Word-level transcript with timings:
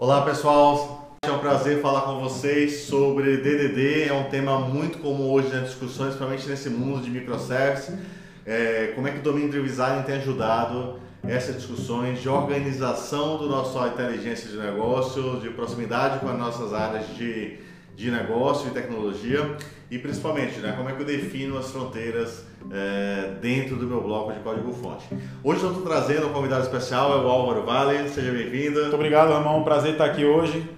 Olá 0.00 0.22
pessoal, 0.22 1.18
é 1.22 1.28
um 1.28 1.40
prazer 1.40 1.82
falar 1.82 2.02
com 2.02 2.20
vocês 2.20 2.82
sobre 2.82 3.38
DDD. 3.38 4.04
É 4.04 4.12
um 4.12 4.30
tema 4.30 4.60
muito 4.60 4.98
comum 4.98 5.28
hoje 5.28 5.48
nas 5.48 5.64
discussões, 5.64 6.10
principalmente 6.10 6.48
nesse 6.48 6.70
mundo 6.70 7.02
de 7.02 7.10
microservices. 7.10 7.98
É, 8.46 8.92
como 8.94 9.08
é 9.08 9.10
que 9.10 9.18
o 9.18 9.22
domínio 9.22 9.50
do 9.50 9.60
design 9.60 10.04
tem 10.04 10.14
ajudado 10.14 11.00
essas 11.26 11.56
discussões 11.56 12.22
de 12.22 12.28
organização 12.28 13.38
do 13.38 13.48
nosso 13.48 13.76
inteligência 13.88 14.48
de 14.48 14.56
negócio, 14.56 15.40
de 15.40 15.50
proximidade 15.50 16.20
com 16.20 16.28
as 16.28 16.38
nossas 16.38 16.72
áreas 16.72 17.04
de, 17.16 17.58
de 17.98 18.12
negócio 18.12 18.68
e 18.68 18.70
tecnologia 18.70 19.56
e 19.90 19.98
principalmente 19.98 20.60
né, 20.60 20.72
como 20.76 20.88
é 20.88 20.92
que 20.92 21.02
eu 21.02 21.06
defino 21.06 21.58
as 21.58 21.68
fronteiras 21.68 22.46
é, 22.70 23.32
dentro 23.42 23.74
do 23.74 23.88
meu 23.88 24.00
bloco 24.00 24.32
de 24.32 24.38
código-fonte. 24.38 25.04
Hoje 25.42 25.64
eu 25.64 25.70
estou 25.70 25.84
trazendo 25.84 26.28
um 26.28 26.32
convidado 26.32 26.62
especial, 26.62 27.12
é 27.12 27.16
o 27.16 27.28
Álvaro 27.28 27.64
Vale, 27.64 28.08
seja 28.08 28.30
bem-vindo. 28.30 28.82
Muito 28.82 28.94
obrigado, 28.94 29.32
Ramon, 29.32 29.62
um 29.62 29.64
prazer 29.64 29.92
estar 29.92 30.04
aqui 30.04 30.24
hoje. 30.24 30.70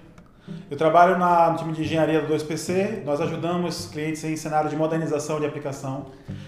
Eu 0.69 0.75
trabalho 0.75 1.19
na, 1.19 1.51
no 1.51 1.59
time 1.59 1.73
de 1.73 1.83
engenharia 1.83 2.21
do 2.21 2.33
2PC, 2.33 3.03
nós 3.05 3.21
ajudamos 3.21 3.85
clientes 3.85 4.23
em 4.23 4.35
cenário 4.35 4.67
de 4.67 4.75
modernização 4.75 5.39
de 5.39 5.45
aplicação, 5.45 6.07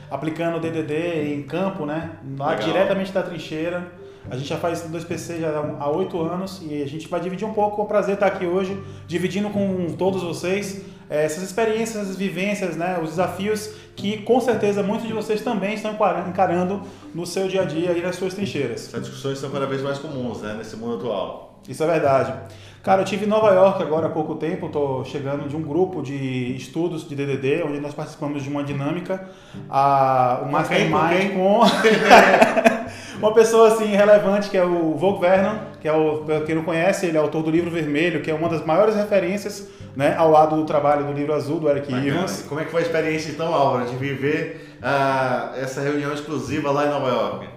aplicando 0.09 0.58
o 0.58 0.59
DDD 0.59 1.36
em 1.36 1.44
campo, 1.44 1.86
né, 1.86 2.14
lá 2.36 2.55
diretamente 2.55 3.12
da 3.12 3.22
trincheira. 3.22 3.92
A 4.30 4.38
gente 4.38 4.48
já 4.48 4.58
faz 4.58 4.84
2PC 4.90 5.40
já 5.40 5.76
há 5.80 5.90
oito 5.90 6.22
anos 6.22 6.62
e 6.64 6.81
a 6.81 6.88
gente 6.88 7.08
vai 7.08 7.20
dividir 7.20 7.45
um 7.48 7.54
pouco, 7.54 7.81
é 7.81 7.84
um 7.84 7.88
prazer 7.88 8.16
estar 8.16 8.27
aqui 8.27 8.45
hoje, 8.45 8.81
dividindo 9.08 9.50
com 9.50 9.88
todos 9.98 10.23
vocês 10.23 10.81
é, 11.09 11.26
essas 11.26 11.44
experiências, 11.44 12.04
essas 12.04 12.16
vivências, 12.16 12.76
né, 12.76 13.00
os 13.02 13.12
desafios 13.12 13.70
que 13.95 14.20
com 14.23 14.40
certeza 14.40 14.81
muitos 14.81 15.05
de 15.05 15.14
vocês 15.14 15.41
também 15.41 15.76
estão 15.76 15.95
encarando 16.28 16.81
no 17.14 17.26
seu 17.26 17.48
dia 17.48 17.62
a 17.62 17.66
dia 17.66 17.91
e 17.91 18.02
nas 18.02 18.16
suas 18.16 18.34
trincheiras. 18.34 18.88
Essas 18.88 19.02
discussões 19.02 19.38
são 19.38 19.52
cada 19.52 19.67
vez 19.67 19.81
mais 19.81 20.00
comuns 20.00 20.42
né, 20.42 20.55
nesse 20.58 20.76
mundo 20.76 20.95
atual. 20.95 21.59
Isso 21.67 21.83
é 21.83 21.88
verdade. 21.88 22.33
Cara, 22.81 23.02
eu 23.02 23.05
tive 23.05 23.26
em 23.26 23.30
Nova 23.30 23.50
York 23.52 23.81
agora 23.81 24.08
há 24.08 24.09
pouco 24.09 24.36
tempo, 24.36 24.66
estou 24.66 25.05
chegando 25.05 25.48
de 25.48 25.55
um 25.55 25.61
grupo 25.61 26.02
de 26.02 26.53
estudos 26.55 27.08
de 27.08 27.16
DDD, 27.16 27.64
onde 27.64 27.80
nós 27.80 27.94
participamos 27.94 28.44
de 28.44 28.50
uma 28.50 28.61
dinâmica, 28.61 29.30
a, 29.70 30.42
o 30.44 30.52
Mastermind 30.52 31.33
com, 31.33 31.61
uma 33.17 33.33
pessoa 33.33 33.69
assim 33.69 33.86
relevante 33.86 34.50
que 34.50 34.58
é 34.58 34.64
o 34.64 34.95
Volk 34.95 35.22
Vernon, 35.22 35.58
que 35.81 35.88
é 35.88 35.94
o, 35.94 36.23
quem 36.45 36.56
não 36.56 36.64
conhece, 36.64 37.06
ele 37.06 37.17
é 37.17 37.20
autor 37.20 37.44
do 37.44 37.52
livro 37.52 37.70
Vermelho, 37.70 38.22
que 38.22 38.31
é 38.31 38.33
uma 38.33 38.50
das 38.50 38.66
maiores 38.66 38.95
referências 38.95 39.67
né, 39.95 40.16
ao 40.17 40.30
lado 40.31 40.55
do 40.55 40.66
trabalho 40.66 41.05
do 41.05 41.14
livro 41.14 41.33
azul 41.33 41.59
do 41.59 41.70
Eric 41.70 41.92
Bacana. 41.92 42.08
Evans. 42.08 42.45
Como 42.47 42.59
é 42.59 42.66
que 42.66 42.72
foi 42.72 42.81
a 42.81 42.86
experiência 42.86 43.31
então, 43.31 43.53
Álvaro, 43.53 43.86
de 43.86 43.95
viver 43.95 44.75
uh, 44.81 45.55
essa 45.59 45.81
reunião 45.81 46.14
exclusiva 46.14 46.72
lá 46.72 46.86
em 46.86 46.89
Nova 46.89 47.09
York? 47.09 47.47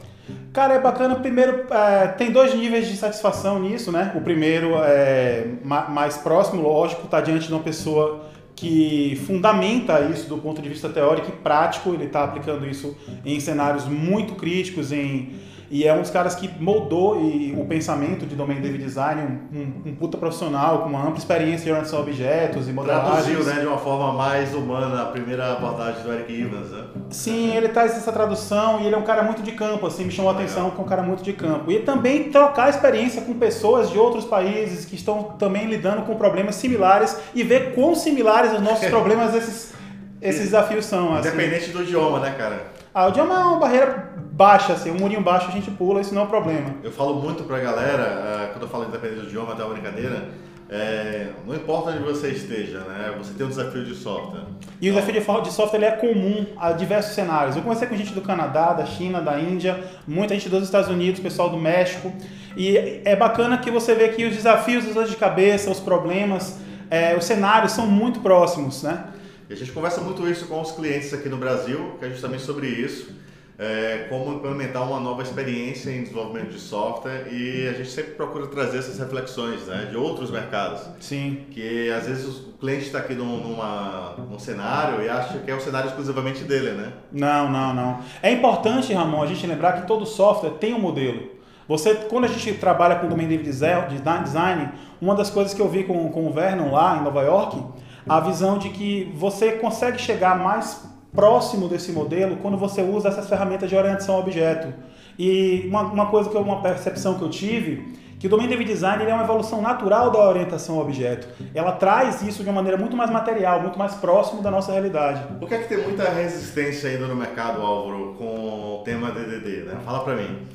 Cara, 0.53 0.75
é 0.75 0.81
bacana. 0.81 1.15
Primeiro, 1.17 1.67
é, 1.71 2.09
tem 2.09 2.31
dois 2.31 2.55
níveis 2.55 2.89
de 2.89 2.97
satisfação 2.97 3.59
nisso, 3.59 3.93
né? 3.93 4.13
O 4.15 4.23
primeiro 4.23 4.75
é 4.83 5.45
mais 5.63 6.17
próximo, 6.17 6.63
lógico, 6.63 7.05
está 7.05 7.21
diante 7.21 7.47
de 7.47 7.53
uma 7.53 7.63
pessoa 7.63 8.25
que 8.57 9.21
fundamenta 9.27 10.01
isso 10.11 10.27
do 10.29 10.39
ponto 10.39 10.63
de 10.63 10.69
vista 10.69 10.89
teórico 10.89 11.29
e 11.29 11.33
prático. 11.33 11.91
Ele 11.91 12.05
está 12.05 12.25
aplicando 12.25 12.67
isso 12.67 12.97
em 13.25 13.39
cenários 13.39 13.85
muito 13.85 14.35
críticos, 14.35 14.91
em 14.91 15.35
e 15.71 15.87
é 15.87 15.93
um 15.93 16.01
dos 16.01 16.11
caras 16.11 16.35
que 16.35 16.49
moldou 16.61 17.21
e, 17.21 17.55
o 17.59 17.65
pensamento 17.65 18.25
de 18.27 18.37
Domain 18.37 18.61
Driven 18.61 18.79
Design, 18.79 19.23
um, 19.23 19.59
um, 19.59 19.91
um, 19.91 19.95
puta 19.95 20.17
profissional 20.17 20.83
com 20.83 20.89
uma 20.89 21.03
ampla 21.03 21.19
experiência 21.19 21.65
de 21.65 21.71
orientação 21.71 21.99
a 21.99 22.03
objetos 22.03 22.69
e 22.69 22.73
modelagens. 22.73 23.25
Traduziu, 23.25 23.45
né, 23.45 23.61
de 23.61 23.67
uma 23.67 23.79
forma 23.79 24.13
mais 24.13 24.55
humana 24.55 25.03
a 25.03 25.07
primeira 25.07 25.53
abordagem 25.53 26.03
do 26.03 26.13
Eric 26.13 26.41
Evans, 26.41 26.71
né? 26.71 26.85
Sim, 27.11 27.57
ele 27.57 27.69
traz 27.69 27.97
essa 27.97 28.13
tradução 28.13 28.81
e 28.81 28.87
ele 28.87 28.95
é 28.95 28.99
um 28.99 29.05
cara 29.05 29.23
muito 29.23 29.43
de 29.43 29.53
campo, 29.53 29.87
assim, 29.87 30.05
me 30.05 30.13
chamou 30.13 30.31
a 30.31 30.35
atenção 30.35 30.71
que 30.71 30.81
é 30.81 30.85
um 30.85 30.87
cara 30.87 31.03
muito 31.03 31.23
de 31.23 31.33
campo. 31.33 31.71
E 31.71 31.81
também 31.81 32.31
trocar 32.31 32.71
experiência 32.71 33.23
com 33.23 33.35
pessoas 33.35 33.91
de 33.91 33.99
outros 33.99 34.25
países 34.25 34.85
que 34.85 34.95
estão 34.95 35.25
também 35.39 35.67
lidando 35.67 36.03
com 36.03 36.15
problemas 36.15 36.55
similares 36.55 37.17
e 37.35 37.43
ver 37.43 37.75
quão 37.75 37.95
similares 37.95 38.53
os 38.53 38.61
nossos 38.61 38.87
problemas 38.89 39.35
esses, 39.35 39.75
esses 40.23 40.43
desafios 40.43 40.85
são. 40.85 41.15
Assim. 41.15 41.29
Independente 41.29 41.71
do 41.71 41.83
idioma, 41.83 42.21
né, 42.21 42.35
cara? 42.37 42.76
Ah, 42.97 43.09
o 43.09 43.09
idioma 43.11 43.35
é 43.35 43.45
uma 43.45 43.59
barreira 43.59 44.15
baixa, 44.33 44.73
assim, 44.73 44.91
um 44.91 44.95
murinho 44.95 45.21
baixo 45.21 45.49
a 45.49 45.51
gente 45.51 45.71
pula, 45.71 46.01
isso 46.01 46.15
não 46.15 46.23
é 46.23 46.25
um 46.25 46.29
problema. 46.29 46.77
Eu 46.83 46.91
falo 46.91 47.17
muito 47.17 47.45
pra 47.45 47.59
galera, 47.59 48.49
uh, 48.49 48.53
quando 48.55 48.63
eu 48.63 48.69
falo 48.71 48.85
independente 48.87 49.21
do 49.21 49.27
idioma, 49.27 49.53
até 49.53 49.63
uma 49.63 49.75
brincadeira, 49.75 50.31
é, 50.71 51.27
não 51.47 51.55
importa 51.55 51.91
onde 51.91 51.99
você 51.99 52.31
esteja, 52.31 52.79
né? 52.79 53.15
Você 53.19 53.35
tem 53.35 53.45
um 53.45 53.51
desafio 53.51 53.85
de 53.85 53.95
software. 53.95 54.45
E 54.81 54.89
então, 54.89 54.99
o 54.99 55.13
desafio 55.13 55.43
de 55.43 55.53
software 55.53 55.79
ele 55.79 55.85
é 55.85 55.91
comum 55.91 56.47
a 56.57 56.73
diversos 56.73 57.15
cenários. 57.15 57.55
Eu 57.55 57.61
comecei 57.61 57.87
com 57.87 57.95
gente 57.95 58.15
do 58.15 58.23
Canadá, 58.23 58.73
da 58.73 58.87
China, 58.87 59.21
da 59.21 59.39
Índia, 59.39 59.79
muita 60.09 60.33
gente 60.33 60.49
dos 60.49 60.63
Estados 60.63 60.89
Unidos, 60.89 61.21
pessoal 61.21 61.51
do 61.51 61.59
México. 61.59 62.11
E 62.57 63.03
é 63.05 63.15
bacana 63.15 63.59
que 63.59 63.71
você 63.71 63.95
vê 63.95 64.09
que 64.09 64.25
os 64.25 64.35
desafios, 64.35 64.87
os 64.87 64.95
dores 64.95 65.11
de 65.11 65.17
cabeça, 65.17 65.71
os 65.71 65.81
problemas, 65.81 66.59
é, 66.91 67.15
os 67.15 67.27
cenários 67.27 67.73
são 67.73 67.87
muito 67.87 68.21
próximos, 68.21 68.83
né? 68.83 69.05
E 69.49 69.53
a 69.53 69.57
gente 69.57 69.73
conversa 69.73 70.01
muito 70.01 70.29
isso 70.29 70.47
com 70.47 70.61
os 70.61 70.73
clientes 70.73 71.13
aqui 71.15 71.29
no 71.29 71.37
Brasil, 71.37 71.97
que 71.99 72.05
é 72.05 72.11
justamente 72.11 72.43
sobre 72.43 72.67
isso 72.69 73.15
é, 73.59 74.07
como 74.11 74.35
implementar 74.35 74.87
uma 74.87 75.01
nova 75.01 75.23
experiência 75.23 75.91
em 75.91 76.03
desenvolvimento 76.03 76.51
de 76.51 76.59
software 76.59 77.29
e 77.33 77.67
a 77.69 77.73
gente 77.73 77.89
sempre 77.89 78.13
procura 78.13 78.47
trazer 78.49 78.79
essas 78.79 78.99
reflexões 78.99 79.67
né, 79.67 79.89
de 79.91 79.97
outros 79.97 80.31
mercados. 80.31 80.83
Sim. 81.01 81.47
Que 81.51 81.91
às 81.91 82.07
vezes 82.07 82.27
o 82.27 82.53
cliente 82.61 82.85
está 82.85 82.99
aqui 82.99 83.15
num, 83.15 83.39
numa, 83.39 84.15
num 84.31 84.39
cenário 84.39 85.03
e 85.03 85.09
acha 85.09 85.39
que 85.39 85.51
é 85.51 85.55
o 85.55 85.61
cenário 85.61 85.89
exclusivamente 85.89 86.45
dele, 86.45 86.73
né? 86.73 86.93
Não, 87.11 87.51
não, 87.51 87.73
não. 87.73 88.01
É 88.23 88.31
importante, 88.31 88.93
Ramon, 88.93 89.23
a 89.23 89.27
gente 89.27 89.47
lembrar 89.47 89.81
que 89.81 89.87
todo 89.87 90.05
software 90.05 90.51
tem 90.51 90.75
um 90.75 90.81
modelo. 90.81 91.35
Você, 91.67 91.95
quando 91.95 92.27
a 92.27 92.29
gente 92.29 92.53
trabalha 92.55 92.97
com 92.97 93.07
o 93.07 93.11
domain 93.11 93.27
design, 93.27 94.69
uma 95.01 95.15
das 95.17 95.31
coisas 95.31 95.53
que 95.53 95.61
eu 95.61 95.69
vi 95.69 95.83
com, 95.83 96.11
com 96.11 96.29
o 96.29 96.33
Vernon 96.33 96.71
lá 96.71 96.99
em 96.99 97.03
Nova 97.03 97.23
York, 97.23 97.61
a 98.09 98.21
visão 98.21 98.59
de 98.59 98.71
que 98.71 99.13
você 99.15 99.53
consegue 99.53 99.99
chegar 99.99 100.39
mais 100.39 100.85
próximo 101.15 101.69
desse 101.69 101.93
modelo 101.93 102.37
quando 102.37 102.57
você 102.57 102.83
usa 102.83 103.09
essas 103.09 103.29
ferramentas 103.29 103.69
de 103.69 103.77
orientação 103.77 104.17
ao 104.17 104.21
objeto. 104.21 104.73
E 105.19 105.65
uma, 105.69 105.83
uma 105.83 106.07
coisa 106.07 106.29
que 106.29 106.37
eu, 106.37 106.43
uma 106.43 106.61
percepção 106.61 107.15
que 107.15 107.23
eu 107.23 107.31
tive, 107.31 107.97
que 108.19 108.27
o 108.27 108.31
Domain 108.31 108.47
Driven 108.47 108.67
Design 108.67 109.05
é 109.05 109.15
uma 109.15 109.25
evolução 109.25 109.61
natural 109.61 110.11
da 110.11 110.29
orientação 110.29 110.77
ao 110.77 110.83
objeto. 110.83 111.27
Ela 111.55 111.73
traz 111.73 112.23
isso 112.23 112.43
de 112.43 112.49
uma 112.49 112.57
maneira 112.57 112.79
muito 112.79 112.97
mais 112.97 113.11
material, 113.11 113.61
muito 113.61 113.79
mais 113.79 113.95
próximo 113.95 114.43
da 114.43 114.51
nossa 114.51 114.73
realidade. 114.73 115.23
Por 115.39 115.49
que, 115.49 115.55
é 115.55 115.59
que 115.59 115.69
tem 115.69 115.79
muita 115.79 116.05
resistência 116.05 116.91
ainda 116.91 117.07
no 117.07 117.17
mercado, 117.17 117.61
Álvaro, 117.61 118.15
com 118.19 118.81
o 118.81 118.83
tema 118.85 119.11
DDD? 119.11 119.65
Né? 119.65 119.77
Fala 119.85 120.01
para 120.01 120.17
mim. 120.17 120.47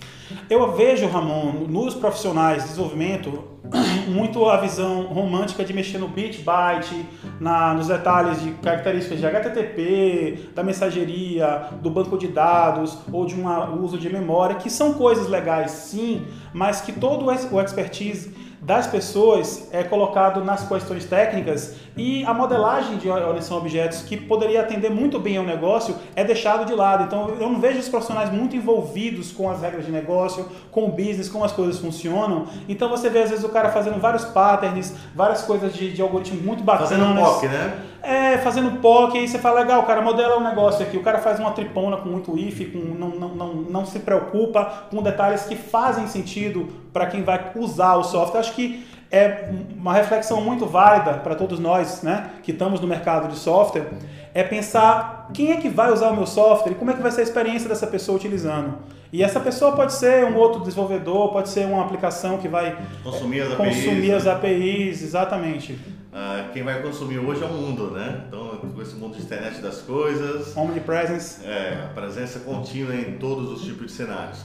Eu 0.49 0.71
vejo, 0.73 1.07
Ramon, 1.07 1.65
nos 1.67 1.93
profissionais 1.93 2.63
de 2.63 2.69
desenvolvimento, 2.69 3.43
muito 4.07 4.45
a 4.45 4.57
visão 4.57 5.03
romântica 5.03 5.63
de 5.63 5.73
mexer 5.73 5.97
no 5.97 6.07
bit 6.07 6.41
byte, 6.41 7.05
na, 7.39 7.73
nos 7.73 7.87
detalhes 7.87 8.41
de 8.41 8.51
características 8.51 9.19
de 9.19 9.25
HTTP, 9.25 10.49
da 10.53 10.63
mensageria, 10.63 11.69
do 11.81 11.89
banco 11.89 12.17
de 12.17 12.27
dados 12.27 12.97
ou 13.11 13.25
de 13.25 13.35
um 13.35 13.81
uso 13.81 13.97
de 13.97 14.09
memória, 14.09 14.55
que 14.55 14.69
são 14.69 14.93
coisas 14.93 15.27
legais 15.27 15.71
sim, 15.71 16.25
mas 16.53 16.81
que 16.81 16.91
todo 16.91 17.25
o 17.25 17.61
expertise 17.61 18.33
das 18.61 18.85
pessoas 18.85 19.67
é 19.71 19.83
colocado 19.83 20.45
nas 20.45 20.67
questões 20.67 21.05
técnicas 21.05 21.75
e 21.97 22.23
a 22.25 22.33
modelagem 22.33 22.97
de 22.97 23.09
orientação 23.09 23.57
a 23.57 23.59
objetos, 23.59 24.03
que 24.03 24.15
poderia 24.15 24.61
atender 24.61 24.91
muito 24.91 25.19
bem 25.19 25.37
ao 25.37 25.43
negócio, 25.43 25.95
é 26.15 26.23
deixado 26.23 26.63
de 26.65 26.73
lado. 26.73 27.03
Então 27.03 27.29
eu 27.29 27.49
não 27.49 27.59
vejo 27.59 27.79
os 27.79 27.89
profissionais 27.89 28.31
muito 28.31 28.55
envolvidos 28.55 29.31
com 29.31 29.49
as 29.49 29.61
regras 29.61 29.85
de 29.85 29.91
negócio, 29.91 30.47
com 30.69 30.85
o 30.85 30.91
business, 30.91 31.27
como 31.27 31.43
as 31.43 31.51
coisas 31.51 31.79
funcionam. 31.79 32.45
Então 32.69 32.87
você 32.87 33.09
vê 33.09 33.23
às 33.23 33.31
vezes 33.31 33.43
o 33.43 33.49
cara 33.49 33.69
fazendo 33.69 33.99
vários 33.99 34.25
patterns, 34.25 34.93
várias 35.15 35.41
coisas 35.41 35.73
de, 35.73 35.91
de 35.91 36.01
algoritmo 36.01 36.39
muito 36.41 36.63
bacanas. 36.63 36.89
Fazendo 36.91 37.15
POC, 37.15 37.47
né? 37.47 37.85
É, 38.03 38.37
fazendo 38.39 38.79
POC, 38.79 39.19
aí 39.19 39.27
você 39.27 39.37
fala, 39.37 39.59
legal, 39.59 39.83
cara, 39.83 40.01
modela 40.01 40.37
um 40.37 40.43
negócio 40.43 40.83
aqui. 40.83 40.97
O 40.97 41.03
cara 41.03 41.19
faz 41.19 41.39
uma 41.39 41.51
tripona 41.51 41.97
com 41.97 42.09
muito 42.09 42.37
if, 42.37 42.71
com, 42.71 42.79
não, 42.79 43.09
não, 43.09 43.29
não, 43.29 43.53
não 43.53 43.85
se 43.85 43.99
preocupa 43.99 44.85
com 44.89 45.03
detalhes 45.03 45.43
que 45.43 45.55
fazem 45.55 46.07
sentido 46.07 46.67
para 46.91 47.05
quem 47.05 47.23
vai 47.23 47.51
usar 47.55 47.95
o 47.95 48.03
software. 48.03 48.39
Acho 48.39 48.53
que 48.53 48.85
é 49.11 49.49
uma 49.75 49.93
reflexão 49.93 50.41
muito 50.41 50.65
válida 50.65 51.15
para 51.15 51.35
todos 51.35 51.59
nós 51.59 52.01
né, 52.01 52.31
que 52.41 52.51
estamos 52.51 52.79
no 52.79 52.87
mercado 52.87 53.27
de 53.27 53.37
software, 53.37 53.89
é 54.33 54.41
pensar 54.41 55.29
quem 55.33 55.51
é 55.51 55.57
que 55.57 55.67
vai 55.67 55.91
usar 55.91 56.11
o 56.11 56.15
meu 56.15 56.25
software 56.25 56.71
e 56.71 56.75
como 56.75 56.91
é 56.91 56.93
que 56.93 57.01
vai 57.01 57.11
ser 57.11 57.19
a 57.19 57.23
experiência 57.25 57.67
dessa 57.67 57.85
pessoa 57.85 58.15
utilizando. 58.15 58.77
E 59.11 59.21
essa 59.21 59.41
pessoa 59.41 59.73
pode 59.73 59.91
ser 59.91 60.23
um 60.23 60.37
outro 60.37 60.61
desenvolvedor, 60.61 61.33
pode 61.33 61.49
ser 61.49 61.65
uma 61.65 61.83
aplicação 61.83 62.37
que 62.37 62.47
vai 62.47 62.77
consumir 63.03 63.41
as 63.41 63.51
APIs. 63.51 63.75
Consumir 63.75 64.13
as 64.13 64.27
APIs, 64.27 65.03
exatamente. 65.03 65.77
Ah, 66.13 66.49
quem 66.51 66.61
vai 66.61 66.81
consumir 66.81 67.19
hoje 67.19 67.41
é 67.41 67.45
o 67.45 67.53
mundo, 67.53 67.91
né? 67.91 68.25
Então, 68.27 68.57
com 68.57 68.81
esse 68.81 68.95
mundo 68.95 69.15
de 69.15 69.23
internet 69.23 69.61
das 69.61 69.81
coisas. 69.81 70.55
Omnipresence. 70.57 71.45
É, 71.45 71.89
presença 71.95 72.39
contínua 72.39 72.93
em 72.93 73.17
todos 73.17 73.49
os 73.49 73.61
tipos 73.61 73.87
de 73.87 73.91
cenários. 73.93 74.39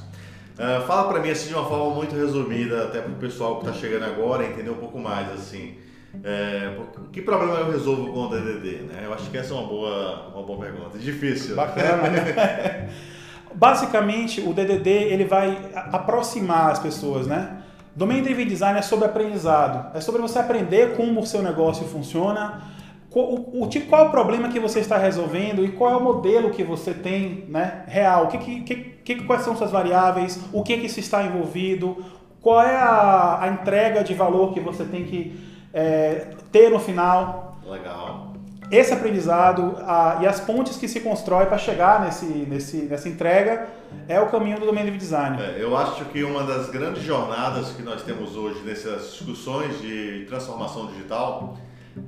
Uh, 0.57 0.87
fala 0.87 1.13
para 1.13 1.21
mim 1.21 1.29
assim 1.29 1.49
de 1.49 1.55
uma 1.55 1.67
forma 1.69 1.95
muito 1.95 2.15
resumida, 2.15 2.85
até 2.85 3.01
para 3.03 3.13
o 3.13 3.17
pessoal 3.17 3.59
que 3.59 3.67
está 3.67 3.79
chegando 3.79 4.05
agora 4.05 4.47
entender 4.47 4.71
um 4.71 4.77
pouco 4.77 4.99
mais 4.99 5.31
assim. 5.33 5.77
É, 6.25 6.79
que 7.13 7.21
problema 7.21 7.59
eu 7.59 7.71
resolvo 7.71 8.11
com 8.11 8.25
o 8.25 8.29
DDD? 8.31 8.85
Né? 8.85 9.03
Eu 9.05 9.13
acho 9.13 9.29
que 9.31 9.37
essa 9.37 9.53
é 9.53 9.57
uma 9.57 9.67
boa, 9.67 10.29
uma 10.35 10.43
boa 10.45 10.59
pergunta. 10.61 10.97
Difícil. 10.97 11.55
Bacana. 11.55 12.09
Né? 12.09 12.89
Basicamente, 13.55 14.41
o 14.41 14.55
DDD 14.55 14.89
ele 14.89 15.25
vai 15.25 15.71
aproximar 15.75 16.71
as 16.71 16.79
pessoas, 16.79 17.27
né? 17.27 17.63
Domain 17.97 18.23
Driven 18.23 18.47
Design 18.47 18.79
é 18.79 18.83
sobre 18.83 19.07
aprendizado. 19.07 19.97
É 19.97 20.01
sobre 20.03 20.21
você 20.21 20.39
aprender 20.39 20.95
como 20.97 21.21
o 21.21 21.27
seu 21.27 21.43
negócio 21.43 21.87
funciona, 21.87 22.61
o, 23.11 23.65
o, 23.65 23.71
qual 23.89 24.09
o 24.09 24.11
problema 24.11 24.51
que 24.51 24.61
você 24.61 24.81
está 24.81 24.99
resolvendo 24.99 25.65
e 25.65 25.73
qual 25.73 25.91
é 25.91 25.97
o 25.97 26.03
modelo 26.03 26.51
que 26.51 26.63
você 26.63 26.93
tem 26.93 27.47
né, 27.49 27.85
real. 27.87 28.29
Que, 28.29 28.61
que, 28.61 28.75
que, 29.03 29.25
quais 29.25 29.41
são 29.41 29.57
suas 29.57 29.71
variáveis, 29.71 30.39
o 30.53 30.63
que, 30.63 30.77
que 30.77 30.85
isso 30.85 31.01
está 31.01 31.23
envolvido, 31.23 32.05
qual 32.43 32.61
é 32.61 32.77
a, 32.77 33.45
a 33.45 33.49
entrega 33.49 34.05
de 34.05 34.13
valor 34.13 34.53
que 34.53 34.61
você 34.61 34.85
tem 34.85 35.05
que 35.05 35.41
é, 35.73 36.29
ter 36.53 36.71
no 36.71 36.79
final. 36.79 37.59
Legal. 37.65 38.26
Esse 38.71 38.93
aprendizado 38.93 39.77
a, 39.81 40.19
e 40.23 40.27
as 40.27 40.41
pontes 40.41 40.77
que 40.77 40.89
se 40.89 41.01
constrói 41.01 41.47
para 41.47 41.59
chegar 41.59 42.01
nesse, 42.05 42.25
nesse, 42.25 42.77
nessa 42.79 43.09
entrega 43.09 43.69
é 44.09 44.21
o 44.21 44.29
caminho 44.29 44.59
do 44.59 44.67
domínio 44.67 44.93
de 44.93 44.99
design. 44.99 45.41
É, 45.41 45.63
eu 45.63 45.77
acho 45.77 46.05
que 46.07 46.25
uma 46.25 46.43
das 46.43 46.69
grandes 46.71 47.03
jornadas 47.03 47.71
que 47.71 47.83
nós 47.83 48.03
temos 48.03 48.37
hoje 48.37 48.61
nessas 48.65 49.13
discussões 49.13 49.81
de 49.81 50.25
transformação 50.29 50.87
digital 50.87 51.57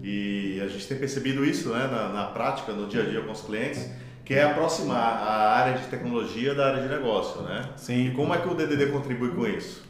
e 0.02 0.60
a 0.62 0.68
gente 0.68 0.86
tem 0.86 0.98
percebido 0.98 1.44
isso 1.44 1.70
né, 1.70 1.88
na, 1.90 2.08
na 2.08 2.24
prática, 2.26 2.72
no 2.72 2.86
dia 2.86 3.02
a 3.02 3.06
dia 3.06 3.20
com 3.22 3.32
os 3.32 3.40
clientes, 3.40 3.88
que 4.24 4.34
é 4.34 4.42
aproximar 4.44 5.22
a 5.22 5.56
área 5.56 5.78
de 5.78 5.86
tecnologia 5.86 6.54
da 6.54 6.66
área 6.66 6.82
de 6.82 6.88
negócio, 6.88 7.40
né? 7.42 7.70
Sim. 7.76 8.08
E 8.08 8.10
como 8.10 8.34
é 8.34 8.38
que 8.38 8.46
o 8.46 8.54
DDD 8.54 8.92
contribui 8.92 9.30
com 9.30 9.46
isso? 9.46 9.87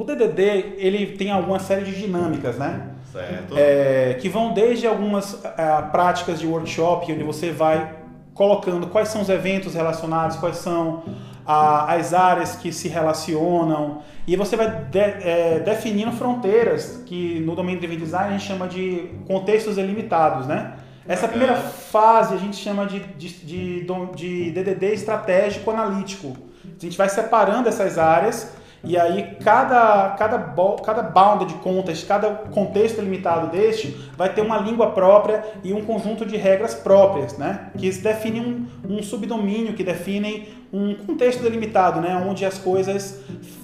O 0.00 0.04
DDD 0.04 0.76
ele 0.78 1.08
tem 1.08 1.30
alguma 1.30 1.58
série 1.58 1.84
de 1.84 1.94
dinâmicas, 1.94 2.56
né? 2.56 2.86
Certo. 3.12 3.54
É, 3.54 4.16
que 4.18 4.30
vão 4.30 4.54
desde 4.54 4.86
algumas 4.86 5.44
é, 5.44 5.82
práticas 5.92 6.40
de 6.40 6.46
workshop, 6.46 7.12
onde 7.12 7.22
você 7.22 7.50
vai 7.50 7.96
colocando 8.32 8.86
quais 8.86 9.08
são 9.08 9.20
os 9.20 9.28
eventos 9.28 9.74
relacionados, 9.74 10.38
quais 10.38 10.56
são 10.56 11.02
a, 11.44 11.92
as 11.92 12.14
áreas 12.14 12.56
que 12.56 12.72
se 12.72 12.88
relacionam, 12.88 13.98
e 14.26 14.36
você 14.36 14.56
vai 14.56 14.70
de, 14.70 14.98
é, 14.98 15.60
definindo 15.62 16.12
fronteiras, 16.12 17.02
que 17.04 17.38
no 17.40 17.54
domínio 17.54 17.86
de 17.86 17.94
design 17.94 18.28
a 18.28 18.38
gente 18.38 18.48
chama 18.48 18.66
de 18.66 19.06
contextos 19.26 19.76
delimitados, 19.76 20.46
né? 20.46 20.76
Essa 21.06 21.28
primeira 21.28 21.56
fase 21.56 22.32
a 22.32 22.38
gente 22.38 22.56
chama 22.56 22.86
de, 22.86 23.00
de, 23.00 23.28
de, 23.44 23.86
de 24.16 24.50
DDD 24.50 24.94
estratégico 24.94 25.70
analítico. 25.70 26.34
A 26.64 26.82
gente 26.82 26.96
vai 26.96 27.10
separando 27.10 27.68
essas 27.68 27.98
áreas 27.98 28.58
e 28.82 28.96
aí 28.96 29.36
cada, 29.42 30.10
cada, 30.18 30.38
cada 30.82 31.02
bound 31.02 31.44
de 31.44 31.54
contas, 31.54 32.02
cada 32.02 32.30
contexto 32.30 33.00
limitado 33.00 33.48
deste 33.48 33.88
vai 34.16 34.32
ter 34.32 34.40
uma 34.40 34.58
língua 34.58 34.90
própria 34.92 35.44
e 35.62 35.72
um 35.72 35.84
conjunto 35.84 36.24
de 36.24 36.36
regras 36.36 36.74
próprias, 36.74 37.36
né? 37.36 37.70
Que 37.76 37.90
definem 37.90 38.68
um, 38.86 38.96
um 38.96 39.02
subdomínio, 39.02 39.74
que 39.74 39.84
definem 39.84 40.48
um 40.72 40.94
contexto 40.94 41.42
delimitado, 41.42 42.00
né? 42.00 42.24
Onde 42.26 42.44
as 42.46 42.58
coisas 42.58 43.20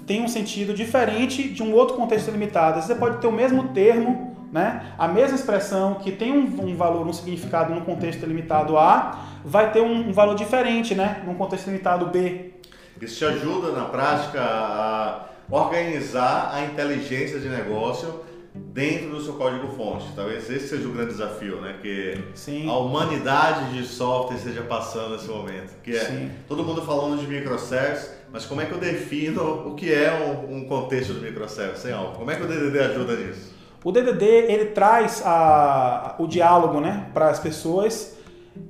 têm 0.07 0.23
um 0.23 0.29
sentido 0.29 0.75
diferente 0.75 1.49
de 1.49 1.63
um 1.63 1.73
outro 1.73 1.97
contexto 1.97 2.27
delimitado. 2.27 2.83
Você 2.83 2.95
pode 2.95 3.19
ter 3.19 3.27
o 3.27 3.33
mesmo 3.33 3.69
termo, 3.69 4.37
né? 4.53 4.93
A 4.99 5.09
mesma 5.09 5.35
expressão 5.35 5.95
que 5.95 6.13
tem 6.13 6.31
um, 6.31 6.71
um 6.71 6.77
valor, 6.77 7.07
um 7.07 7.13
significado 7.13 7.75
num 7.75 7.81
contexto 7.81 8.27
limitado 8.27 8.77
A, 8.77 9.25
vai 9.45 9.73
ter 9.73 9.81
um, 9.81 10.09
um 10.09 10.13
valor 10.13 10.35
diferente, 10.35 10.95
né? 10.95 11.23
Num 11.25 11.35
contexto 11.35 11.69
limitado 11.69 12.07
B. 12.07 12.56
Isso 13.01 13.19
te 13.19 13.25
ajuda 13.25 13.73
na 13.73 13.85
prática 13.85 14.41
a 14.41 15.29
organizar 15.51 16.51
a 16.53 16.65
inteligência 16.65 17.39
de 17.39 17.49
negócio 17.49 18.25
dentro 18.55 19.11
do 19.11 19.23
seu 19.23 19.35
código-fonte. 19.35 20.07
Talvez 20.15 20.49
esse 20.51 20.69
seja 20.69 20.89
o 20.89 20.93
grande 20.93 21.13
desafio, 21.13 21.61
né? 21.61 21.77
Que 21.81 22.19
Sim. 22.35 22.69
a 22.69 22.77
humanidade 22.77 23.75
de 23.75 23.87
software 23.87 24.37
esteja 24.37 24.63
passando 24.63 25.11
nesse 25.11 25.29
momento. 25.29 25.75
Que 25.83 25.97
é 25.97 26.01
Sim. 26.01 26.31
todo 26.49 26.65
mundo 26.65 26.83
falando 26.83 27.21
de 27.21 27.27
microservices, 27.27 28.11
mas 28.33 28.45
como 28.45 28.61
é 28.61 28.67
que 28.67 28.73
eu 28.73 28.79
defino 28.79 29.69
o 29.69 29.75
que 29.75 29.93
é 29.93 30.13
um, 30.49 30.65
contexto 30.65 31.15
de 31.15 31.21
microservice 31.21 31.83
sem 31.83 31.93
algo? 31.93 32.17
Como 32.17 32.31
é 32.31 32.37
que 32.37 32.43
o 32.43 32.47
DDD 32.47 32.79
ajuda 32.81 33.17
nisso? 33.17 33.55
O 33.85 33.93
DDD 33.93 34.25
ele 34.25 34.67
traz 34.67 35.23
a, 35.25 36.17
o 36.19 36.27
diálogo, 36.27 36.81
né, 36.81 37.09
para 37.15 37.29
as 37.29 37.39
pessoas 37.39 38.16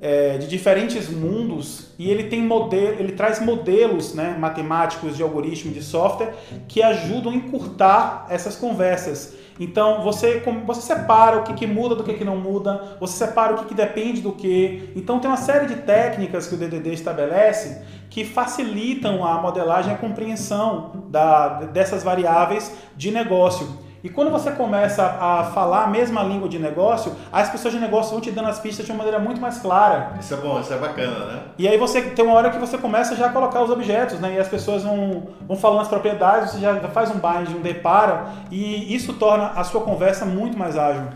é, 0.01 0.39
de 0.39 0.47
diferentes 0.47 1.09
mundos 1.09 1.89
e 1.99 2.11
ele 2.11 2.25
tem 2.25 2.43
modelo, 2.43 3.01
ele 3.01 3.13
traz 3.13 3.41
modelos 3.41 4.15
né, 4.15 4.37
matemáticos 4.39 5.17
de 5.17 5.23
algoritmo 5.23 5.73
de 5.73 5.83
software 5.83 6.35
que 6.69 6.83
ajudam 6.83 7.33
a 7.33 7.35
encurtar 7.35 8.27
essas 8.29 8.57
conversas. 8.57 9.35
Então 9.59 10.03
você, 10.03 10.43
você 10.67 10.83
separa 10.83 11.39
o 11.39 11.43
que, 11.43 11.55
que 11.55 11.67
muda 11.67 11.95
do 11.95 12.05
que, 12.05 12.13
que 12.13 12.25
não 12.25 12.37
muda, 12.37 12.97
você 13.01 13.25
separa 13.25 13.55
o 13.55 13.59
que, 13.59 13.67
que 13.67 13.75
depende 13.75 14.21
do 14.21 14.33
que. 14.33 14.93
Então 14.95 15.19
tem 15.19 15.31
uma 15.31 15.37
série 15.37 15.67
de 15.67 15.77
técnicas 15.77 16.47
que 16.47 16.55
o 16.55 16.59
DDD 16.59 16.93
estabelece 16.93 17.83
que 18.11 18.25
facilitam 18.25 19.25
a 19.25 19.41
modelagem 19.41 19.93
e 19.93 19.95
a 19.95 19.99
compreensão 19.99 21.07
da, 21.09 21.65
dessas 21.65 22.03
variáveis 22.03 22.73
de 22.97 23.11
negócio. 23.11 23.86
E 24.07 24.09
quando 24.09 24.31
você 24.31 24.53
começa 24.53 25.05
a 25.05 25.51
falar 25.53 25.83
a 25.83 25.87
mesma 25.89 26.23
língua 26.23 26.49
de 26.49 26.61
negócio, 26.61 27.13
as 27.33 27.51
pessoas 27.51 27.75
de 27.75 27.81
negócio 27.81 28.13
vão 28.13 28.21
te 28.21 28.31
dando 28.31 28.49
as 28.49 28.61
pistas 28.61 28.87
de 28.87 28.93
uma 28.93 28.99
maneira 28.99 29.19
muito 29.19 29.41
mais 29.41 29.59
clara. 29.59 30.13
Isso 30.21 30.33
é 30.33 30.37
bom, 30.37 30.61
isso 30.61 30.73
é 30.73 30.79
bacana, 30.79 31.25
né? 31.27 31.43
E 31.59 31.67
aí 31.67 31.77
você 31.77 32.01
tem 32.01 32.25
uma 32.25 32.35
hora 32.35 32.51
que 32.51 32.59
você 32.59 32.79
começa 32.79 33.17
já 33.17 33.27
a 33.27 33.31
colocar 33.31 33.65
os 33.65 33.69
objetos, 33.69 34.21
né? 34.21 34.35
E 34.37 34.39
as 34.39 34.47
pessoas 34.47 34.85
vão, 34.85 35.31
vão 35.41 35.57
falando 35.57 35.81
as 35.81 35.89
propriedades, 35.89 36.53
você 36.53 36.61
já 36.61 36.79
faz 36.91 37.11
um 37.11 37.15
bind, 37.15 37.57
um 37.57 37.61
depara, 37.61 38.27
e 38.49 38.95
isso 38.95 39.13
torna 39.15 39.49
a 39.49 39.65
sua 39.65 39.81
conversa 39.81 40.25
muito 40.25 40.57
mais 40.57 40.79
ágil. 40.79 41.09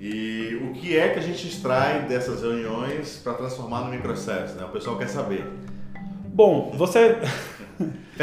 E 0.00 0.58
o 0.64 0.72
que 0.72 0.96
é 0.96 1.10
que 1.10 1.18
a 1.18 1.22
gente 1.22 1.46
extrai 1.46 2.04
dessas 2.08 2.40
reuniões 2.40 3.20
para 3.22 3.34
transformar 3.34 3.80
no 3.80 3.90
microservice, 3.90 4.54
né? 4.54 4.64
O 4.64 4.70
pessoal 4.70 4.96
quer 4.96 5.10
saber. 5.10 5.44
Bom, 6.24 6.72
você... 6.74 7.18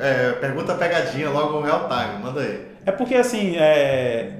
é, 0.00 0.32
pergunta 0.40 0.74
pegadinha 0.74 1.30
logo 1.30 1.60
real 1.60 1.88
time, 1.88 2.20
manda 2.20 2.40
aí. 2.40 2.69
É 2.84 2.92
porque, 2.92 3.14
assim, 3.14 3.56
é... 3.56 4.32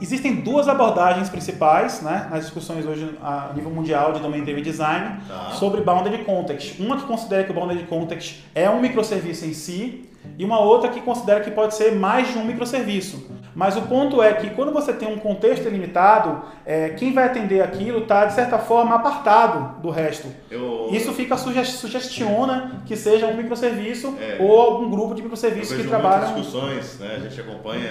existem 0.00 0.36
duas 0.36 0.68
abordagens 0.68 1.28
principais 1.30 2.02
né, 2.02 2.28
nas 2.30 2.42
discussões 2.44 2.84
hoje 2.86 3.10
a 3.22 3.50
nível 3.54 3.70
mundial 3.70 4.12
de 4.12 4.20
Domain 4.20 4.42
Driven 4.42 4.62
Design 4.62 5.20
Tá. 5.28 5.50
sobre 5.52 5.80
Bounded 5.80 6.24
Context. 6.24 6.80
Uma 6.80 6.96
que 6.96 7.04
considera 7.06 7.44
que 7.44 7.50
o 7.50 7.54
Bounded 7.54 7.84
Context 7.84 8.44
é 8.54 8.68
um 8.68 8.80
microserviço 8.80 9.44
em 9.44 9.54
si 9.54 10.08
e 10.38 10.44
uma 10.44 10.60
outra 10.60 10.88
que 10.90 11.00
considera 11.00 11.40
que 11.40 11.50
pode 11.50 11.74
ser 11.74 11.92
mais 11.92 12.32
de 12.32 12.38
um 12.38 12.44
microserviço. 12.44 13.30
Mas 13.54 13.76
o 13.76 13.82
ponto 13.82 14.22
é 14.22 14.32
que 14.32 14.48
quando 14.50 14.72
você 14.72 14.94
tem 14.94 15.12
um 15.12 15.18
contexto 15.18 15.66
ilimitado, 15.68 16.40
é, 16.64 16.88
quem 16.90 17.12
vai 17.12 17.24
atender 17.26 17.60
aquilo 17.60 17.98
está, 17.98 18.24
de 18.24 18.32
certa 18.32 18.58
forma, 18.58 18.94
apartado 18.94 19.78
do 19.82 19.90
resto. 19.90 20.26
Eu, 20.50 20.88
Isso 20.90 21.12
fica 21.12 21.36
suge- 21.36 21.62
sugestiona 21.66 22.82
que 22.86 22.96
seja 22.96 23.26
um 23.26 23.36
microserviço 23.36 24.16
É. 24.18 24.38
ou 24.40 24.58
algum 24.58 24.90
grupo 24.90 25.14
de 25.14 25.20
microserviços 25.22 25.76
que 25.76 25.82
muitas 25.82 26.00
trabalham. 26.00 26.34
discussões, 26.34 26.98
né? 26.98 27.16
A 27.16 27.20
gente 27.28 27.40
acompanha 27.42 27.90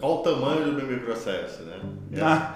qual 0.00 0.14
o 0.14 0.18
tamanho 0.18 0.64
do 0.64 0.72
meu 0.72 0.86
microservice, 0.86 1.62
né? 1.62 1.74
É, 2.16 2.20
Ah. 2.22 2.54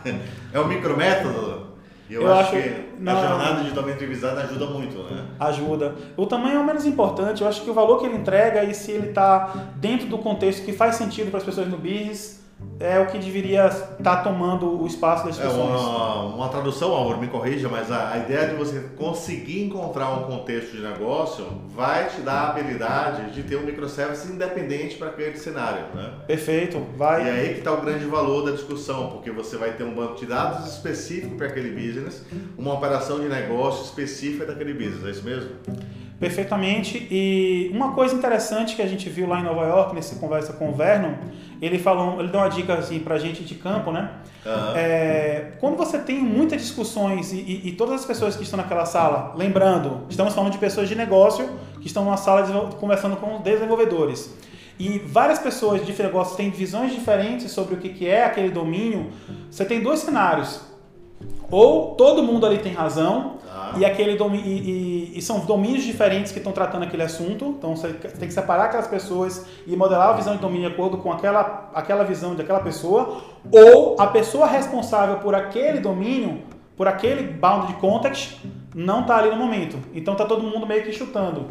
é 0.55 0.59
um 0.61 0.67
micrométodo. 0.67 1.75
E 2.09 2.15
eu, 2.15 2.23
Eu 2.23 2.33
acho, 2.33 2.55
acho- 2.57 2.63
que 2.63 2.85
não. 3.01 3.19
a 3.19 3.27
jornada 3.29 3.65
de 3.65 3.71
Driven 3.71 4.09
Design 4.09 4.41
ajuda 4.41 4.67
muito, 4.67 4.97
né? 5.03 5.25
ajuda. 5.41 5.95
O 6.17 6.25
tamanho 6.27 6.57
é 6.57 6.61
o 6.61 6.65
menos 6.65 6.87
importante. 6.87 7.43
Eu 7.43 7.49
acho 7.49 7.63
que 7.63 7.71
o 7.71 7.75
valor 7.75 7.99
que 7.99 8.07
ele 8.07 8.17
entrega 8.17 8.63
e 8.65 8.73
se 8.75 8.93
ele 8.93 9.09
está 9.09 9.53
dentro 9.77 10.07
do 10.07 10.19
contexto 10.19 10.65
que 10.65 10.73
faz 10.73 10.95
sentido 10.97 11.31
para 11.31 11.39
as 11.39 11.45
pessoas 11.45 11.67
no 11.69 11.77
business 11.77 12.36
é 12.79 12.99
o 12.99 13.07
que 13.07 13.19
deveria 13.19 13.67
estar 13.67 14.17
tomando 14.23 14.83
o 14.83 14.87
espaço 14.87 15.27
das 15.27 15.39
É 15.39 15.43
pessoas. 15.43 15.81
uma, 15.81 16.25
uma 16.35 16.49
tradução, 16.49 16.93
Álvaro, 16.93 17.19
me 17.21 17.29
corrija, 17.29 17.69
mas 17.69 17.91
a, 17.91 18.13
a 18.13 18.19
ideia 18.19 18.49
de 18.49 18.55
você 18.55 18.81
conseguir 18.97 19.63
encontrar 19.65 20.11
um 20.11 20.25
contexto 20.25 20.73
de 20.77 20.83
negócio 20.83 21.47
vai 21.75 22.07
te 22.09 22.21
dar 22.21 22.33
a 22.33 22.51
habilidade 22.51 23.31
de 23.33 23.43
ter 23.43 23.57
um 23.57 23.63
microservice 23.63 24.31
independente 24.31 24.97
para 24.97 25.09
aquele 25.09 25.37
cenário, 25.39 25.85
né? 25.95 26.13
Perfeito. 26.27 26.79
E 26.95 26.97
Vai. 26.99 27.29
é 27.29 27.31
aí 27.33 27.49
que 27.55 27.59
está 27.61 27.73
o 27.73 27.81
grande 27.81 28.05
valor 28.05 28.45
da 28.45 28.53
discussão, 28.53 29.09
porque 29.11 29.31
você 29.31 29.57
vai 29.57 29.73
ter 29.73 29.85
um 29.85 29.95
banco 29.95 30.17
de 30.17 30.27
dados 30.27 30.67
específico 30.67 31.37
para 31.37 31.47
aquele 31.47 31.71
business, 31.71 32.25
uma 32.59 32.75
operação 32.75 33.21
de 33.21 33.29
negócio 33.29 33.85
específica 33.85 34.45
daquele 34.47 34.75
business, 34.75 35.05
é 35.05 35.11
isso 35.11 35.25
mesmo? 35.25 35.51
Perfeitamente. 36.19 37.07
E 37.11 37.71
uma 37.75 37.93
coisa 37.93 38.15
interessante 38.15 38.75
que 38.75 38.83
a 38.83 38.87
gente 38.87 39.09
viu 39.09 39.29
lá 39.29 39.39
em 39.41 39.45
Nova 39.45 39.65
York, 39.67 39.95
nessa 39.95 40.17
conversa 40.17 40.53
com 40.55 40.71
o 40.71 40.73
Vernon, 40.73 41.13
ele 41.61 41.79
falou, 41.79 42.19
ele 42.21 42.29
deu 42.29 42.41
uma 42.41 42.49
dica 42.49 42.75
assim 42.75 42.99
pra 43.01 43.19
gente 43.19 43.45
de 43.45 43.55
campo, 43.55 43.93
né? 43.93 44.11
Aham. 44.45 44.73
É, 44.77 45.53
quando 45.61 45.77
você 45.77 45.99
tem 45.99 46.19
muitas 46.21 46.61
discussões 46.63 47.33
e, 47.33 47.37
e- 47.37 47.69
e 47.69 47.73
todas 47.73 47.97
as 48.01 48.05
pessoas 48.07 48.37
que 48.37 48.43
estão 48.45 48.57
naquela 48.57 48.87
sala, 48.87 49.35
lembrando, 49.37 50.03
estamos 50.09 50.35
falando 50.35 50.53
de 50.53 50.59
pessoas 50.59 50.89
de 50.89 50.95
negócio 50.95 51.49
que 51.81 51.87
estão 51.87 52.05
numa 52.05 52.17
sala 52.17 52.71
conversando 52.81 53.17
com 53.17 53.41
desenvolvedores. 53.43 54.35
E 54.79 54.99
várias 54.99 55.39
pessoas 55.39 55.85
de 55.87 56.03
negócio 56.03 56.37
têm 56.37 56.51
visões 56.51 56.93
diferentes 56.93 57.51
sobre 57.51 57.75
o 57.75 57.79
que, 57.79 57.89
que 57.91 58.07
é 58.07 58.25
aquele 58.25 58.51
domínio. 58.51 59.11
Você 59.51 59.65
tem 59.65 59.81
dois 59.83 60.01
cenários. 60.01 60.61
Ou 61.51 61.95
todo 61.95 62.23
mundo 62.23 62.45
ali 62.45 62.59
tem 62.59 62.73
razão. 62.75 63.37
E, 63.79 63.85
aquele 63.85 64.13
e, 64.13 64.39
e- 64.39 65.19
e 65.19 65.23
são 65.23 65.41
domínios 65.41 65.85
diferentes 65.85 66.33
que 66.33 66.39
estão 66.39 66.53
tratando 66.53 66.85
aquele 66.85 67.03
assunto. 67.03 67.55
Então 67.59 67.75
você 67.77 67.89
tem 67.93 68.29
que 68.29 68.35
separar 68.35 68.65
aquelas 68.67 68.87
pessoas 68.87 69.47
e 69.67 69.77
modelar 69.77 70.11
a 70.11 70.13
visão 70.13 70.35
de 70.37 70.41
domínio 70.43 70.69
de 70.69 70.75
acordo 70.75 70.99
com 70.99 71.13
aquela, 71.13 71.71
aquela 71.75 72.05
visão 72.05 72.35
de 72.35 72.43
aquela 72.43 72.61
pessoa. 72.61 73.23
Ou 73.51 73.97
a 74.01 74.07
pessoa 74.09 74.47
responsável 74.47 75.17
por 75.19 75.35
aquele 75.35 75.81
domínio, 75.81 76.43
por 76.77 76.87
aquele 76.89 77.23
bound 77.33 77.69
de 77.69 77.75
context, 77.75 78.39
não 78.75 79.01
está 79.03 79.17
ali 79.17 79.31
no 79.31 79.37
momento. 79.37 79.79
Então 79.95 80.13
está 80.15 80.25
todo 80.25 80.43
mundo 80.43 80.67
meio 80.67 80.83
que 80.83 80.93
chutando. 80.93 81.47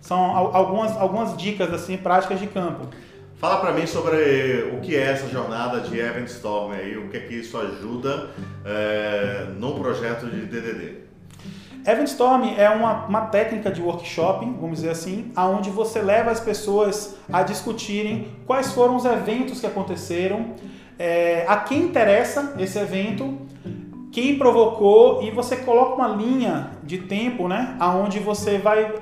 São 0.00 0.36
al- 0.36 0.54
algumas, 0.54 0.96
algumas 1.00 1.36
dicas 1.36 1.72
assim 1.72 1.96
práticas 1.96 2.38
de 2.38 2.46
campo. 2.46 2.86
Fala 3.38 3.58
para 3.58 3.72
mim 3.72 3.86
sobre 3.86 4.70
o 4.74 4.80
que 4.80 4.96
é 4.96 5.10
essa 5.10 5.28
jornada 5.28 5.80
de 5.80 5.98
Event 5.98 6.26
Storm 6.28 6.72
aí, 6.72 6.96
o 6.96 7.08
que 7.08 7.18
é 7.18 7.20
que 7.20 7.34
isso 7.34 7.58
ajuda 7.58 8.30
é, 8.64 9.46
no 9.58 9.74
projeto 9.74 10.26
de 10.26 10.46
DDD. 10.46 11.05
Event 11.86 12.08
Storm 12.08 12.54
é 12.58 12.68
uma, 12.68 13.06
uma 13.06 13.20
técnica 13.26 13.70
de 13.70 13.80
workshop, 13.80 14.44
vamos 14.60 14.78
dizer 14.78 14.90
assim, 14.90 15.30
aonde 15.36 15.70
você 15.70 16.02
leva 16.02 16.32
as 16.32 16.40
pessoas 16.40 17.14
a 17.32 17.44
discutirem 17.44 18.32
quais 18.44 18.72
foram 18.72 18.96
os 18.96 19.04
eventos 19.04 19.60
que 19.60 19.66
aconteceram, 19.66 20.46
é, 20.98 21.44
a 21.46 21.58
quem 21.58 21.82
interessa 21.82 22.54
esse 22.58 22.76
evento, 22.76 23.38
quem 24.10 24.36
provocou 24.36 25.22
e 25.22 25.30
você 25.30 25.58
coloca 25.58 25.94
uma 25.94 26.08
linha 26.08 26.70
de 26.82 26.98
tempo, 26.98 27.46
né, 27.46 27.76
aonde 27.78 28.18
você 28.18 28.58
vai 28.58 28.92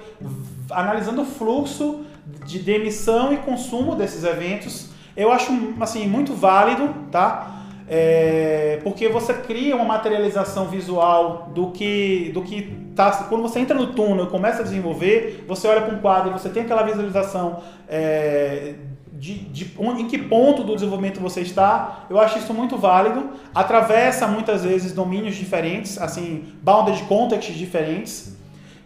analisando 0.71 1.23
o 1.23 1.25
fluxo 1.25 2.05
de 2.45 2.59
demissão 2.59 3.33
e 3.33 3.39
consumo 3.39 3.95
desses 3.95 4.25
eventos. 4.25 4.91
Eu 5.17 5.33
acho 5.33 5.51
assim 5.81 6.07
muito 6.07 6.35
válido, 6.35 6.93
tá? 7.11 7.64
É, 7.87 8.81
porque 8.83 9.09
você 9.09 9.35
cria 9.35 9.77
uma 9.77 9.85
materialização 9.85 10.69
visual 10.69 11.51
do 11.55 11.71
que 11.71 12.31
do 12.33 12.41
que 12.41 12.63
tá 12.97 13.11
quando 13.29 13.43
você 13.43 13.59
entra 13.59 13.77
no 13.77 13.89
túnel 13.89 14.25
e 14.25 14.29
começa 14.29 14.61
a 14.61 14.63
desenvolver 14.63 15.45
você 15.47 15.69
olha 15.69 15.83
para 15.83 15.95
um 15.95 15.99
quadro 15.99 16.31
e 16.31 16.33
você 16.33 16.49
tem 16.49 16.63
aquela 16.63 16.83
visualização 16.83 17.61
é, 17.87 18.77
de, 19.13 19.35
de 19.35 19.77
em 19.99 20.09
que 20.09 20.17
ponto 20.17 20.65
do 20.65 20.75
desenvolvimento 20.75 21.21
você 21.21 21.43
está 21.43 22.07
eu 22.09 22.19
acho 22.19 22.39
isso 22.39 22.55
muito 22.55 22.79
válido 22.79 23.33
atravessa 23.55 24.27
muitas 24.27 24.65
vezes 24.65 24.93
domínios 24.93 25.37
diferentes 25.37 26.01
assim 26.01 26.55
bounded 26.63 27.03
contexts 27.03 27.55
diferentes 27.55 28.35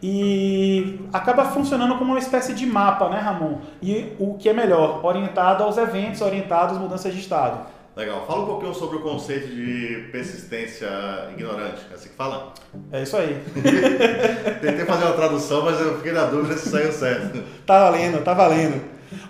e 0.03 1.01
acaba 1.13 1.45
funcionando 1.45 1.97
como 1.97 2.13
uma 2.13 2.21
espécie 2.21 2.55
de 2.55 2.65
mapa, 2.65 3.09
né, 3.09 3.19
Ramon? 3.19 3.59
E 3.83 4.13
o 4.19 4.35
que 4.35 4.49
é 4.49 4.53
melhor, 4.53 5.05
orientado 5.05 5.65
aos 5.65 5.77
eventos, 5.77 6.21
orientado 6.21 6.75
às 6.75 6.81
mudanças 6.81 7.13
de 7.13 7.19
estado. 7.19 7.67
Legal. 7.99 8.25
Fala 8.29 8.43
um 8.43 8.47
pouquinho 8.47 8.73
sobre 8.73 8.99
o 8.99 9.01
conceito 9.01 9.49
de 9.49 10.09
persistência 10.13 10.89
ignorante. 11.33 11.81
É 11.91 11.95
assim 11.95 12.09
que 12.11 12.15
fala? 12.15 12.55
É 12.93 13.03
isso 13.03 13.17
aí. 13.17 13.43
Tentei 14.63 14.85
fazer 14.85 15.05
uma 15.05 15.15
tradução, 15.15 15.65
mas 15.65 15.81
eu 15.81 15.97
fiquei 15.97 16.13
na 16.13 16.27
dúvida 16.27 16.57
se 16.57 16.69
saiu 16.69 16.93
certo. 16.93 17.43
Tá 17.67 17.91
valendo, 17.91 18.23
tá 18.23 18.33
valendo. 18.35 18.81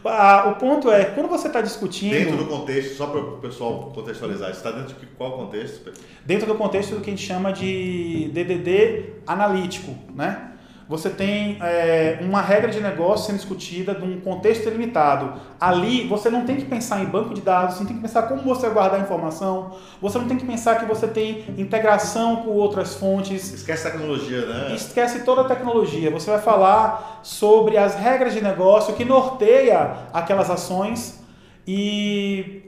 Ah, 0.05 0.49
o 0.49 0.57
ponto 0.57 0.91
é, 0.91 1.07
quando 1.07 1.31
você 1.31 1.47
está 1.47 1.63
discutindo. 1.63 2.13
Dentro 2.13 2.37
do 2.37 2.45
contexto, 2.45 2.95
só 2.95 3.07
para 3.07 3.21
o 3.21 3.39
pessoal 3.39 3.91
contextualizar, 3.95 4.51
está 4.51 4.71
dentro 4.71 4.97
de 4.97 5.07
qual 5.17 5.33
contexto? 5.33 5.91
Dentro 6.27 6.47
do 6.47 6.55
contexto 6.55 6.95
do 6.95 7.01
que 7.01 7.09
a 7.09 7.15
gente 7.15 7.27
chama 7.27 7.51
de 7.55 8.31
DDD 8.35 9.15
analítico, 9.27 9.97
né? 10.15 10.53
Você 10.89 11.11
tem 11.11 11.59
é, 11.61 12.19
uma 12.23 12.41
regra 12.41 12.71
de 12.71 12.81
negócio 12.81 13.27
sendo 13.27 13.37
discutida 13.37 13.93
num 13.93 14.21
contexto 14.21 14.71
limitado. 14.71 15.35
Ali, 15.61 16.07
você 16.09 16.31
não 16.31 16.47
tem 16.47 16.57
que 16.57 16.65
pensar 16.65 17.03
em 17.03 17.05
banco 17.05 17.35
de 17.35 17.43
dados, 17.43 17.75
você 17.75 17.81
não 17.81 17.89
tem 17.89 17.97
que 17.97 18.03
pensar 18.03 18.23
como 18.23 18.43
você 18.43 18.71
guardar 18.71 18.99
a 18.99 19.03
informação, 19.03 19.77
você 20.01 20.19
não 20.19 20.27
tem 20.27 20.39
que 20.39 20.47
pensar 20.47 20.77
que 20.77 20.87
você 20.87 21.07
tem 21.07 21.45
integração 21.59 22.37
com 22.37 22.51
outras 22.51 22.95
fontes. 22.95 23.53
Esquece 23.53 23.87
a 23.87 23.91
tecnologia, 23.91 24.47
né? 24.47 24.75
Esquece 24.75 25.21
toda 25.25 25.43
a 25.43 25.45
tecnologia. 25.45 26.11
Você 26.11 26.31
vai 26.31 26.41
falar 26.41 27.21
sobre 27.23 27.77
as 27.77 27.95
regras 27.95 28.33
de 28.33 28.41
negócio 28.41 28.95
que 28.95 29.05
norteia 29.05 30.09
aquelas 30.13 30.49
ações 30.49 31.23
e 31.67 32.68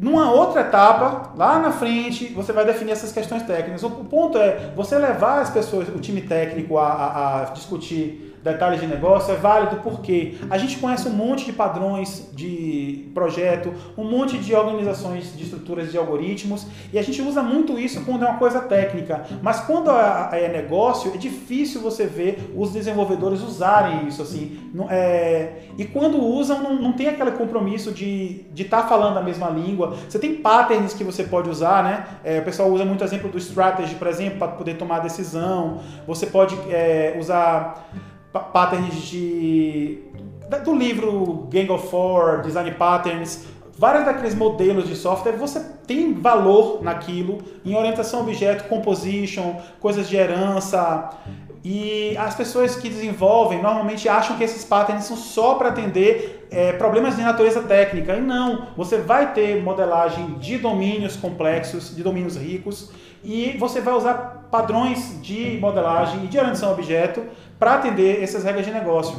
numa 0.00 0.32
outra 0.32 0.62
etapa, 0.62 1.34
lá 1.36 1.58
na 1.58 1.72
frente, 1.72 2.32
você 2.32 2.54
vai 2.54 2.64
definir 2.64 2.92
essas 2.92 3.12
questões 3.12 3.42
técnicas. 3.42 3.82
O 3.82 3.90
ponto 3.90 4.38
é 4.38 4.72
você 4.74 4.96
levar 4.96 5.42
as 5.42 5.50
pessoas, 5.50 5.88
o 5.90 6.00
time 6.00 6.22
técnico, 6.22 6.78
a, 6.78 6.88
a, 6.88 7.40
a 7.42 7.44
discutir 7.50 8.39
detalhes 8.42 8.80
de 8.80 8.86
negócio 8.86 9.32
é 9.32 9.36
válido 9.36 9.76
porque 9.82 10.36
a 10.48 10.56
gente 10.56 10.78
conhece 10.78 11.08
um 11.08 11.12
monte 11.12 11.44
de 11.44 11.52
padrões 11.52 12.30
de 12.34 13.10
projeto, 13.14 13.72
um 13.96 14.04
monte 14.04 14.38
de 14.38 14.54
organizações 14.54 15.36
de 15.36 15.44
estruturas 15.44 15.90
de 15.90 15.98
algoritmos 15.98 16.66
e 16.92 16.98
a 16.98 17.02
gente 17.02 17.20
usa 17.20 17.42
muito 17.42 17.78
isso 17.78 18.04
quando 18.04 18.24
é 18.24 18.28
uma 18.28 18.38
coisa 18.38 18.60
técnica. 18.60 19.24
Mas 19.42 19.60
quando 19.60 19.90
é 19.90 20.48
negócio, 20.48 21.12
é 21.14 21.16
difícil 21.16 21.80
você 21.80 22.06
ver 22.06 22.52
os 22.56 22.72
desenvolvedores 22.72 23.42
usarem 23.42 24.06
isso 24.08 24.22
assim. 24.22 24.58
É, 24.88 25.62
e 25.76 25.84
quando 25.84 26.18
usam, 26.22 26.62
não, 26.62 26.74
não 26.74 26.92
tem 26.92 27.08
aquele 27.08 27.32
compromisso 27.32 27.92
de 27.92 28.46
estar 28.56 28.82
tá 28.82 28.88
falando 28.88 29.18
a 29.18 29.22
mesma 29.22 29.48
língua. 29.48 29.96
Você 30.08 30.18
tem 30.18 30.36
patterns 30.36 30.94
que 30.94 31.04
você 31.04 31.24
pode 31.24 31.48
usar, 31.48 31.82
né? 31.82 32.06
É, 32.24 32.38
o 32.38 32.44
pessoal 32.44 32.70
usa 32.70 32.84
muito 32.84 33.04
exemplo 33.04 33.28
do 33.28 33.38
strategy, 33.38 33.94
por 33.94 34.06
exemplo, 34.06 34.38
para 34.38 34.48
poder 34.48 34.74
tomar 34.74 35.00
decisão. 35.00 35.80
Você 36.06 36.26
pode 36.26 36.56
é, 36.70 37.16
usar 37.18 37.88
patterns 38.32 38.94
de 39.08 39.98
do 40.64 40.74
livro 40.74 41.48
Gang 41.48 41.70
of 41.70 41.88
Four, 41.88 42.42
Design 42.42 42.72
Patterns, 42.72 43.44
vários 43.78 44.04
daqueles 44.04 44.34
modelos 44.34 44.88
de 44.88 44.96
software, 44.96 45.32
você 45.32 45.60
tem 45.86 46.12
valor 46.12 46.82
naquilo 46.82 47.38
em 47.64 47.74
orientação 47.74 48.20
objeto, 48.20 48.68
composition, 48.68 49.56
coisas 49.80 50.08
de 50.08 50.16
herança. 50.16 51.10
E 51.62 52.16
as 52.16 52.34
pessoas 52.34 52.76
que 52.76 52.88
desenvolvem 52.88 53.62
normalmente 53.62 54.08
acham 54.08 54.36
que 54.36 54.44
esses 54.44 54.64
patterns 54.64 55.04
são 55.04 55.16
só 55.16 55.54
para 55.54 55.68
atender 55.68 56.46
é, 56.50 56.72
problemas 56.72 57.16
de 57.16 57.22
natureza 57.22 57.62
técnica. 57.62 58.16
E 58.16 58.20
não, 58.20 58.68
você 58.76 58.98
vai 58.98 59.32
ter 59.32 59.62
modelagem 59.62 60.38
de 60.38 60.58
domínios 60.58 61.16
complexos, 61.16 61.94
de 61.94 62.02
domínios 62.02 62.36
ricos, 62.36 62.90
e 63.22 63.56
você 63.58 63.80
vai 63.80 63.94
usar 63.94 64.48
padrões 64.50 65.20
de 65.22 65.58
modelagem 65.60 66.24
e 66.24 66.26
de 66.26 66.38
orientação 66.38 66.70
a 66.70 66.72
objeto 66.72 67.22
para 67.58 67.74
atender 67.74 68.22
essas 68.22 68.44
regras 68.44 68.66
de 68.66 68.72
negócio. 68.72 69.18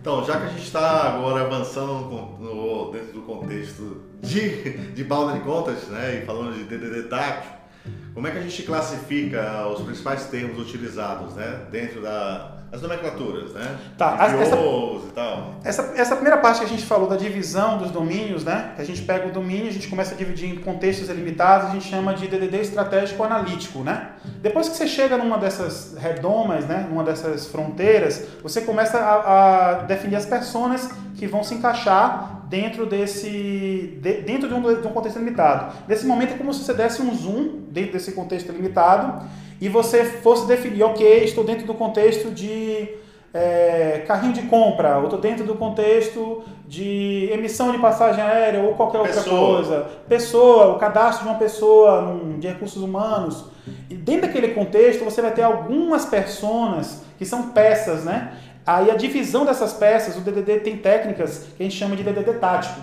Então, 0.00 0.24
já 0.24 0.38
que 0.38 0.46
a 0.46 0.48
gente 0.48 0.64
está 0.64 1.14
agora 1.14 1.42
avançando 1.42 1.92
no, 1.92 2.38
no, 2.38 2.90
dentro 2.90 3.12
do 3.12 3.22
contexto 3.22 4.02
de, 4.20 4.78
de 4.88 5.04
balda 5.04 5.34
de 5.34 5.40
contas, 5.40 5.84
né, 5.88 6.20
e 6.22 6.26
falando 6.26 6.54
de 6.54 6.64
DDD 6.64 7.08
tático, 7.08 7.62
como 8.14 8.26
é 8.26 8.30
que 8.30 8.38
a 8.38 8.42
gente 8.42 8.62
classifica 8.62 9.66
os 9.68 9.80
principais 9.82 10.26
termos 10.26 10.58
utilizados 10.58 11.34
né, 11.34 11.66
dentro 11.70 12.00
da, 12.00 12.61
as 12.72 12.80
nomenclaturas, 12.80 13.52
né? 13.52 13.78
Tá, 13.98 14.16
essa, 14.18 14.56
e 14.56 15.12
tal. 15.14 15.54
Essa, 15.62 15.92
essa 15.94 16.14
primeira 16.14 16.38
parte 16.38 16.60
que 16.60 16.64
a 16.64 16.68
gente 16.68 16.84
falou 16.84 17.06
da 17.06 17.16
divisão 17.16 17.76
dos 17.76 17.90
domínios, 17.90 18.44
né? 18.44 18.72
A 18.78 18.82
gente 18.82 19.02
pega 19.02 19.28
o 19.28 19.30
domínio, 19.30 19.68
a 19.68 19.72
gente 19.72 19.88
começa 19.88 20.14
a 20.14 20.16
dividir 20.16 20.48
em 20.48 20.56
contextos 20.56 21.08
delimitados, 21.08 21.68
a 21.68 21.72
gente 21.72 21.86
chama 21.86 22.14
de 22.14 22.26
DDD 22.26 22.62
estratégico 22.62 23.22
analítico, 23.22 23.80
né? 23.80 24.12
Depois 24.40 24.70
que 24.70 24.76
você 24.76 24.86
chega 24.86 25.18
numa 25.18 25.36
dessas 25.36 25.98
redomas, 25.98 26.66
né? 26.66 26.86
Numa 26.88 27.04
dessas 27.04 27.46
fronteiras, 27.46 28.26
você 28.42 28.62
começa 28.62 28.98
a, 28.98 29.70
a 29.70 29.74
definir 29.82 30.16
as 30.16 30.24
personas 30.24 30.90
que 31.14 31.26
vão 31.26 31.44
se 31.44 31.54
encaixar 31.54 32.46
dentro 32.48 32.86
desse 32.86 33.98
de, 34.00 34.22
dentro 34.22 34.48
de 34.48 34.54
um, 34.54 34.62
de 34.80 34.86
um 34.86 34.92
contexto 34.92 35.18
limitado. 35.18 35.74
Nesse 35.86 36.06
momento 36.06 36.32
é 36.32 36.38
como 36.38 36.54
se 36.54 36.64
você 36.64 36.72
desse 36.72 37.02
um 37.02 37.14
zoom 37.14 37.64
dentro 37.68 37.92
desse 37.92 38.12
contexto 38.12 38.50
limitado 38.50 39.26
e 39.62 39.68
você 39.68 40.04
fosse 40.04 40.44
definir, 40.48 40.82
ok, 40.82 41.22
estou 41.22 41.44
dentro 41.44 41.64
do 41.64 41.72
contexto 41.72 42.32
de 42.32 42.88
é, 43.32 44.02
carrinho 44.08 44.32
de 44.32 44.42
compra, 44.42 44.98
ou 44.98 45.04
estou 45.04 45.20
dentro 45.20 45.44
do 45.44 45.54
contexto 45.54 46.42
de 46.66 47.28
emissão 47.32 47.70
de 47.70 47.78
passagem 47.78 48.24
aérea 48.24 48.60
ou 48.60 48.74
qualquer 48.74 48.98
outra 48.98 49.14
pessoa. 49.14 49.54
coisa. 49.54 49.86
Pessoa, 50.08 50.74
o 50.74 50.78
cadastro 50.80 51.22
de 51.22 51.30
uma 51.30 51.38
pessoa 51.38 52.00
num, 52.00 52.40
de 52.40 52.48
recursos 52.48 52.82
humanos. 52.82 53.44
E 53.88 53.94
dentro 53.94 54.22
daquele 54.22 54.48
contexto 54.48 55.04
você 55.04 55.22
vai 55.22 55.30
ter 55.30 55.42
algumas 55.42 56.06
personas 56.06 57.04
que 57.16 57.24
são 57.24 57.50
peças, 57.50 58.02
né? 58.02 58.32
Aí 58.66 58.90
a 58.90 58.96
divisão 58.96 59.44
dessas 59.44 59.72
peças, 59.72 60.16
o 60.16 60.22
DDD 60.22 60.58
tem 60.58 60.76
técnicas 60.76 61.46
que 61.56 61.62
a 61.62 61.66
gente 61.66 61.78
chama 61.78 61.94
de 61.94 62.02
DDD 62.02 62.32
tático, 62.40 62.80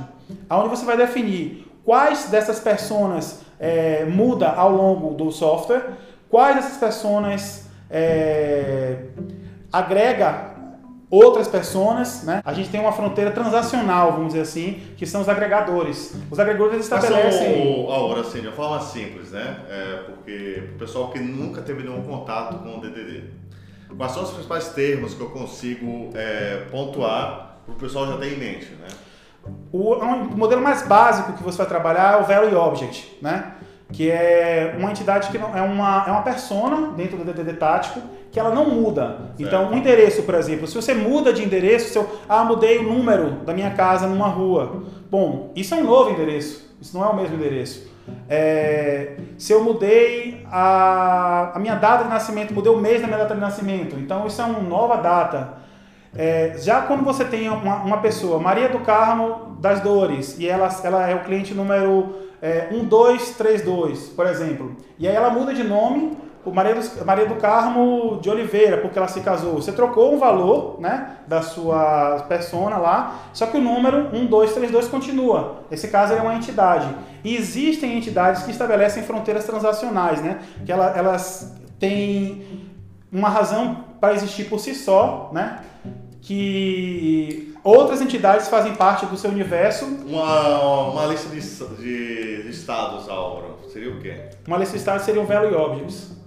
onde 0.50 0.70
você 0.70 0.86
vai 0.86 0.96
definir 0.96 1.70
quais 1.84 2.30
dessas 2.30 2.62
personas 2.62 3.42
é, 3.60 4.06
muda 4.06 4.48
ao 4.50 4.72
longo 4.72 5.14
do 5.14 5.30
software, 5.30 5.84
Quais 6.30 6.56
dessas 6.56 6.78
pessoas 6.78 7.70
é, 7.90 9.06
agrega 9.72 10.50
outras 11.10 11.48
pessoas, 11.48 12.24
né? 12.24 12.42
A 12.46 12.54
gente 12.54 12.70
tem 12.70 12.80
uma 12.80 12.92
fronteira 12.92 13.32
transacional, 13.32 14.12
vamos 14.12 14.28
dizer 14.28 14.42
assim, 14.42 14.80
que 14.96 15.06
são 15.06 15.22
os 15.22 15.30
agregadores. 15.30 16.16
Os 16.30 16.40
agregadores 16.40 16.82
estabelecem... 16.82 17.86
Passam, 17.86 17.96
agora, 17.96 18.22
assim, 18.22 18.42
de 18.42 18.48
uma 18.48 18.56
forma 18.56 18.80
simples, 18.82 19.32
né? 19.32 19.58
É, 19.68 20.04
porque 20.06 20.64
o 20.76 20.78
pessoal 20.78 21.10
que 21.10 21.20
nunca 21.20 21.62
teve 21.62 21.82
nenhum 21.82 22.04
contato 22.04 22.60
com 22.60 22.78
o 22.78 22.82
DDD, 22.82 23.24
quais 23.98 24.12
são 24.12 24.22
os 24.22 24.30
principais 24.30 24.70
termos 24.70 25.16
que 25.16 25.22
eu 25.22 25.30
consigo 25.32 26.12
é, 26.14 26.68
pontuar 26.70 27.58
para 27.66 27.74
o 27.74 27.78
pessoal 27.78 28.06
já 28.06 28.18
ter 28.18 28.34
em 28.34 28.38
mente, 28.38 28.68
né? 28.74 28.88
O, 29.72 29.94
o 29.94 30.38
modelo 30.38 30.62
mais 30.62 30.86
básico 30.86 31.34
que 31.34 31.42
você 31.42 31.58
vai 31.58 31.68
trabalhar 31.68 32.20
é 32.20 32.22
o 32.22 32.24
Value 32.24 32.56
Object, 32.56 33.18
né? 33.20 33.54
Que 33.92 34.10
é 34.10 34.76
uma 34.78 34.92
entidade 34.92 35.30
que 35.30 35.38
não, 35.38 35.56
é, 35.56 35.62
uma, 35.62 36.06
é 36.08 36.12
uma 36.12 36.22
persona 36.22 36.92
dentro 36.94 37.18
do 37.18 37.24
DDD 37.24 37.54
tático 37.54 38.00
que 38.32 38.40
ela 38.40 38.54
não 38.54 38.70
muda. 38.70 39.08
Certo. 39.08 39.34
Então, 39.40 39.72
o 39.72 39.76
endereço, 39.76 40.24
por 40.24 40.36
exemplo, 40.36 40.68
se 40.68 40.76
você 40.76 40.94
muda 40.94 41.34
de 41.34 41.44
endereço, 41.44 41.90
se 41.90 41.98
eu 41.98 42.08
ah, 42.28 42.44
mudei 42.44 42.78
o 42.78 42.84
número 42.84 43.32
da 43.46 43.54
minha 43.54 43.72
casa 43.72 44.06
numa 44.08 44.28
rua. 44.28 44.84
Bom, 45.10 45.52
isso 45.56 45.74
é 45.74 45.78
um 45.78 45.84
novo 45.84 46.12
endereço, 46.12 46.76
isso 46.80 46.96
não 46.96 47.04
é 47.04 47.10
o 47.10 47.16
mesmo 47.16 47.36
endereço. 47.36 47.90
É, 48.28 49.18
se 49.38 49.52
eu 49.52 49.64
mudei 49.64 50.46
a, 50.52 51.52
a 51.56 51.60
minha 51.60 51.76
data 51.76 52.04
de 52.04 52.10
nascimento, 52.10 52.54
mudei 52.54 52.72
o 52.72 52.78
mês 52.78 53.02
da 53.02 53.08
minha 53.08 53.20
data 53.20 53.34
de 53.34 53.42
nascimento, 53.42 53.96
então 53.98 54.26
isso 54.28 54.42
é 54.42 54.46
uma 54.46 54.60
nova 54.60 54.98
data. 54.98 55.60
É, 56.16 56.56
já 56.60 56.82
quando 56.82 57.04
você 57.04 57.24
tem 57.24 57.50
uma, 57.50 57.76
uma, 57.84 57.98
pessoa, 57.98 58.40
Maria 58.40 58.70
do 58.70 58.80
Carmo 58.80 59.58
das 59.60 59.80
Dores, 59.82 60.40
e 60.40 60.48
ela, 60.48 60.70
ela 60.84 61.08
é 61.08 61.16
o 61.16 61.24
cliente 61.24 61.54
número 61.54 62.29
é, 62.42 62.70
1232, 62.72 64.10
por 64.10 64.26
exemplo, 64.26 64.76
e 64.98 65.08
aí 65.08 65.16
ela 65.16 65.30
muda 65.30 65.54
de 65.54 65.64
nome 65.64 66.18
o 66.46 66.52
Maria 66.52 66.76
do, 66.76 67.06
Maria 67.06 67.26
do 67.26 67.36
Carmo 67.36 68.20
de 68.22 68.30
Oliveira, 68.30 68.78
porque 68.78 68.98
ela 68.98 69.08
se 69.08 69.22
casou. 69.22 69.56
Você 69.56 69.72
trocou 69.72 70.14
um 70.14 70.18
valor 70.18 70.80
né, 70.80 71.18
da 71.28 71.42
sua 71.42 72.26
persona 72.28 72.78
lá, 72.78 73.20
só 73.34 73.46
que 73.46 73.58
o 73.58 73.62
número 73.62 74.10
1232 74.12 74.88
continua. 74.88 75.64
Esse 75.70 75.90
caso 75.90 76.14
é 76.14 76.22
uma 76.22 76.36
entidade. 76.36 76.88
E 77.24 77.36
existem 77.36 77.98
entidades 77.98 78.44
que 78.44 78.52
estabelecem 78.52 79.04
fronteiras 79.04 79.46
transacionais, 79.46 80.22
né? 80.22 80.40
Que 80.66 80.72
elas, 80.72 80.98
elas 80.98 81.58
têm 81.78 82.68
uma 83.12 83.30
razão 83.30 83.84
para 84.00 84.14
existir 84.14 84.46
por 84.46 84.60
si 84.60 84.74
só, 84.74 85.30
né? 85.34 85.60
Que 86.22 87.54
outras 87.70 88.02
entidades 88.02 88.48
fazem 88.48 88.76
parte 88.76 89.06
do 89.06 89.18
seu 89.18 89.30
universo. 89.30 89.86
Uma, 89.86 90.90
uma 90.90 91.06
lista 91.06 91.30
de, 91.30 92.44
de, 92.44 92.50
estados, 92.50 93.10
Álvaro, 93.10 93.58
seria 93.72 93.92
o 93.92 94.00
quê? 94.00 94.16
Uma 94.48 94.58
lista 94.58 94.74
de 94.74 94.80
estados 94.80 95.04
seria 95.04 95.22
o 95.22 95.26
Value 95.26 95.56
Objects. 95.56 96.18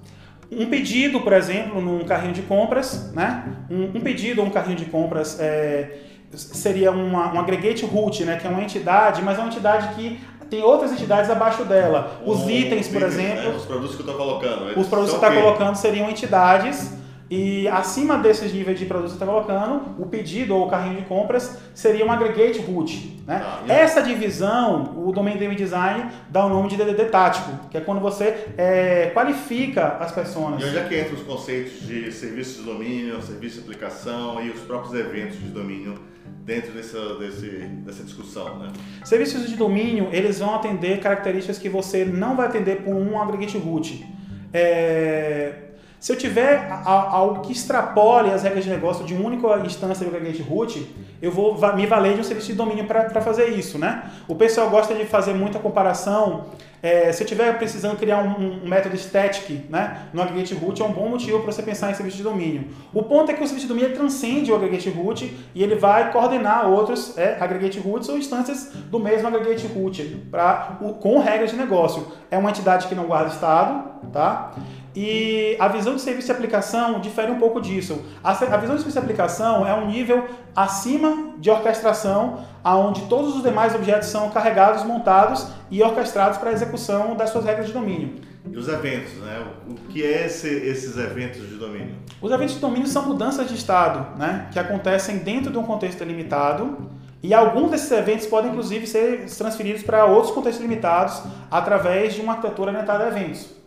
Um 0.50 0.66
pedido, 0.66 1.20
por 1.20 1.32
exemplo, 1.32 1.80
num 1.80 2.04
carrinho 2.04 2.34
de 2.34 2.42
compras, 2.42 3.12
né? 3.14 3.44
Um, 3.70 3.96
um 3.96 4.00
pedido 4.00 4.42
ou 4.42 4.46
um 4.46 4.50
carrinho 4.50 4.76
de 4.76 4.84
compras 4.84 5.40
é, 5.40 5.98
seria 6.34 6.90
uma, 6.90 7.32
um 7.32 7.40
aggregate 7.40 7.86
root, 7.86 8.24
né? 8.24 8.36
Que 8.36 8.46
é 8.46 8.50
uma 8.50 8.62
entidade, 8.62 9.22
mas 9.22 9.38
é 9.38 9.40
uma 9.40 9.48
entidade 9.48 9.94
que 9.94 10.20
tem 10.50 10.62
outras 10.62 10.92
entidades 10.92 11.30
abaixo 11.30 11.64
dela. 11.64 12.20
Os 12.26 12.40
um, 12.40 12.50
itens, 12.50 12.88
por 12.88 12.98
itens, 12.98 13.14
exemplo. 13.14 13.50
Né? 13.50 13.56
Os 13.56 13.64
produtos 13.64 13.96
que 13.96 14.02
eu 14.02 14.06
estou 14.10 14.26
colocando. 14.26 14.78
Os 14.78 14.86
produtos 14.86 15.18
que 15.18 15.24
está 15.24 15.34
colocando 15.34 15.76
seriam 15.76 16.10
entidades 16.10 17.01
e 17.34 17.66
acima 17.66 18.18
desses 18.18 18.52
níveis 18.52 18.78
de 18.78 18.84
produtos 18.84 19.14
que 19.14 19.18
você 19.18 19.24
está 19.24 19.34
colocando, 19.34 19.98
o 19.98 20.04
pedido 20.04 20.54
ou 20.54 20.66
o 20.66 20.70
carrinho 20.70 20.96
de 20.96 21.06
compras 21.06 21.56
seria 21.74 22.04
um 22.04 22.12
aggregate 22.12 22.58
root. 22.58 23.22
Né? 23.26 23.42
Ah, 23.42 23.62
Essa 23.66 24.02
divisão, 24.02 25.02
o 25.02 25.10
Domain 25.12 25.40
Name 25.40 25.54
Design 25.54 26.10
dá 26.28 26.44
o 26.44 26.50
nome 26.50 26.68
de 26.68 26.76
DDD 26.76 27.06
tático, 27.06 27.70
que 27.70 27.78
é 27.78 27.80
quando 27.80 28.02
você 28.02 28.48
é, 28.58 29.12
qualifica 29.14 29.96
as 29.98 30.12
pessoas. 30.12 30.60
E 30.60 30.64
onde 30.66 30.76
é 30.76 30.84
que 30.84 30.94
entra 30.94 31.14
os 31.14 31.22
conceitos 31.22 31.80
de 31.86 32.12
serviço 32.12 32.60
de 32.60 32.66
domínio, 32.66 33.22
serviço 33.22 33.54
de 33.54 33.60
aplicação 33.62 34.44
e 34.44 34.50
os 34.50 34.60
próprios 34.60 34.92
eventos 34.92 35.38
de 35.38 35.48
domínio 35.48 35.98
dentro 36.44 36.72
dessa, 36.72 37.14
desse, 37.14 37.46
dessa 37.46 38.04
discussão, 38.04 38.58
né? 38.58 38.68
Serviços 39.04 39.48
de 39.48 39.56
domínio, 39.56 40.10
eles 40.12 40.40
vão 40.40 40.54
atender 40.54 41.00
características 41.00 41.56
que 41.56 41.70
você 41.70 42.04
não 42.04 42.36
vai 42.36 42.48
atender 42.48 42.82
por 42.82 42.94
um 42.94 43.18
aggregate 43.18 43.56
root. 43.56 44.06
É, 44.52 45.71
se 46.02 46.10
eu 46.10 46.16
tiver 46.16 46.68
algo 46.84 47.42
que 47.42 47.52
extrapole 47.52 48.32
as 48.32 48.42
regras 48.42 48.64
de 48.64 48.70
negócio 48.70 49.04
de 49.04 49.14
uma 49.14 49.24
única 49.24 49.46
instância 49.64 50.04
do 50.04 50.12
aggregate 50.12 50.42
root, 50.42 50.84
eu 51.22 51.30
vou 51.30 51.56
me 51.76 51.86
valer 51.86 52.14
de 52.14 52.20
um 52.20 52.24
serviço 52.24 52.48
de 52.48 52.54
domínio 52.54 52.86
para 52.86 53.20
fazer 53.20 53.50
isso, 53.50 53.78
né? 53.78 54.10
O 54.26 54.34
pessoal 54.34 54.68
gosta 54.68 54.96
de 54.96 55.04
fazer 55.04 55.32
muita 55.32 55.60
comparação. 55.60 56.46
É, 56.82 57.12
se 57.12 57.22
eu 57.22 57.24
estiver 57.24 57.56
precisando 57.56 57.96
criar 57.96 58.18
um, 58.18 58.64
um, 58.64 58.68
método 58.68 58.96
static 58.96 59.66
né, 59.70 60.08
no 60.12 60.20
aggregate 60.20 60.52
root, 60.54 60.82
é 60.82 60.84
um 60.84 60.90
bom 60.90 61.08
motivo 61.08 61.38
para 61.38 61.52
você 61.52 61.62
pensar 61.62 61.92
em 61.92 61.94
serviço 61.94 62.16
de 62.16 62.24
domínio. 62.24 62.64
O 62.92 63.04
ponto 63.04 63.30
é 63.30 63.34
que 63.34 63.40
o 63.40 63.46
serviço 63.46 63.68
de 63.68 63.72
domínio 63.72 63.94
transcende 63.94 64.50
o 64.50 64.56
aggregate 64.56 64.90
root 64.90 65.32
e 65.54 65.62
ele 65.62 65.76
vai 65.76 66.10
coordenar 66.10 66.68
outros 66.68 67.16
é, 67.16 67.36
aggregate 67.38 67.78
roots 67.78 68.08
ou 68.08 68.18
instâncias 68.18 68.72
do 68.90 68.98
mesmo 68.98 69.28
aggregate 69.28 69.68
root 69.68 70.02
pra, 70.28 70.78
com 71.00 71.20
regras 71.20 71.52
de 71.52 71.56
negócio. 71.56 72.08
É 72.28 72.36
uma 72.36 72.50
entidade 72.50 72.88
que 72.88 72.94
não 72.96 73.04
guarda 73.04 73.32
estado, 73.32 74.08
tá? 74.12 74.50
E 74.94 75.56
a 75.58 75.68
visão 75.68 75.94
de 75.94 76.02
serviço 76.02 76.26
de 76.26 76.32
aplicação 76.32 77.00
difere 77.00 77.32
um 77.32 77.38
pouco 77.38 77.60
disso. 77.60 78.02
A, 78.22 78.30
a 78.30 78.56
visão 78.56 78.76
de 78.76 78.82
serviço 78.82 78.92
de 78.92 78.98
aplicação 78.98 79.66
é 79.66 79.72
um 79.72 79.86
nível 79.86 80.28
acima 80.54 81.34
de 81.38 81.50
orquestração, 81.50 82.44
aonde 82.62 83.02
todos 83.02 83.36
os 83.36 83.42
demais 83.42 83.74
objetos 83.74 84.08
são 84.08 84.28
carregados, 84.30 84.84
montados 84.84 85.46
e 85.70 85.82
orquestrados 85.82 86.38
para 86.38 86.50
a 86.50 86.52
execução 86.52 87.16
das 87.16 87.30
suas 87.30 87.44
regras 87.44 87.66
de 87.66 87.72
domínio. 87.72 88.20
E 88.50 88.56
os 88.56 88.68
eventos, 88.68 89.14
né? 89.14 89.42
O 89.68 89.74
que 89.88 90.04
é 90.04 90.26
esse, 90.26 90.48
esses 90.48 90.98
eventos 90.98 91.48
de 91.48 91.54
domínio? 91.54 91.94
Os 92.20 92.30
eventos 92.30 92.54
de 92.56 92.60
domínio 92.60 92.88
são 92.88 93.06
mudanças 93.06 93.48
de 93.48 93.54
estado, 93.54 94.18
né? 94.18 94.48
Que 94.52 94.58
acontecem 94.58 95.18
dentro 95.18 95.50
de 95.50 95.58
um 95.58 95.62
contexto 95.62 96.00
delimitado 96.00 96.90
e 97.22 97.32
alguns 97.32 97.70
desses 97.70 97.90
eventos 97.92 98.26
podem, 98.26 98.50
inclusive, 98.50 98.84
ser 98.86 99.26
transferidos 99.26 99.82
para 99.84 100.04
outros 100.04 100.34
contextos 100.34 100.60
limitados 100.60 101.22
através 101.50 102.14
de 102.14 102.20
uma 102.20 102.32
arquitetura 102.32 102.72
orientada 102.72 103.04
a 103.04 103.08
eventos. 103.08 103.61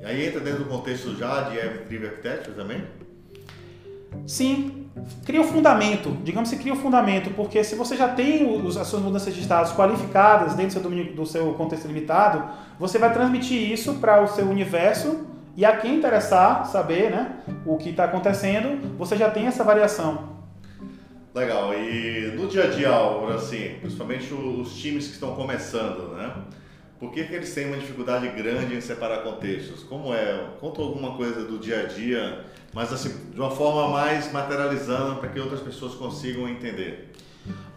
E 0.00 0.06
aí 0.06 0.26
entra 0.26 0.40
dentro 0.40 0.64
do 0.64 0.70
contexto 0.70 1.14
já 1.16 1.42
de 1.42 1.58
Event 1.58 2.10
Architecture 2.10 2.56
também? 2.56 2.82
Sim, 4.26 4.86
cria 5.24 5.40
o 5.40 5.44
um 5.44 5.48
fundamento, 5.48 6.16
digamos 6.24 6.50
que 6.50 6.56
cria 6.56 6.72
o 6.72 6.76
um 6.76 6.80
fundamento, 6.80 7.30
porque 7.30 7.62
se 7.62 7.74
você 7.74 7.96
já 7.96 8.08
tem 8.08 8.44
os, 8.64 8.76
as 8.76 8.86
suas 8.86 9.02
mudanças 9.02 9.34
de 9.34 9.40
estados 9.40 9.72
qualificadas 9.72 10.54
dentro 10.54 10.70
do 10.70 10.72
seu, 10.72 10.82
domínio, 10.82 11.14
do 11.14 11.26
seu 11.26 11.52
contexto 11.54 11.86
limitado, 11.86 12.44
você 12.78 12.98
vai 12.98 13.12
transmitir 13.12 13.70
isso 13.70 13.94
para 13.94 14.22
o 14.22 14.28
seu 14.28 14.48
universo 14.48 15.26
e 15.56 15.64
a 15.64 15.76
quem 15.76 15.96
interessar 15.96 16.66
saber 16.66 17.10
né, 17.10 17.36
o 17.66 17.76
que 17.76 17.90
está 17.90 18.04
acontecendo, 18.04 18.96
você 18.96 19.16
já 19.16 19.30
tem 19.30 19.46
essa 19.46 19.62
variação. 19.62 20.30
Legal, 21.34 21.74
e 21.74 22.32
no 22.36 22.48
dia 22.48 22.64
a 22.64 22.66
dia, 22.68 22.90
assim, 23.34 23.76
principalmente 23.80 24.32
os 24.32 24.74
times 24.76 25.06
que 25.06 25.12
estão 25.12 25.34
começando, 25.36 26.16
né? 26.16 26.32
Por 27.00 27.10
que, 27.10 27.24
que 27.24 27.34
eles 27.34 27.54
têm 27.54 27.68
uma 27.68 27.78
dificuldade 27.78 28.28
grande 28.28 28.76
em 28.76 28.80
separar 28.80 29.22
contextos? 29.22 29.82
Como 29.82 30.14
é? 30.14 30.48
Conta 30.60 30.82
alguma 30.82 31.16
coisa 31.16 31.46
do 31.46 31.58
dia 31.58 31.80
a 31.80 31.86
dia, 31.86 32.44
mas 32.74 32.92
assim, 32.92 33.32
de 33.32 33.40
uma 33.40 33.50
forma 33.50 33.88
mais 33.88 34.30
materializando 34.30 35.16
para 35.16 35.30
que 35.30 35.40
outras 35.40 35.60
pessoas 35.60 35.94
consigam 35.94 36.46
entender. 36.46 37.10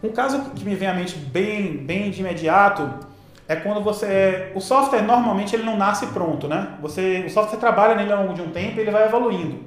Um 0.03 0.09
caso 0.09 0.51
que 0.51 0.65
me 0.65 0.75
vem 0.75 0.89
à 0.89 0.93
mente 0.93 1.15
bem, 1.15 1.77
bem 1.77 2.11
de 2.11 2.19
imediato 2.19 3.07
é 3.47 3.55
quando 3.55 3.81
você. 3.81 4.51
O 4.55 4.59
software 4.59 5.01
normalmente 5.01 5.55
ele 5.55 5.63
não 5.63 5.77
nasce 5.77 6.07
pronto, 6.07 6.49
né? 6.49 6.77
Você, 6.81 7.23
o 7.25 7.29
software 7.29 7.59
trabalha 7.59 7.95
nele 7.95 8.11
ao 8.11 8.23
longo 8.23 8.33
de 8.33 8.41
um 8.41 8.49
tempo 8.49 8.77
e 8.77 8.81
ele 8.81 8.91
vai 8.91 9.05
evoluindo. 9.05 9.61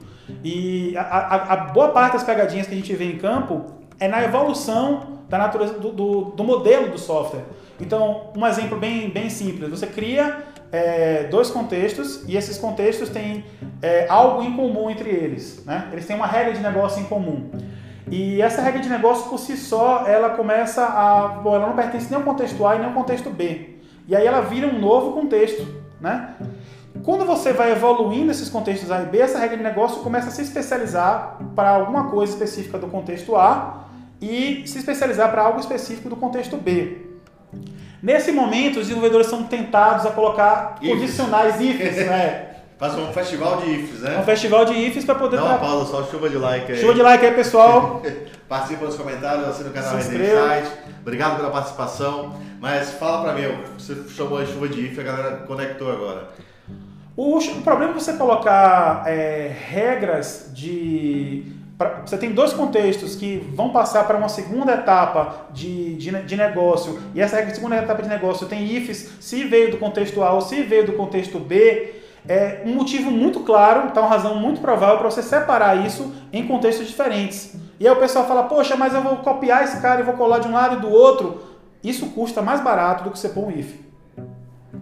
E 0.45 0.95
a, 0.99 1.01
a, 1.01 1.53
a 1.53 1.57
boa 1.57 1.89
parte 1.93 2.13
das 2.13 2.25
pegadinhas 2.25 2.67
que 2.67 2.75
a 2.75 2.77
gente 2.77 2.95
vê 2.95 3.07
em 3.07 3.17
campo 3.17 3.73
é 3.99 4.09
na 4.09 4.23
evolução 4.23 5.17
da 5.29 5.39
natureza 5.39 5.75
do, 5.75 5.91
do, 5.93 6.21
do 6.27 6.45
modelo 6.45 6.91
do 6.91 6.99
software. 6.99 7.45
Então, 7.81 8.31
um 8.37 8.47
exemplo 8.47 8.79
bem, 8.79 9.11
bem 9.11 9.29
simples: 9.29 9.71
você 9.71 9.87
cria 9.87 10.45
é, 10.73 11.25
dois 11.25 11.51
contextos 11.51 12.25
e 12.27 12.37
esses 12.37 12.59
contextos 12.59 13.09
têm 13.09 13.45
é, 13.83 14.07
algo 14.09 14.43
em 14.43 14.55
comum 14.55 14.91
entre 14.91 15.11
eles. 15.11 15.65
Né? 15.65 15.89
Eles 15.93 16.07
têm 16.07 16.17
uma 16.17 16.27
regra 16.27 16.53
de 16.53 16.61
negócio 16.61 17.01
em 17.01 17.05
comum. 17.05 17.51
E 18.11 18.41
essa 18.41 18.63
regra 18.63 18.81
de 18.81 18.89
negócio 18.89 19.29
por 19.29 19.39
si 19.39 19.57
só, 19.57 20.07
ela 20.07 20.31
começa 20.31 20.85
a. 20.85 21.29
Bom, 21.43 21.55
ela 21.55 21.67
não 21.67 21.75
pertence 21.75 22.07
nem 22.09 22.17
ao 22.17 22.23
contexto 22.23 22.65
A 22.65 22.77
e 22.77 22.79
nem 22.79 22.89
ao 22.89 22.95
contexto 22.95 23.31
B. 23.31 23.77
E 24.07 24.15
aí 24.15 24.25
ela 24.25 24.43
vira 24.43 24.69
um 24.69 24.79
novo 24.79 25.13
contexto. 25.13 25.67
Né? 26.01 26.35
Quando 27.03 27.25
você 27.25 27.53
vai 27.53 27.73
evoluindo 27.73 28.31
esses 28.31 28.49
contextos 28.49 28.91
A 28.91 29.03
e 29.03 29.07
B, 29.07 29.19
essa 29.19 29.39
regra 29.39 29.57
de 29.57 29.63
negócio 29.63 30.03
começa 30.03 30.29
a 30.29 30.31
se 30.31 30.43
especializar 30.43 31.39
para 31.55 31.71
alguma 31.71 32.09
coisa 32.11 32.33
específica 32.33 32.79
do 32.79 32.87
contexto 32.87 33.35
A 33.35 33.86
e 34.21 34.63
se 34.67 34.79
especializar 34.79 35.31
para 35.31 35.43
algo 35.43 35.61
específico 35.61 36.09
do 36.09 36.17
contexto 36.17 36.57
B. 36.57 36.99
Nesse 38.03 38.31
momento, 38.33 38.79
os 38.79 38.87
desenvolvedores 38.87 39.27
são 39.27 39.45
tentados 39.45 40.07
a 40.07 40.11
colocar 40.11 40.77
ifs. 40.81 40.95
condicionais 40.95 41.61
ifs, 41.61 41.97
né? 42.07 42.53
Faz 42.79 42.95
um 42.95 43.11
festival 43.11 43.63
de 43.63 43.71
ifs, 43.71 44.01
né? 44.01 44.19
Um 44.19 44.23
festival 44.23 44.65
de 44.67 44.75
ifs 44.75 45.05
para 45.05 45.15
poder... 45.15 45.37
Dá 45.39 45.45
uma 45.45 45.59
pausa 45.59 45.91
só, 45.91 46.05
chuva 46.05 46.29
de 46.29 46.37
like 46.37 46.71
aí. 46.71 46.79
Chuva 46.79 46.93
de 46.93 47.03
like 47.03 47.25
aí, 47.25 47.33
pessoal. 47.33 48.03
Participa 48.47 48.85
nos 48.85 48.97
comentários, 48.97 49.49
assina 49.49 49.71
o 49.71 49.73
canal 49.73 49.97
Resident 49.97 50.67
Obrigado 51.01 51.37
pela 51.37 51.51
participação. 51.51 52.37
Mas 52.61 52.93
fala 52.93 53.23
para 53.23 53.33
mim, 53.33 53.43
você 53.79 53.97
chamou 54.11 54.43
de 54.45 54.53
chuva 54.53 54.69
de 54.69 54.87
if, 54.87 54.99
a 54.99 55.03
galera 55.03 55.37
conectou 55.47 55.91
agora. 55.91 56.29
O, 57.17 57.39
o 57.39 57.63
problema 57.63 57.93
é 57.93 57.95
você 57.95 58.13
colocar 58.13 59.05
é, 59.07 59.51
regras 59.69 60.51
de 60.53 61.45
pra, 61.77 62.03
você 62.05 62.17
tem 62.17 62.33
dois 62.33 62.53
contextos 62.53 63.17
que 63.17 63.39
vão 63.55 63.71
passar 63.71 64.07
para 64.07 64.17
uma 64.17 64.29
segunda 64.29 64.75
etapa 64.75 65.47
de, 65.53 65.95
de, 65.97 66.11
de, 66.23 66.37
negócio, 66.37 67.01
e 67.15 67.21
essa 67.21 67.45
segunda 67.55 67.77
etapa 67.77 68.03
de 68.03 68.09
negócio 68.09 68.47
tem 68.47 68.65
ifs 68.65 69.17
se 69.21 69.45
veio 69.45 69.71
do 69.71 69.79
contexto 69.79 70.23
A 70.23 70.33
ou 70.33 70.41
se 70.41 70.63
veio 70.63 70.87
do 70.87 70.93
contexto 70.93 71.39
B, 71.39 71.95
é 72.29 72.63
um 72.65 72.75
motivo 72.75 73.11
muito 73.11 73.41
claro, 73.41 73.89
então 73.89 74.03
uma 74.03 74.09
razão 74.09 74.35
muito 74.35 74.61
provável 74.61 74.99
para 74.99 75.11
você 75.11 75.23
separar 75.23 75.87
isso 75.87 76.13
em 76.33 76.47
contextos 76.47 76.87
diferentes. 76.87 77.55
E 77.79 77.87
aí 77.87 77.93
o 77.93 78.01
pessoal 78.01 78.27
fala, 78.27 78.45
poxa, 78.45 78.75
mas 78.75 78.95
eu 78.95 79.03
vou 79.03 79.19
copiar 79.19 79.63
esse 79.63 79.81
cara 79.81 80.01
e 80.01 80.05
vou 80.05 80.15
colar 80.15 80.41
de 80.41 80.49
um 80.49 80.53
lado 80.53 80.77
e 80.77 80.81
do 80.81 80.91
outro. 80.91 81.43
Isso 81.85 82.07
custa 82.07 82.43
mais 82.43 82.61
barato 82.61 83.05
do 83.05 83.11
que 83.11 83.19
você 83.19 83.29
pôr 83.29 83.47
um 83.47 83.51
if. 83.51 83.75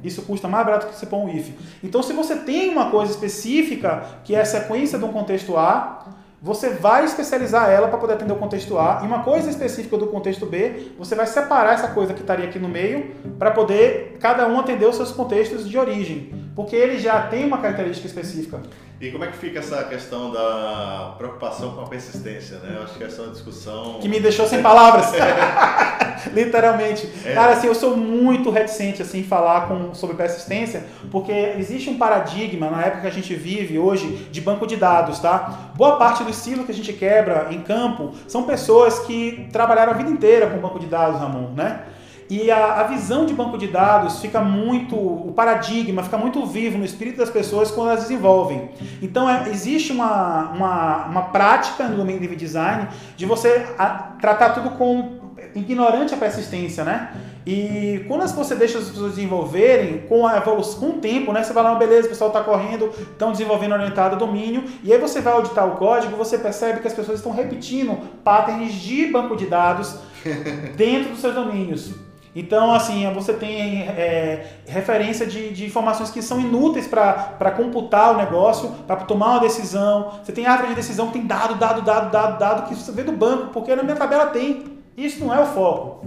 Isso 0.02 0.22
custa 0.22 0.48
mais 0.48 0.64
barato 0.64 0.86
do 0.86 0.90
que 0.90 0.98
você 0.98 1.06
pôr 1.06 1.18
um 1.18 1.28
if. 1.28 1.50
Então, 1.82 2.02
se 2.02 2.12
você 2.12 2.36
tem 2.36 2.70
uma 2.70 2.90
coisa 2.90 3.12
específica, 3.12 4.04
que 4.24 4.34
é 4.34 4.40
a 4.40 4.44
sequência 4.44 4.98
de 4.98 5.04
um 5.04 5.12
contexto 5.12 5.56
A, 5.56 6.06
você 6.44 6.68
vai 6.68 7.06
especializar 7.06 7.70
ela 7.70 7.88
para 7.88 7.96
poder 7.96 8.12
atender 8.12 8.34
o 8.34 8.36
contexto 8.36 8.78
A 8.78 9.00
e 9.02 9.06
uma 9.06 9.22
coisa 9.24 9.48
específica 9.48 9.96
do 9.96 10.08
contexto 10.08 10.44
B, 10.44 10.90
você 10.98 11.14
vai 11.14 11.26
separar 11.26 11.72
essa 11.72 11.88
coisa 11.88 12.12
que 12.12 12.20
estaria 12.20 12.44
aqui 12.44 12.58
no 12.58 12.68
meio 12.68 13.12
para 13.38 13.50
poder 13.50 14.18
cada 14.20 14.46
um 14.46 14.60
atender 14.60 14.84
os 14.86 14.94
seus 14.94 15.10
contextos 15.10 15.66
de 15.66 15.78
origem. 15.78 16.44
porque 16.54 16.76
ele 16.76 16.98
já 16.98 17.22
tem 17.28 17.46
uma 17.46 17.58
característica 17.58 18.06
específica. 18.06 18.60
E 19.00 19.10
como 19.10 19.24
é 19.24 19.26
que 19.28 19.36
fica 19.36 19.58
essa 19.58 19.84
questão 19.84 20.30
da 20.30 21.14
preocupação 21.18 21.72
com 21.74 21.82
a 21.82 21.86
persistência, 21.86 22.58
né? 22.58 22.76
Eu 22.76 22.84
acho 22.84 22.94
que 22.94 23.04
essa 23.04 23.22
é 23.22 23.24
uma 23.24 23.32
discussão... 23.32 23.98
Que 24.00 24.08
me 24.08 24.20
deixou 24.20 24.46
sem 24.46 24.62
palavras. 24.62 25.12
Literalmente. 26.32 27.08
É. 27.24 27.34
Cara, 27.34 27.52
assim, 27.52 27.66
eu 27.66 27.74
sou 27.74 27.96
muito 27.96 28.50
reticente, 28.50 29.02
assim, 29.02 29.20
em 29.20 29.24
falar 29.24 29.68
com, 29.68 29.94
sobre 29.94 30.16
persistência, 30.16 30.84
porque 31.10 31.32
existe 31.32 31.90
um 31.90 31.98
paradigma, 31.98 32.70
na 32.70 32.82
época 32.82 33.02
que 33.02 33.06
a 33.06 33.12
gente 33.12 33.34
vive 33.34 33.78
hoje, 33.78 34.28
de 34.30 34.40
banco 34.40 34.66
de 34.66 34.76
dados, 34.76 35.18
tá? 35.18 35.70
Boa 35.74 35.96
parte 35.96 36.22
do 36.22 36.30
estilo 36.30 36.64
que 36.64 36.72
a 36.72 36.74
gente 36.74 36.92
quebra 36.92 37.48
em 37.50 37.60
campo 37.60 38.12
são 38.26 38.44
pessoas 38.44 39.00
que 39.00 39.48
trabalharam 39.52 39.92
a 39.92 39.96
vida 39.96 40.10
inteira 40.10 40.48
com 40.48 40.58
banco 40.58 40.78
de 40.78 40.86
dados, 40.86 41.20
Ramon, 41.20 41.50
né? 41.54 41.82
E 42.28 42.50
a, 42.50 42.80
a, 42.80 42.82
visão 42.84 43.26
de 43.26 43.34
banco 43.34 43.58
de 43.58 43.66
dados 43.66 44.20
fica 44.20 44.40
muito, 44.40 44.96
o 44.96 45.32
paradigma 45.34 46.02
fica 46.02 46.16
muito 46.16 46.44
vivo 46.46 46.78
no 46.78 46.84
espírito 46.84 47.18
das 47.18 47.30
pessoas 47.30 47.70
quando 47.70 47.90
elas 47.90 48.02
desenvolvem. 48.02 48.70
Então 49.02 49.28
é, 49.28 49.48
existe 49.50 49.92
uma, 49.92 50.50
uma, 50.50 51.06
uma 51.06 51.22
prática 51.24 51.86
no 51.86 51.96
domínio 51.96 52.28
de 52.28 52.36
design 52.36 52.88
de 53.16 53.26
você 53.26 53.66
a, 53.78 53.88
tratar 54.20 54.50
tudo 54.50 54.70
com 54.70 55.24
ignorante 55.54 56.14
a 56.14 56.16
persistência, 56.16 56.84
né? 56.84 57.12
E 57.46 58.04
quando 58.08 58.26
você 58.28 58.54
deixa 58.54 58.78
as 58.78 58.88
pessoas 58.88 59.14
desenvolverem 59.14 60.06
com 60.08 60.26
a 60.26 60.38
evolução, 60.38 60.80
com 60.80 60.96
o 60.96 61.00
tempo, 61.00 61.32
né? 61.32 61.42
Você 61.42 61.52
vai 61.52 61.62
lá, 61.62 61.74
beleza, 61.74 62.06
o 62.06 62.10
pessoal 62.10 62.28
está 62.28 62.42
correndo, 62.42 62.90
estão 62.98 63.32
desenvolvendo 63.32 63.72
orientado 63.72 64.16
domínio, 64.16 64.64
e 64.82 64.92
aí 64.92 64.98
você 64.98 65.20
vai 65.20 65.34
auditar 65.34 65.66
o 65.68 65.76
código, 65.76 66.16
você 66.16 66.38
percebe 66.38 66.80
que 66.80 66.88
as 66.88 66.94
pessoas 66.94 67.18
estão 67.18 67.32
repetindo 67.32 67.98
patterns 68.24 68.72
de 68.72 69.06
banco 69.06 69.36
de 69.36 69.46
dados 69.46 69.98
dentro 70.76 71.10
dos 71.10 71.20
seus 71.20 71.34
domínios. 71.34 71.92
Então, 72.34 72.74
assim, 72.74 73.08
você 73.12 73.32
tem 73.32 73.82
é, 73.82 74.58
referência 74.66 75.24
de, 75.24 75.50
de, 75.50 75.66
informações 75.66 76.10
que 76.10 76.20
são 76.20 76.40
inúteis 76.40 76.86
para 76.88 77.50
computar 77.52 78.12
o 78.12 78.16
negócio, 78.16 78.70
para 78.86 78.96
tomar 78.96 79.32
uma 79.32 79.40
decisão. 79.40 80.18
Você 80.22 80.32
tem 80.32 80.44
árvore 80.44 80.70
de 80.70 80.74
decisão 80.74 81.06
que 81.06 81.12
tem 81.12 81.26
dado, 81.26 81.54
dado, 81.54 81.82
dado, 81.82 82.10
dado, 82.10 82.38
dado, 82.38 82.68
que 82.68 82.74
você 82.74 82.90
vê 82.90 83.04
do 83.04 83.12
banco, 83.12 83.52
porque 83.52 83.74
na 83.76 83.84
minha 83.84 83.96
tabela 83.96 84.26
tem. 84.26 84.78
Isso 84.96 85.24
não 85.24 85.32
é 85.32 85.40
o 85.40 85.46
foco. 85.46 86.06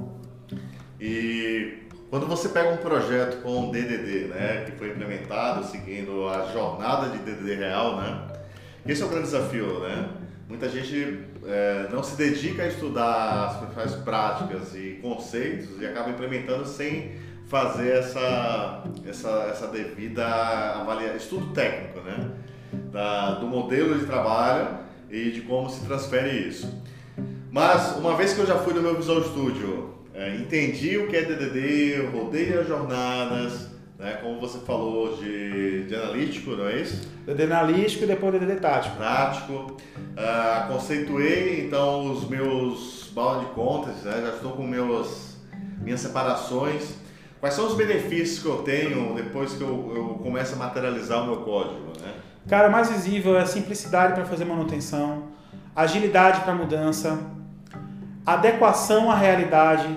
E 1.00 1.84
quando 2.10 2.28
você 2.28 2.50
pega 2.50 2.72
um 2.72 2.78
projeto 2.78 3.42
com 3.42 3.72
DDD, 3.72 4.28
né, 4.28 4.66
que 4.66 4.74
foi 4.74 4.90
implementado 4.90 5.63
seguindo 5.66 6.28
a 6.28 6.48
jornada 6.52 7.10
de 7.10 7.20
DDD 7.20 7.56
real, 7.56 7.98
né, 7.98 8.22
esse 8.86 9.02
é 9.02 9.06
o 9.06 9.10
grande 9.10 9.26
desafio, 9.26 9.80
né? 9.80 10.10
muita 10.48 10.70
gente 10.70 11.20
é, 11.47 11.88
não 11.91 12.03
se 12.03 12.15
dedica 12.17 12.63
a 12.63 12.67
estudar 12.67 13.47
as 13.47 13.57
principais 13.57 13.95
práticas 13.95 14.75
e 14.75 14.99
conceitos 15.01 15.81
e 15.81 15.86
acaba 15.86 16.10
implementando 16.10 16.67
sem 16.67 17.13
fazer 17.47 17.99
essa, 17.99 18.83
essa, 19.07 19.29
essa 19.49 19.67
devida 19.67 20.25
avaliação, 20.25 21.15
estudo 21.15 21.53
técnico, 21.53 22.01
né? 22.01 22.31
Da, 22.91 23.36
do 23.36 23.47
modelo 23.47 23.97
de 23.97 24.05
trabalho 24.05 24.79
e 25.10 25.31
de 25.31 25.41
como 25.41 25.69
se 25.69 25.86
transfere 25.86 26.47
isso. 26.47 26.83
Mas, 27.49 27.95
uma 27.95 28.15
vez 28.15 28.33
que 28.33 28.39
eu 28.41 28.45
já 28.45 28.55
fui 28.55 28.73
no 28.73 28.81
meu 28.81 28.95
Visual 28.95 29.23
Studio, 29.23 29.93
é, 30.13 30.36
entendi 30.36 30.97
o 30.97 31.07
que 31.07 31.15
é 31.15 31.21
DDD, 31.21 32.10
rodei 32.12 32.57
as 32.57 32.67
jornadas, 32.67 33.69
né? 33.97 34.19
Como 34.21 34.39
você 34.39 34.60
falou 34.60 35.17
de, 35.17 35.86
de 35.86 35.95
analítico, 35.95 36.51
não 36.51 36.67
é 36.67 36.81
isso? 36.81 37.10
DD 37.25 37.43
analítico 37.43 38.03
e 38.03 38.07
depois 38.07 38.39
DD 38.39 38.55
tático. 38.55 38.97
Tático. 38.97 39.53
Uh, 39.53 40.67
conceituei 40.71 41.65
então 41.65 42.12
os 42.12 42.27
meus 42.27 43.12
bound 43.13 43.45
contas, 43.47 44.03
né? 44.03 44.21
já 44.21 44.36
estou 44.36 44.51
com 44.51 44.63
meus, 44.63 45.38
minhas 45.81 45.99
separações. 45.99 46.95
Quais 47.39 47.55
são 47.55 47.67
os 47.67 47.75
benefícios 47.75 48.39
que 48.39 48.47
eu 48.47 48.63
tenho 48.63 49.13
depois 49.15 49.53
que 49.53 49.62
eu, 49.62 49.93
eu 49.95 50.05
começo 50.23 50.55
a 50.55 50.57
materializar 50.57 51.23
o 51.23 51.25
meu 51.25 51.38
código? 51.38 51.93
Né? 52.01 52.13
Cara, 52.47 52.69
o 52.69 52.71
mais 52.71 52.89
visível 52.89 53.38
é 53.38 53.41
a 53.41 53.45
simplicidade 53.45 54.13
para 54.13 54.25
fazer 54.25 54.45
manutenção, 54.45 55.23
agilidade 55.75 56.41
para 56.41 56.53
mudança, 56.53 57.19
adequação 58.25 59.12
à 59.12 59.15
realidade 59.15 59.88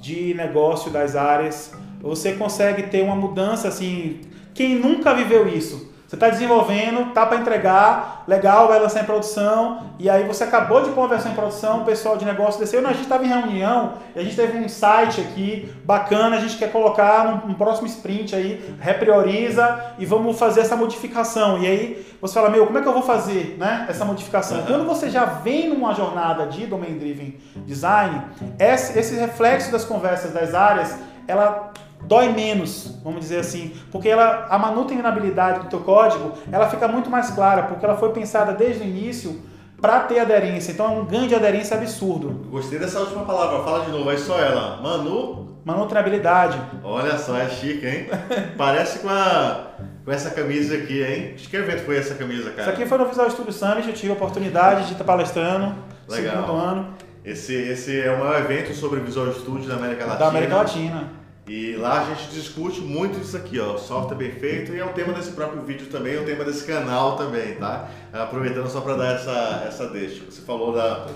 de 0.00 0.34
negócio 0.34 0.90
das 0.90 1.16
áreas 1.16 1.72
você 2.02 2.32
consegue 2.32 2.84
ter 2.84 3.02
uma 3.02 3.16
mudança 3.16 3.68
assim. 3.68 4.20
Quem 4.54 4.74
nunca 4.74 5.14
viveu 5.14 5.48
isso? 5.48 5.92
Você 6.12 6.16
está 6.16 6.28
desenvolvendo, 6.28 7.10
tá 7.14 7.24
para 7.24 7.38
entregar, 7.38 8.24
legal, 8.28 8.68
vai 8.68 8.78
lançar 8.78 9.00
em 9.00 9.06
produção, 9.06 9.94
e 9.98 10.10
aí 10.10 10.24
você 10.24 10.44
acabou 10.44 10.82
de 10.82 10.90
pôr 10.90 11.00
uma 11.00 11.08
versão 11.08 11.32
em 11.32 11.34
produção, 11.34 11.80
o 11.80 11.84
pessoal 11.86 12.18
de 12.18 12.26
negócio 12.26 12.60
desceu, 12.60 12.86
a 12.86 12.92
gente 12.92 13.04
estava 13.04 13.24
em 13.24 13.28
reunião, 13.28 13.94
e 14.14 14.20
a 14.20 14.22
gente 14.22 14.36
teve 14.36 14.58
um 14.58 14.68
site 14.68 15.22
aqui 15.22 15.72
bacana, 15.86 16.36
a 16.36 16.38
gente 16.38 16.58
quer 16.58 16.70
colocar 16.70 17.42
um, 17.46 17.52
um, 17.52 17.54
próximo 17.54 17.86
sprint 17.86 18.36
aí, 18.36 18.62
reprioriza 18.78 19.94
e 19.98 20.04
vamos 20.04 20.38
fazer 20.38 20.60
essa 20.60 20.76
modificação. 20.76 21.58
E 21.62 21.66
aí 21.66 22.06
você 22.20 22.34
fala, 22.34 22.50
meu, 22.50 22.66
como 22.66 22.76
é 22.76 22.82
que 22.82 22.88
eu 22.88 22.92
vou 22.92 23.02
fazer 23.02 23.56
né, 23.58 23.86
essa 23.88 24.04
modificação? 24.04 24.58
Uhum. 24.58 24.66
Quando 24.66 24.84
você 24.84 25.08
já 25.08 25.24
vem 25.24 25.70
numa 25.70 25.94
jornada 25.94 26.44
de 26.44 26.66
Domain 26.66 26.98
Driven 26.98 27.38
Design, 27.64 28.20
esse, 28.58 28.98
esse 28.98 29.14
reflexo 29.14 29.72
das 29.72 29.86
conversas 29.86 30.30
das 30.30 30.54
áreas, 30.54 30.94
ela 31.26 31.72
dói 32.04 32.28
menos, 32.32 32.98
vamos 33.02 33.20
dizer 33.20 33.38
assim, 33.38 33.72
porque 33.90 34.08
ela, 34.08 34.46
a 34.50 34.58
manutenabilidade 34.58 35.60
do 35.60 35.66
teu 35.66 35.80
código, 35.80 36.32
ela 36.50 36.68
fica 36.68 36.86
muito 36.88 37.10
mais 37.10 37.30
clara, 37.30 37.64
porque 37.64 37.84
ela 37.84 37.96
foi 37.96 38.10
pensada 38.10 38.52
desde 38.52 38.82
o 38.82 38.86
início 38.86 39.40
para 39.80 40.00
ter 40.00 40.20
aderência. 40.20 40.72
Então 40.72 40.86
é 40.86 40.90
um 40.90 41.04
ganho 41.04 41.26
de 41.26 41.34
aderência 41.34 41.76
absurdo. 41.76 42.48
Gostei 42.50 42.78
dessa 42.78 43.00
última 43.00 43.24
palavra. 43.24 43.64
Fala 43.64 43.84
de 43.84 43.90
novo, 43.90 44.10
é 44.10 44.16
só 44.16 44.38
ela. 44.38 44.80
Manu. 44.80 45.58
Manutenabilidade. 45.64 46.60
Olha 46.82 47.16
só, 47.18 47.36
é 47.36 47.48
chique, 47.48 47.86
hein? 47.86 48.08
Parece 48.56 49.00
com, 49.00 49.08
a, 49.08 49.68
com 50.04 50.10
essa 50.10 50.30
camisa 50.30 50.76
aqui, 50.76 51.02
hein? 51.02 51.34
De 51.36 51.48
que 51.48 51.56
evento 51.56 51.84
foi 51.84 51.98
essa 51.98 52.14
camisa, 52.14 52.50
cara? 52.50 52.62
Isso 52.62 52.70
aqui 52.70 52.86
foi 52.86 52.98
no 52.98 53.06
Visual 53.06 53.30
Studio 53.30 53.52
Summit, 53.52 53.88
eu 53.88 53.94
tive 53.94 54.10
a 54.10 54.14
oportunidade 54.14 54.86
de 54.86 54.92
estar 54.92 55.04
palestrando. 55.04 55.74
Legal. 56.08 56.34
Segundo 56.34 56.52
ano. 56.52 56.94
Esse, 57.24 57.54
esse 57.54 58.00
é 58.00 58.10
o 58.10 58.18
maior 58.18 58.40
evento 58.40 58.74
sobre 58.74 58.98
Visual 59.00 59.32
Studio 59.32 59.68
da 59.68 59.76
América 59.76 60.04
Latina. 60.04 60.18
Da 60.18 60.28
América 60.28 60.56
Latina. 60.56 61.21
E 61.48 61.74
lá 61.74 62.02
a 62.02 62.14
gente 62.14 62.28
discute 62.28 62.80
muito 62.80 63.18
isso 63.18 63.36
aqui, 63.36 63.58
ó, 63.58 63.76
software 63.76 64.16
bem 64.16 64.30
feito, 64.30 64.72
e 64.72 64.78
é 64.78 64.84
o 64.84 64.90
tema 64.90 65.12
desse 65.12 65.32
próprio 65.32 65.60
vídeo 65.62 65.88
também, 65.88 66.14
é 66.14 66.20
o 66.20 66.24
tema 66.24 66.44
desse 66.44 66.64
canal 66.64 67.16
também, 67.16 67.56
tá? 67.56 67.90
Aproveitando 68.12 68.68
só 68.70 68.80
para 68.80 68.94
dar 68.94 69.14
essa, 69.16 69.64
essa 69.66 69.88
deixa. 69.88 70.24
Você 70.24 70.42
falou 70.42 70.72
da 70.72 71.08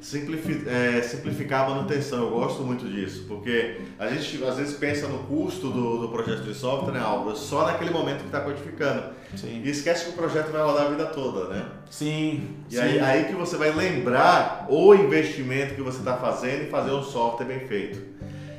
simplifi 0.00 0.66
é, 0.66 1.02
simplificar 1.02 1.66
a 1.66 1.74
manutenção, 1.74 2.22
eu 2.24 2.30
gosto 2.30 2.62
muito 2.62 2.88
disso, 2.88 3.26
porque 3.28 3.82
a 3.98 4.08
gente 4.08 4.42
às 4.42 4.56
vezes 4.56 4.74
pensa 4.78 5.06
no 5.06 5.18
custo 5.24 5.68
do, 5.68 5.98
do 5.98 6.08
projeto 6.08 6.44
de 6.44 6.54
software, 6.54 6.94
né, 6.94 7.00
Álvaro, 7.00 7.36
só 7.36 7.66
naquele 7.66 7.90
momento 7.90 8.20
que 8.20 8.26
está 8.26 8.40
codificando. 8.40 9.12
Sim. 9.36 9.60
E 9.62 9.68
esquece 9.68 10.06
que 10.06 10.10
o 10.12 10.14
projeto 10.14 10.50
vai 10.50 10.62
rodar 10.62 10.86
a 10.86 10.88
vida 10.88 11.04
toda, 11.06 11.48
né? 11.48 11.66
Sim. 11.90 12.48
E 12.70 12.74
sim. 12.74 12.80
Aí, 12.80 13.00
aí 13.00 13.24
que 13.24 13.34
você 13.34 13.58
vai 13.58 13.70
lembrar 13.70 14.66
o 14.70 14.94
investimento 14.94 15.74
que 15.74 15.82
você 15.82 15.98
está 15.98 16.16
fazendo 16.16 16.62
e 16.62 16.70
fazer 16.70 16.92
um 16.92 17.02
software 17.02 17.44
bem 17.46 17.60
feito. 17.60 18.14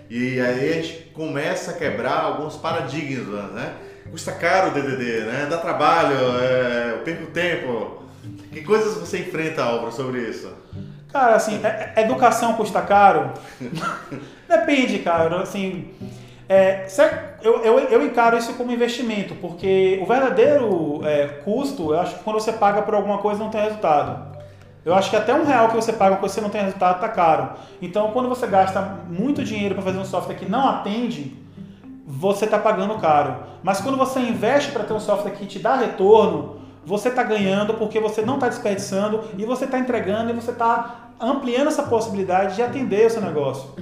E 0.09 0.39
aí 0.39 0.71
a 0.71 0.81
gente 0.81 1.11
começa 1.13 1.71
a 1.71 1.73
quebrar 1.73 2.21
alguns 2.21 2.55
paradigmas, 2.55 3.51
né? 3.51 3.73
Custa 4.11 4.31
caro 4.31 4.69
o 4.69 4.73
DDD, 4.73 5.25
né? 5.25 5.47
Dá 5.49 5.57
trabalho, 5.57 6.15
é, 6.39 6.91
eu 6.93 6.99
perco 6.99 7.31
tempo. 7.31 8.03
Que 8.51 8.61
coisas 8.61 8.95
você 8.95 9.19
enfrenta, 9.19 9.63
Álvaro, 9.63 9.91
sobre 9.91 10.21
isso? 10.21 10.51
Cara, 11.11 11.35
assim, 11.35 11.59
é, 11.63 11.93
é, 11.95 12.01
educação 12.01 12.53
custa 12.53 12.81
caro? 12.81 13.31
Depende, 14.47 14.99
cara. 14.99 15.41
Assim, 15.41 15.89
é, 16.47 16.85
eu, 17.41 17.63
eu, 17.63 17.79
eu, 17.79 18.05
encaro 18.05 18.37
isso 18.37 18.53
como 18.53 18.71
investimento, 18.71 19.33
porque 19.35 19.99
o 20.01 20.05
verdadeiro 20.05 21.01
é, 21.03 21.27
custo, 21.43 21.93
eu 21.93 21.99
acho 21.99 22.17
que 22.17 22.23
quando 22.23 22.39
você 22.39 22.53
paga 22.53 22.81
por 22.81 22.93
alguma 22.93 23.17
coisa 23.17 23.39
não 23.39 23.49
tem 23.49 23.61
resultado. 23.61 24.34
Eu 24.85 24.93
acho 24.93 25.09
que 25.09 25.15
até 25.15 25.33
um 25.33 25.43
real 25.43 25.69
que 25.69 25.75
você 25.75 25.91
paga 25.91 26.17
quando 26.17 26.29
você 26.29 26.39
não 26.39 26.49
tem 26.49 26.61
resultado 26.61 26.97
está 26.97 27.09
caro. 27.09 27.53
Então, 27.81 28.11
quando 28.11 28.29
você 28.29 28.45
gasta 28.45 28.79
muito 29.09 29.43
dinheiro 29.43 29.73
para 29.73 29.83
fazer 29.83 29.97
um 29.97 30.05
software 30.05 30.35
que 30.35 30.47
não 30.47 30.69
atende, 30.69 31.35
você 32.05 32.45
está 32.45 32.59
pagando 32.59 32.99
caro. 32.99 33.35
Mas 33.63 33.81
quando 33.81 33.97
você 33.97 34.19
investe 34.19 34.71
para 34.71 34.83
ter 34.83 34.93
um 34.93 34.99
software 34.99 35.31
que 35.31 35.47
te 35.47 35.57
dá 35.57 35.75
retorno, 35.75 36.57
você 36.85 37.09
está 37.09 37.23
ganhando 37.23 37.73
porque 37.73 37.99
você 37.99 38.21
não 38.21 38.35
está 38.35 38.47
desperdiçando 38.47 39.23
e 39.35 39.43
você 39.43 39.65
está 39.65 39.79
entregando 39.79 40.29
e 40.29 40.33
você 40.33 40.51
está 40.51 41.09
ampliando 41.19 41.67
essa 41.67 41.81
possibilidade 41.81 42.55
de 42.55 42.61
atender 42.61 43.07
o 43.07 43.09
seu 43.09 43.21
negócio. 43.23 43.73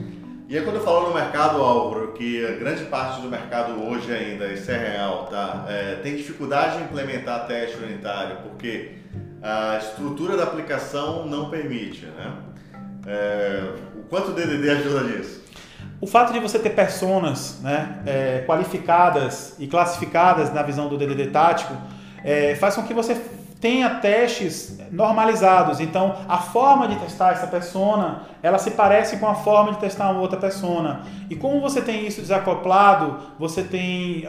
E 0.48 0.58
aí 0.58 0.64
quando 0.64 0.78
eu 0.78 0.84
falo 0.84 1.10
no 1.10 1.16
mercado, 1.16 1.62
Álvaro, 1.62 2.14
que 2.14 2.42
grande 2.60 2.86
parte 2.86 3.20
do 3.22 3.28
mercado 3.28 3.74
hoje 3.84 4.14
ainda, 4.14 4.48
isso 4.48 4.72
é 4.72 4.78
real, 4.78 5.28
tá? 5.30 5.66
É, 5.68 5.96
tem 6.02 6.16
dificuldade 6.16 6.78
em 6.78 6.84
implementar 6.84 7.46
teste 7.46 7.78
unitário, 7.78 8.38
porque 8.44 8.92
a 9.44 9.78
estrutura 9.78 10.38
da 10.38 10.44
aplicação 10.44 11.26
não 11.26 11.50
permite, 11.50 12.06
né? 12.06 12.32
É, 13.06 13.74
o 13.98 14.04
quanto 14.04 14.30
o 14.30 14.34
DDD 14.34 14.70
ajuda 14.70 15.04
nisso? 15.04 15.44
O 16.00 16.08
fato 16.08 16.32
de 16.32 16.40
você 16.40 16.58
ter 16.58 16.70
personas 16.70 17.60
né, 17.62 18.02
é, 18.06 18.44
qualificadas 18.48 19.56
e 19.60 19.68
classificadas 19.68 20.54
na 20.54 20.64
visão 20.64 20.88
do 20.88 20.98
DDD 20.98 21.28
tático 21.28 21.74
é, 22.24 22.56
faz 22.56 22.76
com 22.76 22.84
que 22.84 22.94
você 22.94 23.16
tenha 23.60 23.90
testes 24.02 24.78
normalizados. 24.92 25.80
Então, 25.80 26.18
a 26.28 26.38
forma 26.38 26.88
de 26.88 26.98
testar 26.98 27.32
essa 27.32 27.48
persona, 27.48 28.24
ela 28.42 28.58
se 28.58 28.72
parece 28.72 29.18
com 29.18 29.28
a 29.28 29.36
forma 29.36 29.72
de 29.74 29.80
testar 29.80 30.10
uma 30.10 30.20
outra 30.20 30.38
persona. 30.38 31.04
E 31.30 31.36
como 31.36 31.62
você 31.62 31.82
tem 31.82 32.06
isso 32.06 32.20
desacoplado, 32.20 33.20
você 33.40 33.64
tem 33.64 34.28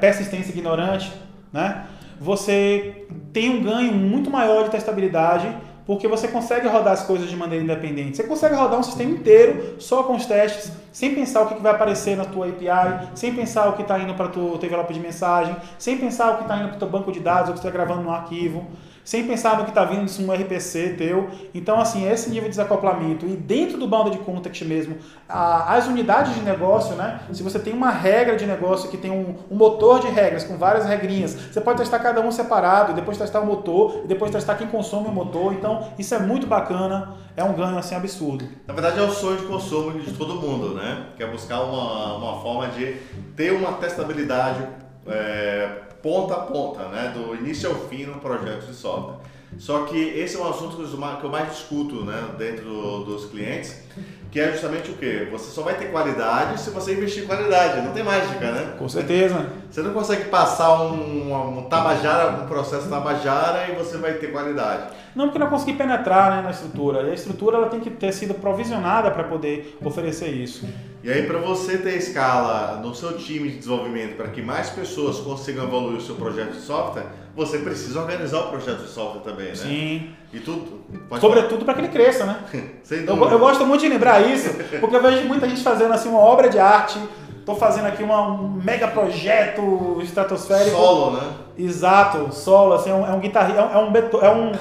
persistência 0.00 0.50
ignorante, 0.50 1.12
né? 1.52 1.86
Você 2.20 3.06
tem 3.32 3.50
um 3.50 3.62
ganho 3.62 3.92
muito 3.92 4.30
maior 4.30 4.64
de 4.64 4.70
testabilidade 4.70 5.46
porque 5.86 6.08
você 6.08 6.28
consegue 6.28 6.66
rodar 6.66 6.94
as 6.94 7.02
coisas 7.02 7.28
de 7.28 7.36
maneira 7.36 7.62
independente. 7.62 8.16
Você 8.16 8.22
consegue 8.24 8.54
rodar 8.54 8.80
um 8.80 8.82
sistema 8.82 9.10
inteiro 9.10 9.74
só 9.78 10.02
com 10.02 10.14
os 10.14 10.24
testes, 10.24 10.72
sem 10.90 11.14
pensar 11.14 11.42
o 11.42 11.46
que 11.48 11.60
vai 11.60 11.72
aparecer 11.72 12.16
na 12.16 12.24
tua 12.24 12.46
API, 12.48 13.08
sem 13.14 13.34
pensar 13.34 13.68
o 13.68 13.74
que 13.74 13.82
está 13.82 13.98
indo 13.98 14.14
para 14.14 14.26
o 14.26 14.58
teu 14.58 14.66
envelope 14.66 14.94
de 14.94 15.00
mensagem, 15.00 15.54
sem 15.78 15.98
pensar 15.98 16.32
o 16.32 16.36
que 16.38 16.42
está 16.44 16.56
indo 16.56 16.68
para 16.68 16.76
o 16.76 16.78
teu 16.78 16.88
banco 16.88 17.12
de 17.12 17.20
dados, 17.20 17.50
o 17.50 17.52
que 17.52 17.58
está 17.58 17.70
gravando 17.70 18.02
no 18.02 18.10
arquivo 18.10 18.66
sem 19.04 19.26
pensar 19.26 19.58
no 19.58 19.64
que 19.64 19.70
está 19.70 19.84
vindo 19.84 20.06
de 20.06 20.24
um 20.24 20.32
RPC 20.32 20.94
teu. 20.96 21.28
Então, 21.54 21.78
assim, 21.78 22.10
esse 22.10 22.30
nível 22.30 22.44
de 22.44 22.50
desacoplamento 22.50 23.26
e 23.26 23.36
dentro 23.36 23.76
do 23.76 23.94
de 24.10 24.18
context 24.18 24.62
mesmo, 24.62 24.96
a, 25.28 25.76
as 25.76 25.86
unidades 25.86 26.34
de 26.34 26.40
negócio, 26.40 26.96
né? 26.96 27.20
Se 27.32 27.42
você 27.42 27.58
tem 27.58 27.72
uma 27.72 27.90
regra 27.90 28.34
de 28.34 28.44
negócio 28.44 28.90
que 28.90 28.96
tem 28.96 29.10
um, 29.10 29.36
um, 29.50 29.56
motor 29.56 30.00
de 30.00 30.08
regras 30.08 30.42
com 30.42 30.56
várias 30.56 30.84
regrinhas, 30.86 31.34
você 31.34 31.60
pode 31.60 31.78
testar 31.78 32.00
cada 32.00 32.20
um 32.20 32.32
separado, 32.32 32.92
depois 32.92 33.16
testar 33.16 33.40
o 33.40 33.46
motor, 33.46 34.04
depois 34.06 34.30
testar 34.30 34.56
quem 34.56 34.66
consome 34.66 35.06
o 35.06 35.12
motor. 35.12 35.52
Então, 35.52 35.88
isso 35.98 36.14
é 36.14 36.18
muito 36.18 36.46
bacana, 36.46 37.14
é 37.36 37.44
um 37.44 37.52
ganho 37.52 37.78
assim 37.78 37.94
absurdo. 37.94 38.46
Na 38.66 38.74
verdade, 38.74 38.98
é 38.98 39.02
o 39.02 39.10
sonho 39.10 39.36
de 39.36 39.44
consumo 39.44 39.92
de 39.92 40.12
todo 40.12 40.34
mundo, 40.34 40.74
né? 40.74 41.06
Que 41.16 41.22
é 41.22 41.26
buscar 41.26 41.62
uma, 41.62 42.16
uma 42.16 42.42
forma 42.42 42.68
de 42.68 42.96
ter 43.36 43.52
uma 43.52 43.74
testabilidade. 43.74 44.66
É, 45.06 45.84
ponta 46.04 46.34
a 46.34 46.40
ponta, 46.40 46.88
né? 46.88 47.14
do 47.14 47.34
início 47.34 47.70
ao 47.70 47.76
fim 47.88 48.04
no 48.04 48.16
projeto 48.16 48.66
de 48.66 48.74
software. 48.74 49.16
Só 49.58 49.84
que 49.84 49.96
esse 49.96 50.36
é 50.36 50.38
um 50.38 50.48
assunto 50.48 50.76
que 50.76 51.24
eu 51.24 51.30
mais 51.30 51.48
discuto 51.48 52.04
né, 52.04 52.22
dentro 52.36 52.64
do, 52.64 53.04
dos 53.04 53.26
clientes, 53.26 53.82
que 54.30 54.38
é 54.38 54.50
justamente 54.50 54.90
o 54.90 54.94
quê? 54.94 55.28
Você 55.30 55.50
só 55.50 55.62
vai 55.62 55.78
ter 55.78 55.92
qualidade 55.92 56.60
se 56.60 56.70
você 56.70 56.92
investir 56.92 57.22
em 57.22 57.26
qualidade, 57.26 57.80
não 57.82 57.92
tem 57.92 58.02
mágica, 58.02 58.50
né? 58.50 58.74
Com 58.76 58.88
certeza. 58.88 59.46
Você 59.70 59.80
não 59.80 59.92
consegue 59.92 60.24
passar 60.24 60.82
um, 60.82 61.58
um 61.58 61.62
tabajara, 61.68 62.42
um 62.42 62.46
processo 62.48 62.88
tabajara 62.88 63.68
e 63.70 63.76
você 63.76 63.96
vai 63.96 64.14
ter 64.14 64.32
qualidade. 64.32 64.92
Não, 65.14 65.26
porque 65.26 65.38
não 65.38 65.46
consegui 65.46 65.74
penetrar 65.74 66.36
né, 66.36 66.42
na 66.42 66.50
estrutura. 66.50 67.02
E 67.04 67.10
a 67.12 67.14
estrutura 67.14 67.58
ela 67.58 67.68
tem 67.68 67.78
que 67.78 67.90
ter 67.90 68.12
sido 68.12 68.34
provisionada 68.34 69.08
para 69.10 69.22
poder 69.22 69.78
oferecer 69.84 70.30
isso. 70.30 70.66
E 71.04 71.12
aí, 71.12 71.24
para 71.26 71.38
você 71.38 71.76
ter 71.76 71.98
escala 71.98 72.80
no 72.82 72.94
seu 72.94 73.18
time 73.18 73.50
de 73.50 73.58
desenvolvimento, 73.58 74.16
para 74.16 74.28
que 74.28 74.40
mais 74.40 74.70
pessoas 74.70 75.18
consigam 75.18 75.64
evoluir 75.64 75.98
o 75.98 76.00
seu 76.00 76.14
projeto 76.14 76.52
de 76.52 76.62
software, 76.62 77.04
você 77.36 77.58
precisa 77.58 78.00
organizar 78.00 78.40
o 78.40 78.48
projeto 78.48 78.84
de 78.84 78.88
software 78.88 79.20
também, 79.20 79.48
né? 79.48 79.54
Sim. 79.54 80.14
E 80.32 80.40
tudo. 80.40 80.82
Sobretudo 81.20 81.62
para 81.62 81.74
que 81.74 81.80
ele 81.82 81.88
cresça, 81.88 82.24
né? 82.24 82.38
Sem 82.82 83.04
eu, 83.04 83.16
eu 83.16 83.38
gosto 83.38 83.66
muito 83.66 83.82
de 83.82 83.88
lembrar 83.88 84.26
isso, 84.26 84.48
porque 84.80 84.96
eu 84.96 85.02
vejo 85.02 85.28
muita 85.28 85.46
gente 85.46 85.62
fazendo 85.62 85.92
assim 85.92 86.08
uma 86.08 86.20
obra 86.20 86.48
de 86.48 86.58
arte 86.58 86.98
Estou 87.44 87.56
fazendo 87.56 87.84
aqui 87.84 88.02
uma, 88.02 88.26
um 88.26 88.48
mega 88.48 88.88
projeto 88.88 89.98
estratosférico. 90.00 90.74
Solo, 90.74 91.10
né? 91.10 91.30
Exato, 91.56 92.34
solo, 92.34 92.74
assim, 92.74 92.90
é 92.90 92.94
um, 92.94 93.06
é 93.06 93.10
um 93.10 93.20
guitarrista, 93.20 93.60
é 93.60 93.78
um, 93.78 93.92
é 94.20 94.30
um, 94.30 94.52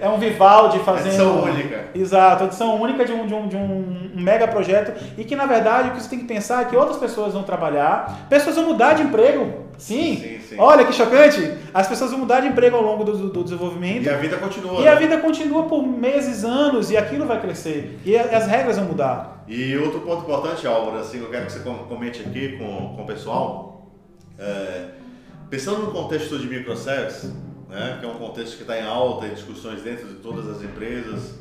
é 0.02 0.08
um 0.08 0.18
Vivaldi 0.18 0.78
fazendo... 0.80 1.08
Edição 1.08 1.42
única. 1.42 1.88
Exato, 1.94 2.44
edição 2.44 2.80
única 2.80 3.04
de 3.04 3.12
um, 3.12 3.26
de, 3.26 3.34
um, 3.34 3.48
de 3.48 3.56
um 3.56 4.10
mega 4.14 4.48
projeto 4.48 4.92
e 5.16 5.24
que, 5.24 5.36
na 5.36 5.46
verdade, 5.46 5.88
o 5.88 5.92
que 5.92 6.02
você 6.02 6.08
tem 6.08 6.18
que 6.18 6.24
pensar 6.24 6.62
é 6.62 6.64
que 6.64 6.76
outras 6.76 6.96
pessoas 6.96 7.34
vão 7.34 7.42
trabalhar, 7.42 8.26
pessoas 8.28 8.56
vão 8.56 8.66
mudar 8.66 8.94
de 8.94 9.02
emprego, 9.02 9.66
sim, 9.76 10.16
sim, 10.16 10.40
sim. 10.40 10.56
olha 10.58 10.84
que 10.84 10.92
chocante, 10.92 11.54
as 11.72 11.86
pessoas 11.86 12.10
vão 12.10 12.20
mudar 12.20 12.40
de 12.40 12.48
emprego 12.48 12.76
ao 12.76 12.82
longo 12.82 13.04
do, 13.04 13.28
do 13.28 13.44
desenvolvimento. 13.44 14.04
E 14.04 14.10
a 14.10 14.16
vida 14.16 14.36
continua. 14.38 14.80
E 14.80 14.84
né? 14.84 14.88
a 14.88 14.94
vida 14.94 15.18
continua 15.18 15.64
por 15.64 15.86
meses, 15.86 16.44
anos, 16.44 16.90
e 16.90 16.96
aquilo 16.96 17.26
vai 17.26 17.40
crescer, 17.40 17.98
e 18.04 18.16
as 18.16 18.46
regras 18.46 18.76
vão 18.76 18.86
mudar. 18.86 19.44
E 19.46 19.76
outro 19.76 20.00
ponto 20.00 20.22
importante, 20.22 20.66
Álvaro, 20.66 20.98
assim, 20.98 21.20
eu 21.20 21.30
quero 21.30 21.46
que 21.46 21.52
você 21.52 21.60
comente 21.60 22.20
aqui 22.20 22.58
com, 22.58 22.94
com 22.96 23.02
o 23.02 23.06
pessoal, 23.06 23.86
é, 24.38 24.84
pensando 25.50 25.86
no 25.86 25.92
contexto 25.92 26.38
de 26.38 26.46
microservices, 26.46 27.32
né, 27.68 27.98
que 28.00 28.06
é 28.06 28.08
um 28.08 28.14
contexto 28.14 28.56
que 28.56 28.62
está 28.62 28.78
em 28.78 28.84
alta 28.84 29.26
em 29.26 29.34
discussões 29.34 29.82
dentro 29.82 30.06
de 30.06 30.14
todas 30.14 30.48
as 30.48 30.62
empresas, 30.62 31.34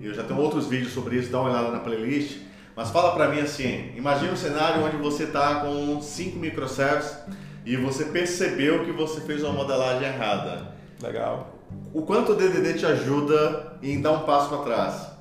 e 0.00 0.06
eu 0.06 0.14
já 0.14 0.22
tenho 0.22 0.40
outros 0.40 0.66
vídeos 0.66 0.92
sobre 0.92 1.16
isso, 1.16 1.30
dá 1.30 1.40
uma 1.40 1.50
olhada 1.50 1.70
na 1.70 1.80
playlist, 1.80 2.38
mas 2.74 2.90
fala 2.90 3.14
para 3.14 3.28
mim 3.28 3.40
assim, 3.40 3.92
imagine 3.96 4.32
um 4.32 4.36
cenário 4.36 4.84
onde 4.84 4.96
você 4.96 5.24
está 5.24 5.60
com 5.60 6.00
cinco 6.00 6.38
microservices 6.38 7.16
e 7.64 7.76
você 7.76 8.04
percebeu 8.06 8.84
que 8.84 8.92
você 8.92 9.20
fez 9.22 9.42
uma 9.42 9.52
modelagem 9.52 10.06
errada. 10.06 10.74
Legal. 11.02 11.54
O 11.92 12.02
quanto 12.02 12.32
o 12.32 12.34
DDD 12.34 12.74
te 12.74 12.86
ajuda 12.86 13.78
em 13.82 14.00
dar 14.00 14.12
um 14.12 14.20
passo 14.20 14.48
para 14.48 14.58
trás? 14.58 15.16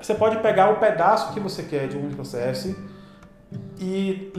Você 0.00 0.14
pode 0.14 0.38
pegar 0.38 0.70
o 0.70 0.76
pedaço 0.76 1.32
que 1.32 1.40
você 1.40 1.62
quer 1.62 1.88
de 1.88 1.96
um 1.96 2.02
microservice 2.02 2.76
e 3.78 4.32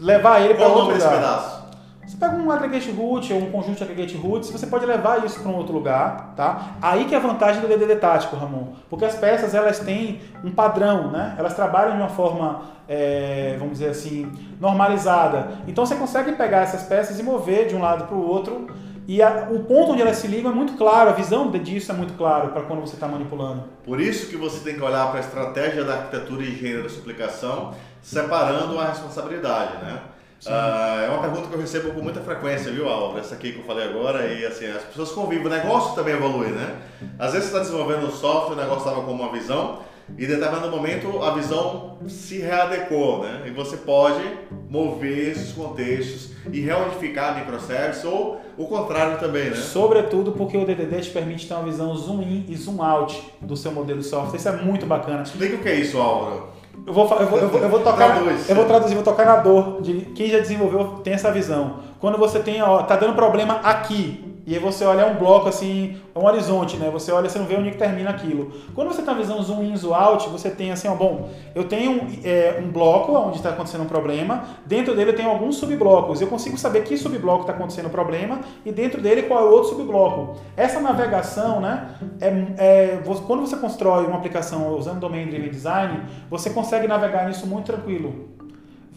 levar 0.00 0.40
ele 0.40 0.54
para 0.54 0.66
outro 0.66 0.94
lugar. 0.94 1.14
pedaço? 1.14 1.63
Você 2.06 2.16
pega 2.16 2.36
um 2.36 2.50
aggregate 2.50 2.90
root 2.90 3.32
ou 3.32 3.40
um 3.40 3.50
conjunto 3.50 3.78
de 3.78 3.84
aggregate 3.84 4.16
roots, 4.16 4.50
você 4.50 4.66
pode 4.66 4.84
levar 4.84 5.24
isso 5.24 5.40
para 5.40 5.50
um 5.50 5.56
outro 5.56 5.72
lugar, 5.72 6.34
tá? 6.36 6.76
Aí 6.82 7.06
que 7.06 7.14
é 7.14 7.18
a 7.18 7.20
vantagem 7.20 7.62
do 7.62 7.68
DDD 7.68 7.96
tático, 7.96 8.36
Ramon, 8.36 8.74
porque 8.90 9.04
as 9.04 9.14
peças 9.14 9.54
elas 9.54 9.78
têm 9.78 10.20
um 10.42 10.50
padrão, 10.50 11.10
né? 11.10 11.34
Elas 11.38 11.54
trabalham 11.54 11.92
de 11.92 12.02
uma 12.02 12.10
forma, 12.10 12.62
é, 12.86 13.56
vamos 13.58 13.74
dizer 13.74 13.88
assim, 13.88 14.30
normalizada. 14.60 15.58
Então 15.66 15.86
você 15.86 15.94
consegue 15.94 16.32
pegar 16.32 16.60
essas 16.60 16.82
peças 16.82 17.18
e 17.18 17.22
mover 17.22 17.68
de 17.68 17.74
um 17.74 17.80
lado 17.80 18.04
para 18.04 18.16
o 18.16 18.26
outro 18.26 18.66
e 19.06 19.20
a, 19.20 19.48
o 19.50 19.60
ponto 19.64 19.92
onde 19.92 20.00
elas 20.00 20.16
se 20.16 20.26
ligam 20.26 20.50
é 20.50 20.54
muito 20.54 20.74
claro, 20.74 21.10
a 21.10 21.12
visão 21.12 21.50
disso 21.50 21.92
é 21.92 21.94
muito 21.94 22.14
claro 22.14 22.48
para 22.48 22.62
quando 22.62 22.80
você 22.80 22.94
está 22.94 23.06
manipulando. 23.06 23.64
Por 23.84 24.00
isso 24.00 24.28
que 24.28 24.36
você 24.36 24.60
tem 24.60 24.74
que 24.74 24.82
olhar 24.82 25.08
para 25.08 25.18
a 25.18 25.20
estratégia 25.20 25.84
da 25.84 25.94
arquitetura 25.94 26.42
e 26.42 26.52
engenharia 26.52 26.82
da 26.82 26.88
sua 26.88 27.00
aplicação, 27.00 27.74
separando 28.00 28.78
a 28.78 28.86
responsabilidade, 28.86 29.84
né? 29.84 30.00
Uh, 30.46 31.04
é 31.04 31.08
uma 31.08 31.20
pergunta 31.20 31.48
que 31.48 31.54
eu 31.54 31.60
recebo 31.60 31.92
com 31.92 32.02
muita 32.02 32.20
frequência, 32.20 32.70
viu, 32.70 32.88
Álvaro? 32.88 33.18
Essa 33.18 33.34
aqui 33.34 33.52
que 33.52 33.58
eu 33.58 33.64
falei 33.64 33.88
agora, 33.88 34.26
e 34.26 34.44
assim, 34.44 34.66
as 34.66 34.82
pessoas 34.82 35.10
convivem, 35.12 35.46
o 35.46 35.50
negócio 35.50 35.94
também 35.94 36.14
evolui, 36.14 36.48
né? 36.48 36.76
Às 37.18 37.32
vezes 37.32 37.48
você 37.48 37.56
está 37.56 37.58
desenvolvendo 37.60 38.06
um 38.06 38.10
software, 38.10 38.54
o 38.54 38.60
negócio 38.60 38.86
estava 38.86 39.02
com 39.02 39.12
uma 39.12 39.32
visão, 39.32 39.80
e 40.18 40.24
em 40.24 40.26
determinado 40.26 40.70
momento 40.70 41.22
a 41.22 41.32
visão 41.34 41.98
se 42.08 42.38
readequou, 42.38 43.22
né? 43.22 43.44
E 43.46 43.50
você 43.50 43.76
pode 43.78 44.22
mover 44.68 45.30
esses 45.30 45.52
contextos 45.52 46.32
e 46.52 46.60
reunificar 46.60 47.38
microservices 47.38 48.04
ou 48.04 48.40
o 48.58 48.66
contrário 48.66 49.18
também, 49.18 49.50
né? 49.50 49.56
Sobretudo 49.56 50.32
porque 50.32 50.58
o 50.58 50.66
DDD 50.66 51.00
te 51.00 51.10
permite 51.10 51.48
ter 51.48 51.54
uma 51.54 51.64
visão 51.64 51.96
zoom 51.96 52.20
in 52.20 52.44
e 52.48 52.56
zoom 52.56 52.82
out 52.82 53.32
do 53.40 53.56
seu 53.56 53.72
modelo 53.72 54.00
de 54.00 54.06
software. 54.06 54.36
Isso 54.36 54.48
é 54.48 54.52
muito 54.52 54.84
bacana. 54.84 55.22
Explica 55.22 55.56
o 55.56 55.58
que 55.60 55.68
é 55.68 55.76
isso, 55.76 55.98
Álvaro. 55.98 56.53
Eu 56.86 56.92
vou, 56.92 57.04
eu 57.18 57.26
vou, 57.26 57.38
eu 57.38 57.48
vou, 57.48 57.60
eu 57.60 57.68
vou 57.68 57.80
tocar, 57.80 58.20
eu 58.48 58.54
vou 58.54 58.64
traduzir, 58.66 58.94
vou 58.94 59.04
tocar 59.04 59.24
na 59.24 59.36
dor 59.36 59.80
de 59.80 60.02
quem 60.14 60.28
já 60.28 60.38
desenvolveu 60.38 61.00
tem 61.02 61.14
essa 61.14 61.32
visão. 61.32 61.76
Quando 61.98 62.18
você 62.18 62.40
tem, 62.40 62.60
ó, 62.62 62.82
tá 62.82 62.94
dando 62.96 63.14
problema 63.14 63.60
aqui, 63.62 64.33
e 64.46 64.54
aí 64.54 64.60
você 64.60 64.84
olha 64.84 65.06
um 65.06 65.14
bloco 65.14 65.48
assim, 65.48 65.96
um 66.14 66.24
horizonte, 66.24 66.76
né? 66.76 66.90
Você 66.90 67.10
olha, 67.10 67.28
você 67.28 67.38
não 67.38 67.46
vê 67.46 67.56
onde 67.56 67.70
termina 67.72 68.10
aquilo. 68.10 68.52
Quando 68.74 68.88
você 68.88 69.00
está 69.00 69.14
visando 69.14 69.42
zoom 69.42 69.62
in, 69.62 69.76
zoom 69.76 69.94
out, 69.94 70.28
você 70.28 70.50
tem 70.50 70.70
assim, 70.70 70.86
ó, 70.86 70.94
bom, 70.94 71.30
eu 71.54 71.64
tenho 71.64 72.06
é, 72.22 72.60
um 72.62 72.70
bloco 72.70 73.12
onde 73.12 73.36
está 73.36 73.50
acontecendo 73.50 73.84
um 73.84 73.86
problema, 73.86 74.44
dentro 74.66 74.94
dele 74.94 75.10
eu 75.10 75.16
tenho 75.16 75.30
alguns 75.30 75.56
subblocos. 75.56 76.20
Eu 76.20 76.26
consigo 76.26 76.58
saber 76.58 76.84
que 76.84 76.96
subbloco 76.98 77.42
está 77.42 77.52
acontecendo 77.54 77.86
o 77.86 77.90
problema 77.90 78.40
e 78.64 78.72
dentro 78.72 79.00
dele 79.00 79.22
qual 79.22 79.40
é 79.40 79.48
o 79.48 79.50
outro 79.50 79.70
subbloco. 79.70 80.36
Essa 80.56 80.80
navegação, 80.80 81.60
né? 81.60 81.88
É, 82.20 82.28
é, 82.58 83.02
quando 83.26 83.40
você 83.40 83.56
constrói 83.56 84.06
uma 84.06 84.16
aplicação 84.16 84.76
usando 84.76 85.00
Domain 85.00 85.26
Driven 85.26 85.50
Design, 85.50 86.02
você 86.28 86.50
consegue 86.50 86.86
navegar 86.86 87.26
nisso 87.26 87.46
muito 87.46 87.66
tranquilo 87.66 88.33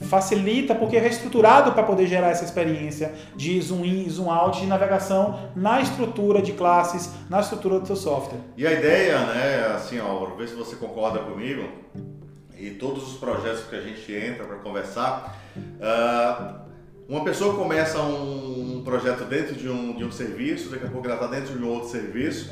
facilita 0.01 0.75
porque 0.75 0.95
é 0.95 0.99
reestruturado 0.99 1.71
para 1.71 1.83
poder 1.83 2.07
gerar 2.07 2.29
essa 2.29 2.45
experiência 2.45 3.13
de 3.35 3.59
zoom 3.61 3.83
in 3.83 4.09
zoom 4.09 4.31
out 4.31 4.59
de 4.59 4.67
navegação 4.67 5.51
na 5.55 5.81
estrutura 5.81 6.41
de 6.41 6.53
classes, 6.53 7.11
na 7.29 7.39
estrutura 7.39 7.79
do 7.79 7.87
seu 7.87 7.95
software. 7.95 8.39
E 8.55 8.65
a 8.65 8.71
ideia, 8.71 9.19
né, 9.19 9.73
assim, 9.75 9.99
ó, 9.99 10.25
ver 10.35 10.47
se 10.47 10.55
você 10.55 10.75
concorda 10.75 11.19
comigo, 11.19 11.63
e 12.57 12.71
todos 12.71 13.11
os 13.11 13.17
projetos 13.17 13.63
que 13.69 13.75
a 13.75 13.81
gente 13.81 14.11
entra 14.13 14.43
para 14.45 14.57
conversar, 14.57 15.37
uh, 15.55 16.67
uma 17.07 17.23
pessoa 17.23 17.55
começa 17.55 17.99
um, 18.01 18.77
um 18.77 18.83
projeto 18.83 19.23
dentro 19.25 19.55
de 19.55 19.69
um, 19.69 19.95
de 19.95 20.03
um 20.03 20.11
serviço, 20.11 20.69
daqui 20.69 20.85
a 20.85 20.89
pouco 20.89 21.07
ela 21.07 21.15
está 21.15 21.27
dentro 21.27 21.57
de 21.57 21.63
um 21.63 21.69
outro 21.69 21.89
serviço, 21.89 22.51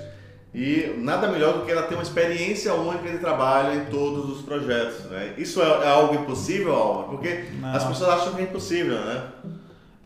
e 0.56 0.96
nada 1.00 1.28
melhor 1.28 1.58
do 1.58 1.65
que 1.65 1.72
ela 1.72 1.84
ter 1.84 1.96
uma 1.96 2.04
experiência 2.04 2.74
única 2.74 3.12
de 3.12 3.18
trabalho 3.18 3.82
em 3.82 3.86
todos 3.88 4.38
os 4.38 4.41
projetos. 4.41 5.04
Né? 5.12 5.34
Isso 5.38 5.62
é, 5.62 5.65
é 5.65 5.89
algo 5.89 6.15
impossível, 6.15 6.74
Alma? 6.74 7.04
Porque 7.10 7.44
Não. 7.60 7.76
as 7.76 7.84
pessoas 7.84 8.10
acham 8.12 8.34
que 8.34 8.39
é 8.39 8.44
impossível, 8.46 8.98
né? 9.02 9.24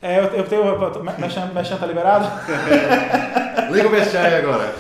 É, 0.02 0.18
eu, 0.20 0.24
eu 0.24 0.44
tenho. 0.46 0.64
Mexendo, 1.18 1.54
mexendo 1.54 1.80
tá 1.80 1.86
liberado? 1.86 2.26
Liga 3.70 3.88
o 3.88 3.92
vestiário 3.92 4.36
aí 4.36 4.42
agora. 4.42 4.74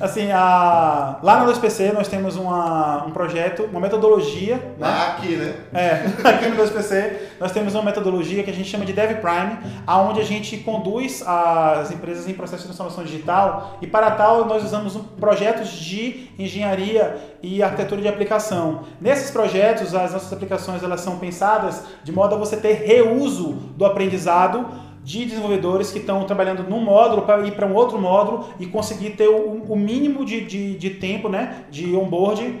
Assim, 0.00 0.30
a... 0.30 1.18
lá 1.22 1.44
no 1.44 1.52
2PC 1.52 1.92
nós 1.92 2.08
temos 2.08 2.36
uma, 2.36 3.04
um 3.04 3.10
projeto, 3.10 3.64
uma 3.64 3.80
metodologia. 3.80 4.56
Né? 4.56 4.72
Ah, 4.80 5.08
aqui, 5.08 5.36
né? 5.36 5.54
É, 5.74 6.04
aqui 6.26 6.48
no 6.48 6.56
2PC 6.56 7.12
nós 7.38 7.52
temos 7.52 7.74
uma 7.74 7.82
metodologia 7.82 8.42
que 8.42 8.50
a 8.50 8.54
gente 8.54 8.70
chama 8.70 8.84
de 8.84 8.92
Dev 8.92 9.20
Prime, 9.20 9.58
aonde 9.86 10.20
a 10.20 10.24
gente 10.24 10.56
conduz 10.58 11.22
as 11.26 11.90
empresas 11.90 12.28
em 12.28 12.34
processo 12.34 12.62
de 12.62 12.68
transformação 12.68 13.04
digital 13.04 13.78
e 13.82 13.86
para 13.86 14.10
tal 14.12 14.46
nós 14.46 14.64
usamos 14.64 14.96
projetos 15.18 15.70
de 15.70 16.30
engenharia 16.38 17.16
e 17.42 17.62
arquitetura 17.62 18.00
de 18.00 18.08
aplicação. 18.08 18.84
Nesses 19.00 19.30
projetos, 19.30 19.94
as 19.94 20.12
nossas 20.12 20.32
aplicações 20.32 20.82
elas 20.82 21.00
são 21.00 21.18
pensadas 21.18 21.84
de 22.02 22.12
modo 22.12 22.34
a 22.34 22.38
você 22.38 22.56
ter 22.56 22.84
reuso 22.84 23.52
do 23.76 23.84
aprendizado 23.84 24.59
de 25.02 25.24
desenvolvedores 25.24 25.90
que 25.90 25.98
estão 25.98 26.24
trabalhando 26.24 26.62
num 26.62 26.80
módulo 26.80 27.22
para 27.22 27.46
ir 27.46 27.52
para 27.52 27.66
um 27.66 27.74
outro 27.74 27.98
módulo 27.98 28.48
e 28.58 28.66
conseguir 28.66 29.10
ter 29.10 29.28
o, 29.28 29.62
o 29.68 29.76
mínimo 29.76 30.24
de, 30.24 30.42
de, 30.42 30.76
de, 30.76 30.90
tempo 30.90 31.28
né, 31.28 31.64
de 31.70 31.94
onboarding. 31.96 32.60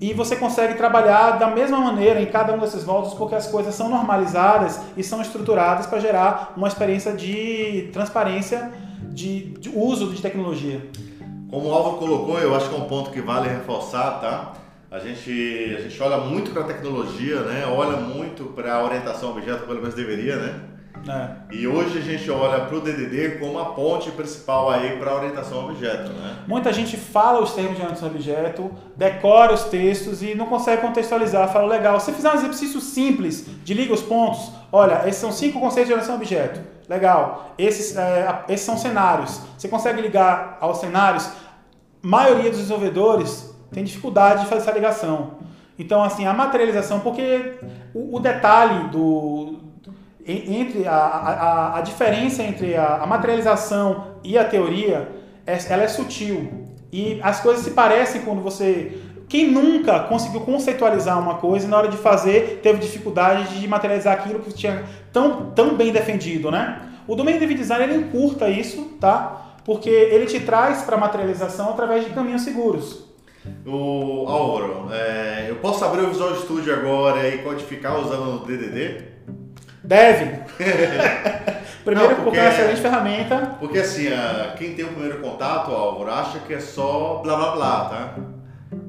E 0.00 0.12
você 0.12 0.36
consegue 0.36 0.74
trabalhar 0.74 1.32
da 1.32 1.48
mesma 1.48 1.78
maneira 1.78 2.20
em 2.20 2.26
cada 2.26 2.52
um 2.52 2.58
desses 2.58 2.84
módulos 2.84 3.14
porque 3.14 3.34
as 3.34 3.48
coisas 3.48 3.74
são 3.74 3.88
normalizadas 3.88 4.80
e 4.96 5.02
são 5.02 5.20
estruturadas 5.20 5.86
para 5.86 5.98
gerar 5.98 6.52
uma 6.56 6.68
experiência 6.68 7.12
de 7.12 7.88
transparência 7.92 8.70
de, 9.10 9.54
de 9.58 9.70
uso 9.70 10.12
de 10.12 10.22
tecnologia. 10.22 10.86
Como 11.50 11.68
o 11.68 11.72
Álvaro 11.72 11.96
colocou, 11.96 12.38
eu 12.38 12.54
acho 12.54 12.68
que 12.68 12.76
é 12.76 12.78
um 12.78 12.84
ponto 12.84 13.10
que 13.10 13.20
vale 13.20 13.48
reforçar, 13.48 14.20
tá? 14.20 14.52
A 14.90 14.98
gente, 14.98 15.74
a 15.76 15.80
gente 15.80 16.02
olha 16.02 16.18
muito 16.18 16.50
para 16.50 16.62
a 16.62 16.66
tecnologia, 16.66 17.40
né? 17.40 17.66
Olha 17.66 17.96
muito 17.96 18.44
para 18.44 18.74
a 18.74 18.84
orientação 18.84 19.30
objeto, 19.30 19.66
pelo 19.66 19.80
menos 19.80 19.94
deveria, 19.94 20.36
né? 20.36 20.60
É. 21.08 21.54
E 21.54 21.66
hoje 21.66 21.98
a 21.98 22.02
gente 22.02 22.30
olha 22.30 22.64
para 22.64 22.76
o 22.76 22.80
DDD 22.80 23.38
como 23.38 23.58
a 23.58 23.66
ponte 23.66 24.10
principal 24.10 24.70
aí 24.70 24.96
para 24.98 25.10
a 25.10 25.14
orientação 25.14 25.60
a 25.60 25.64
objeto, 25.64 26.12
né? 26.12 26.36
Muita 26.46 26.72
gente 26.72 26.96
fala 26.96 27.40
os 27.40 27.52
termos 27.52 27.76
de 27.76 27.82
orientação 27.82 28.08
a 28.08 28.10
objeto, 28.10 28.70
decora 28.96 29.52
os 29.52 29.64
textos 29.64 30.22
e 30.22 30.34
não 30.34 30.46
consegue 30.46 30.82
contextualizar. 30.82 31.48
Fala, 31.52 31.66
legal, 31.66 31.98
se 31.98 32.12
fizer 32.12 32.30
um 32.30 32.34
exercício 32.34 32.80
simples 32.80 33.46
de 33.64 33.74
liga 33.74 33.92
os 33.92 34.02
pontos, 34.02 34.52
olha, 34.70 35.08
esses 35.08 35.20
são 35.20 35.32
cinco 35.32 35.58
conceitos 35.58 35.86
de 35.86 35.92
orientação 35.92 36.14
a 36.14 36.18
objeto. 36.18 36.60
Legal, 36.88 37.54
esses, 37.58 37.96
é, 37.96 38.44
esses 38.48 38.64
são 38.64 38.78
cenários. 38.78 39.40
Você 39.56 39.68
consegue 39.68 40.00
ligar 40.00 40.58
aos 40.60 40.78
cenários? 40.78 41.26
A 41.26 42.06
maioria 42.06 42.50
dos 42.50 42.60
desenvolvedores 42.60 43.54
tem 43.70 43.84
dificuldade 43.84 44.42
de 44.42 44.46
fazer 44.46 44.62
essa 44.62 44.72
ligação. 44.72 45.38
Então, 45.78 46.02
assim, 46.02 46.26
a 46.26 46.32
materialização, 46.32 47.00
porque 47.00 47.58
o, 47.94 48.16
o 48.16 48.20
detalhe 48.20 48.88
do, 48.88 49.58
entre 50.28 50.86
a, 50.86 50.94
a, 50.94 51.78
a 51.78 51.80
diferença 51.80 52.42
entre 52.42 52.76
a, 52.76 52.96
a, 52.96 53.06
materialização 53.06 54.18
e 54.22 54.36
a 54.36 54.44
teoria, 54.44 55.08
é, 55.46 55.58
ela 55.70 55.84
é 55.84 55.88
sutil. 55.88 56.68
E 56.92 57.18
as 57.22 57.40
coisas 57.40 57.64
se 57.64 57.70
parecem 57.70 58.20
quando 58.22 58.42
você. 58.42 58.98
Quem 59.26 59.50
nunca 59.50 60.00
conseguiu 60.00 60.40
conceitualizar 60.40 61.18
uma 61.18 61.36
coisa 61.36 61.66
e 61.66 61.70
na 61.70 61.76
hora 61.76 61.88
de 61.88 61.96
fazer 61.96 62.60
teve 62.62 62.78
dificuldade 62.78 63.60
de 63.60 63.68
materializar 63.68 64.14
aquilo 64.14 64.40
que 64.40 64.52
tinha 64.52 64.84
tão, 65.12 65.50
tão 65.50 65.74
bem 65.76 65.92
defendido, 65.92 66.50
né? 66.50 66.82
O 67.06 67.14
Domain 67.14 67.36
Driven 67.36 67.56
Design 67.56 67.84
ele 67.84 67.96
encurta 67.96 68.48
isso, 68.48 68.96
tá? 69.00 69.56
Porque 69.64 69.90
ele 69.90 70.26
te 70.26 70.40
traz 70.40 70.82
para 70.82 70.96
materialização 70.96 71.70
através 71.70 72.04
de 72.04 72.10
caminhos 72.10 72.42
seguros. 72.42 73.06
O 73.66 74.26
Álvaro, 74.26 74.88
é, 74.92 75.46
eu 75.48 75.56
posso 75.56 75.84
abrir 75.84 76.02
o 76.02 76.08
Visual 76.08 76.34
Studio 76.36 76.72
agora 76.74 77.28
e 77.28 77.38
codificar 77.38 77.98
usando 77.98 78.42
o 78.42 78.46
DDD? 78.46 79.17
Deve. 79.82 80.40
primeiro, 81.84 82.08
não, 82.08 82.08
porque, 82.08 82.22
porque, 82.22 82.38
é 82.38 82.42
uma 82.42 82.50
excelente 82.50 82.80
ferramenta. 82.80 83.56
Porque 83.58 83.78
assim, 83.78 84.08
quem 84.56 84.74
tem 84.74 84.84
o 84.84 84.88
primeiro 84.88 85.20
contato, 85.20 85.70
Álvaro, 85.70 86.10
acha 86.10 86.40
que 86.40 86.54
é 86.54 86.60
só 86.60 87.20
blá 87.22 87.36
blá 87.36 87.50
blá, 87.52 87.84
tá? 87.84 88.14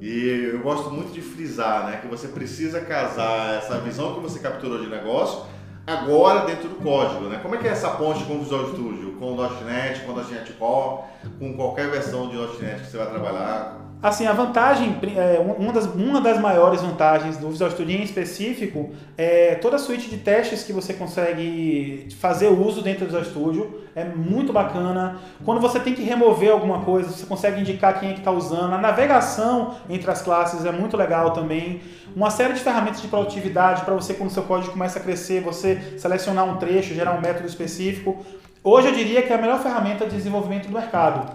E 0.01 0.51
eu 0.53 0.60
gosto 0.60 0.89
muito 0.89 1.13
de 1.13 1.21
frisar, 1.21 1.86
né? 1.86 1.99
Que 2.01 2.08
você 2.08 2.27
precisa 2.27 2.82
casar 2.82 3.58
essa 3.58 3.77
visão 3.79 4.15
que 4.15 4.21
você 4.21 4.39
capturou 4.39 4.79
de 4.79 4.88
negócio 4.88 5.45
agora 5.86 6.45
dentro 6.45 6.69
do 6.69 6.75
código, 6.75 7.25
né? 7.25 7.39
Como 7.41 7.55
é 7.55 7.58
que 7.58 7.67
é 7.67 7.71
essa 7.71 7.89
ponte 7.91 8.23
com 8.25 8.36
o 8.36 8.39
Visual 8.39 8.69
Studio? 8.69 9.13
Com 9.19 9.34
o 9.34 9.63
.NET, 9.65 10.01
com 10.01 10.12
o 10.12 10.15
.NET 10.15 10.53
Core, 10.53 11.03
com 11.39 11.53
qualquer 11.55 11.89
versão 11.89 12.29
de 12.29 12.38
.NET 12.62 12.82
que 12.82 12.88
você 12.88 12.97
vai 12.97 13.10
trabalhar? 13.10 13.77
Assim, 14.01 14.25
a 14.25 14.31
vantagem, 14.31 14.97
é, 15.17 15.39
uma, 15.39 15.73
das, 15.73 15.85
uma 15.85 16.21
das 16.21 16.39
maiores 16.39 16.81
vantagens 16.81 17.35
do 17.35 17.49
Visual 17.49 17.69
Studio 17.69 17.97
em 17.97 18.01
específico 18.01 18.91
é 19.17 19.55
toda 19.55 19.75
a 19.75 19.79
suíte 19.79 20.09
de 20.09 20.15
testes 20.15 20.63
que 20.63 20.71
você 20.71 20.93
consegue 20.93 22.07
fazer 22.17 22.47
uso 22.47 22.81
dentro 22.81 23.01
do 23.05 23.07
Visual 23.07 23.25
Studio. 23.25 23.81
É 23.93 24.05
muito 24.05 24.53
bacana. 24.53 25.19
Quando 25.43 25.59
você 25.59 25.81
tem 25.81 25.93
que 25.93 26.01
remover 26.01 26.49
alguma 26.49 26.79
coisa, 26.85 27.09
você 27.09 27.25
consegue 27.25 27.59
indicar 27.59 27.99
quem 27.99 28.12
é 28.12 28.13
que 28.13 28.19
está 28.19 28.31
usando. 28.31 28.73
A 28.73 28.77
navegação 28.77 29.75
entre 29.89 30.09
as 30.09 30.21
classes 30.21 30.63
é 30.63 30.71
muito 30.71 30.95
legal 30.95 31.31
também. 31.31 31.81
Uma 32.15 32.29
série 32.29 32.53
de 32.53 32.62
ferramentas 32.62 33.01
de 33.01 33.07
produtividade 33.09 33.83
para 33.83 33.93
você, 33.93 34.13
quando 34.13 34.29
seu 34.29 34.43
código 34.43 34.71
começa 34.71 34.97
a 34.97 35.01
crescer, 35.01 35.41
você 35.41 35.95
selecionar 35.97 36.45
um 36.45 36.55
trecho, 36.55 36.93
gerar 36.93 37.15
um 37.15 37.19
método 37.19 37.49
específico. 37.49 38.25
Hoje 38.63 38.88
eu 38.88 38.93
diria 38.93 39.21
que 39.23 39.33
é 39.33 39.35
a 39.35 39.41
melhor 39.41 39.62
ferramenta 39.62 40.05
de 40.05 40.15
desenvolvimento 40.15 40.67
do 40.67 40.73
mercado. 40.73 41.33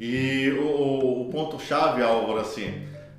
E 0.00 0.50
o, 0.58 1.22
o 1.22 1.28
ponto-chave, 1.30 2.02
Álvaro, 2.02 2.40
assim, 2.40 2.72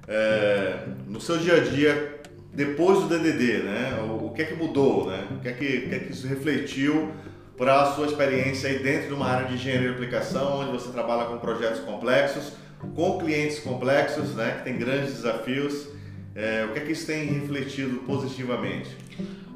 é, 0.08 0.80
no 1.08 1.22
seu 1.22 1.38
dia 1.38 1.58
a 1.58 1.60
dia, 1.60 2.22
depois 2.54 3.02
do 3.02 3.08
DDD, 3.08 3.64
né? 3.64 4.00
O, 4.02 4.26
o 4.26 4.34
que 4.34 4.42
é 4.42 4.46
que 4.46 4.56
mudou, 4.56 5.08
né? 5.08 5.28
O 5.32 5.40
que 5.40 5.48
é 5.48 5.54
que, 5.54 5.66
o 5.66 5.90
que, 5.90 5.96
é 5.96 6.00
que 6.00 6.12
isso 6.12 6.28
refletiu 6.28 7.12
para 7.56 7.84
a 7.84 7.86
sua 7.94 8.08
experiência 8.08 8.68
aí 8.68 8.80
dentro 8.80 9.10
de 9.10 9.14
uma 9.14 9.28
área 9.28 9.48
de 9.48 9.54
engenharia 9.54 9.90
de 9.90 9.94
aplicação, 9.94 10.62
onde 10.62 10.72
você 10.72 10.90
trabalha 10.92 11.26
com 11.26 11.38
projetos 11.38 11.82
complexos, 11.82 12.54
com 12.96 13.20
clientes 13.20 13.60
complexos, 13.60 14.36
né? 14.36 14.56
Que 14.58 14.64
tem 14.64 14.80
grandes 14.80 15.14
desafios. 15.14 15.88
É, 16.34 16.66
o 16.68 16.74
que 16.74 16.80
é 16.80 16.82
que 16.82 16.94
isso 16.94 17.06
tem 17.06 17.26
refletido 17.26 18.00
positivamente? 18.00 18.98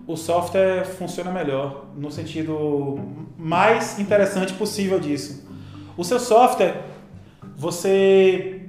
o 0.08 0.16
software 0.16 0.86
funciona 0.86 1.32
melhor, 1.32 1.86
no 1.96 2.12
sentido 2.12 3.00
mais 3.38 3.98
interessante 4.00 4.54
possível 4.54 5.00
disso. 5.00 5.44
O 5.98 6.04
seu 6.04 6.20
software 6.20 6.95
você. 7.56 8.62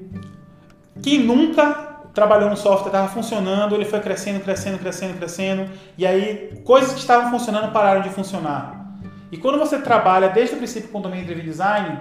Quem 1.02 1.20
nunca 1.20 1.86
trabalhou 2.14 2.48
no 2.48 2.56
software, 2.56 2.88
estava 2.88 3.08
funcionando, 3.08 3.74
ele 3.74 3.84
foi 3.84 4.00
crescendo, 4.00 4.40
crescendo, 4.40 4.78
crescendo, 4.78 5.18
crescendo, 5.18 5.70
e 5.98 6.06
aí 6.06 6.62
coisas 6.64 6.94
que 6.94 7.00
estavam 7.00 7.30
funcionando 7.30 7.70
pararam 7.72 8.00
de 8.00 8.08
funcionar. 8.08 8.86
E 9.30 9.36
quando 9.36 9.58
você 9.58 9.78
trabalha 9.78 10.30
desde 10.30 10.54
o 10.54 10.58
princípio 10.58 10.88
com 10.88 10.98
o 10.98 11.02
Domain 11.02 11.24
Driven 11.24 11.44
Design, 11.44 11.98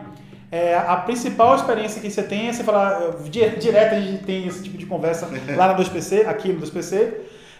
é, 0.50 0.74
a 0.74 0.96
principal 0.96 1.56
experiência 1.56 2.00
que 2.00 2.10
você 2.10 2.24
tem 2.24 2.48
é 2.48 2.54
você 2.54 2.64
falar, 2.64 3.16
direto 3.30 3.96
a 3.96 4.00
gente 4.00 4.24
tem 4.24 4.48
esse 4.48 4.64
tipo 4.64 4.78
de 4.78 4.86
conversa 4.86 5.28
lá 5.58 5.68
na 5.68 5.78
2PC, 5.78 6.26
aqui 6.26 6.54
no 6.54 6.62
2PC, 6.62 7.14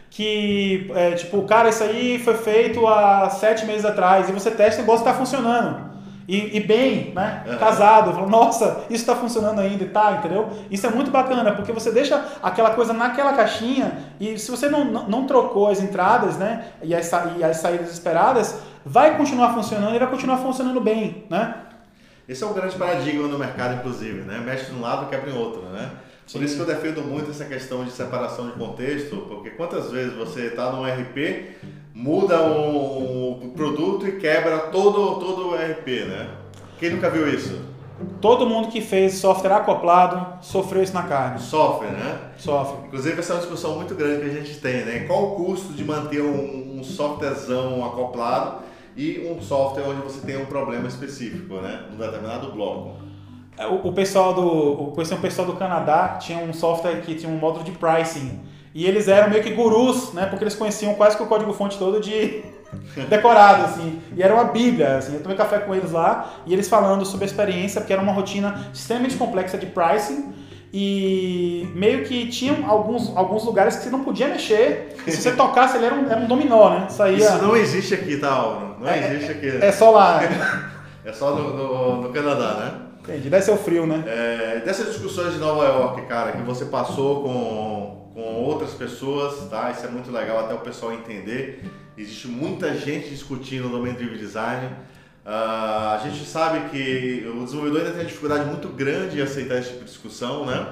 que 0.10 0.90
é, 0.96 1.12
tipo, 1.12 1.42
cara, 1.44 1.68
isso 1.68 1.84
aí 1.84 2.20
foi 2.20 2.36
feito 2.36 2.88
há 2.88 3.30
sete 3.32 3.66
meses 3.66 3.84
atrás, 3.84 4.30
e 4.30 4.32
você 4.32 4.50
testa 4.50 4.80
e 4.80 4.84
o 4.84 4.86
negócio 4.86 5.06
está 5.06 5.14
funcionando 5.14 5.85
e, 6.28 6.58
e 6.58 6.60
bem, 6.60 7.14
né? 7.14 7.44
Uhum. 7.48 7.58
Casado. 7.58 8.28
Nossa, 8.28 8.86
isso 8.90 9.04
está 9.04 9.16
funcionando 9.16 9.60
ainda 9.60 9.84
e 9.84 9.88
tá, 9.88 10.14
entendeu? 10.14 10.50
Isso 10.72 10.86
é 10.86 10.90
muito 10.90 11.12
bacana, 11.12 11.52
porque 11.54 11.72
você 11.72 11.92
deixa 11.92 12.24
aquela 12.42 12.72
coisa 12.72 12.94
naquela 12.94 13.34
caixinha 13.34 13.98
e 14.20 14.38
se 14.38 14.50
você 14.50 14.68
não, 14.68 14.86
não, 14.86 15.08
não 15.08 15.28
trocou 15.28 15.70
as 15.70 15.82
entradas, 15.82 16.38
né? 16.38 16.66
E 16.82 16.96
as, 16.96 17.12
e 17.38 17.44
as 17.44 17.58
saídas 17.58 17.92
esperadas, 17.92 18.60
vai 18.84 19.18
continuar 19.18 19.54
funcionando 19.54 19.96
e 19.96 20.00
vai 20.00 20.10
continuar 20.10 20.38
funcionando 20.38 20.82
bem, 20.82 21.26
né? 21.30 21.56
Esse 22.28 22.44
é 22.44 22.48
um 22.48 22.54
grande 22.54 22.76
paradigma 22.76 23.28
no 23.28 23.38
mercado, 23.38 23.76
inclusive, 23.76 24.22
né? 24.22 24.40
Mexe 24.40 24.72
de 24.72 24.76
um 24.76 24.82
lado, 24.82 25.08
quebra 25.10 25.30
em 25.30 25.38
outro, 25.38 25.62
né? 25.70 25.92
Por 26.32 26.40
Sim. 26.40 26.44
isso 26.44 26.56
que 26.56 26.62
eu 26.62 26.66
defendo 26.66 27.04
muito 27.04 27.30
essa 27.30 27.46
questão 27.46 27.86
de 27.86 27.92
separação 27.92 28.48
de 28.48 28.54
contexto, 28.54 29.18
porque 29.30 29.52
quantas 29.52 29.92
vezes 29.92 30.14
você 30.14 30.48
está 30.48 30.72
num 30.72 30.84
RP, 30.84 31.56
muda 31.96 32.44
um, 32.44 33.46
um, 33.46 33.50
produto 33.52 34.06
e 34.06 34.18
quebra 34.18 34.58
todo, 34.68 35.16
todo 35.16 35.52
o 35.52 35.56
RP, 35.56 36.06
né? 36.06 36.30
Quem 36.78 36.90
nunca 36.90 37.10
viu 37.10 37.34
isso? 37.34 37.58
Todo 38.20 38.46
mundo 38.46 38.68
que 38.68 38.82
fez 38.82 39.14
software 39.14 39.54
acoplado 39.54 40.44
sofreu 40.44 40.84
isso 40.84 40.94
na 40.94 41.04
carne. 41.04 41.40
Sofre, 41.40 41.88
né? 41.88 42.20
Sofre. 42.38 42.88
Inclusive, 42.88 43.18
essa 43.18 43.32
é 43.32 43.36
uma 43.36 43.42
discussão 43.42 43.76
muito 43.76 43.96
grande 43.96 44.30
que 44.30 44.30
a 44.30 44.42
gente 44.42 44.60
tem, 44.60 44.84
né? 44.84 45.06
Qual 45.08 45.24
o 45.24 45.36
custo 45.38 45.72
de 45.72 45.86
manter 45.86 46.22
um, 46.22 46.80
um 46.80 46.84
softwarezão 46.84 47.86
acoplado 47.86 48.64
e 48.98 49.26
um 49.32 49.42
software 49.42 49.86
onde 49.88 50.02
você 50.02 50.20
tem 50.20 50.36
um 50.36 50.46
problema 50.46 50.90
específico, 50.90 51.56
né? 51.62 51.86
Num 51.90 51.98
determinado 51.98 52.52
bloco. 52.52 52.98
É, 53.58 53.66
o, 53.66 53.76
o 53.88 53.94
pessoal 53.94 54.34
do. 54.34 54.92
Conheci 54.92 55.14
um 55.14 55.22
pessoal 55.22 55.48
do 55.48 55.54
Canadá, 55.54 56.18
tinha 56.20 56.40
um 56.40 56.52
software 56.52 57.00
que 57.02 57.16
tinha 57.16 57.32
um 57.32 57.38
módulo 57.38 57.64
de 57.64 57.72
pricing. 57.72 58.42
E 58.76 58.86
eles 58.86 59.08
eram 59.08 59.30
meio 59.30 59.42
que 59.42 59.52
gurus, 59.52 60.12
né? 60.12 60.26
Porque 60.26 60.44
eles 60.44 60.54
conheciam 60.54 60.94
quase 60.96 61.16
que 61.16 61.24
o 61.24 61.28
código-fonte 61.28 61.80
todo 61.80 62.02
de 62.02 62.44
decorado, 63.08 63.64
assim. 63.64 64.02
E 64.18 64.22
era 64.22 64.34
uma 64.34 64.44
bíblia, 64.44 64.98
assim. 64.98 65.14
Eu 65.14 65.22
tomei 65.22 65.38
café 65.38 65.60
com 65.60 65.74
eles 65.74 65.94
lá 65.94 66.34
e 66.46 66.52
eles 66.52 66.68
falando 66.68 67.06
sobre 67.06 67.24
a 67.24 67.28
experiência, 67.28 67.80
porque 67.80 67.94
era 67.94 68.02
uma 68.02 68.12
rotina 68.12 68.68
extremamente 68.74 69.16
complexa 69.16 69.58
de 69.58 69.68
pricing. 69.68 70.34
E 70.74 71.72
meio 71.74 72.04
que 72.04 72.28
tinham 72.28 72.70
alguns, 72.70 73.16
alguns 73.16 73.46
lugares 73.46 73.78
que 73.78 73.84
você 73.84 73.90
não 73.90 74.04
podia 74.04 74.28
mexer. 74.28 74.94
Se 75.08 75.22
você 75.22 75.32
tocasse, 75.38 75.78
ele 75.78 75.86
era 75.86 75.96
um, 75.96 76.12
era 76.12 76.20
um 76.20 76.28
dominó, 76.28 76.72
né? 76.72 76.88
Saía... 76.90 77.16
Isso 77.16 77.42
não 77.42 77.56
existe 77.56 77.94
aqui, 77.94 78.18
tá, 78.18 78.76
Não 78.78 78.86
é, 78.86 79.14
existe 79.14 79.32
aqui. 79.32 79.48
É 79.48 79.72
só 79.72 79.92
lá. 79.92 80.22
é 81.06 81.14
só 81.14 81.34
no, 81.34 81.54
no, 81.54 82.02
no 82.02 82.10
Canadá, 82.10 82.54
né? 82.56 82.85
Entendi, 83.08 83.30
deve 83.30 83.46
ser 83.46 83.52
o 83.52 83.58
frio, 83.58 83.86
né? 83.86 84.04
É, 84.08 84.62
dessas 84.66 84.88
discussões 84.88 85.34
de 85.34 85.40
Nova 85.40 85.64
York, 85.64 86.02
cara, 86.08 86.32
que 86.32 86.42
você 86.42 86.66
passou 86.66 87.22
com, 87.22 88.12
com 88.16 88.44
outras 88.44 88.72
pessoas, 88.72 89.48
tá? 89.48 89.70
Isso 89.70 89.86
é 89.86 89.90
muito 89.90 90.12
legal 90.12 90.40
até 90.40 90.56
o 90.56 90.60
pessoal 90.60 90.92
entender. 90.92 91.64
Existe 91.96 92.28
muita 92.28 92.76
gente 92.76 93.10
discutindo 93.10 93.70
no 93.70 93.78
domínio 93.78 93.96
Driven 93.96 94.18
Design. 94.18 94.66
Uh, 95.24 95.30
a 95.30 96.02
gente 96.04 96.26
sabe 96.26 96.70
que 96.70 97.28
o 97.28 97.44
desenvolvedor 97.44 97.82
ainda 97.82 97.94
tem 97.94 98.06
dificuldade 98.06 98.46
muito 98.46 98.70
grande 98.70 99.20
em 99.20 99.22
aceitar 99.22 99.60
esse 99.60 99.70
tipo 99.70 99.86
de 99.86 99.92
discussão, 99.92 100.46
né? 100.46 100.68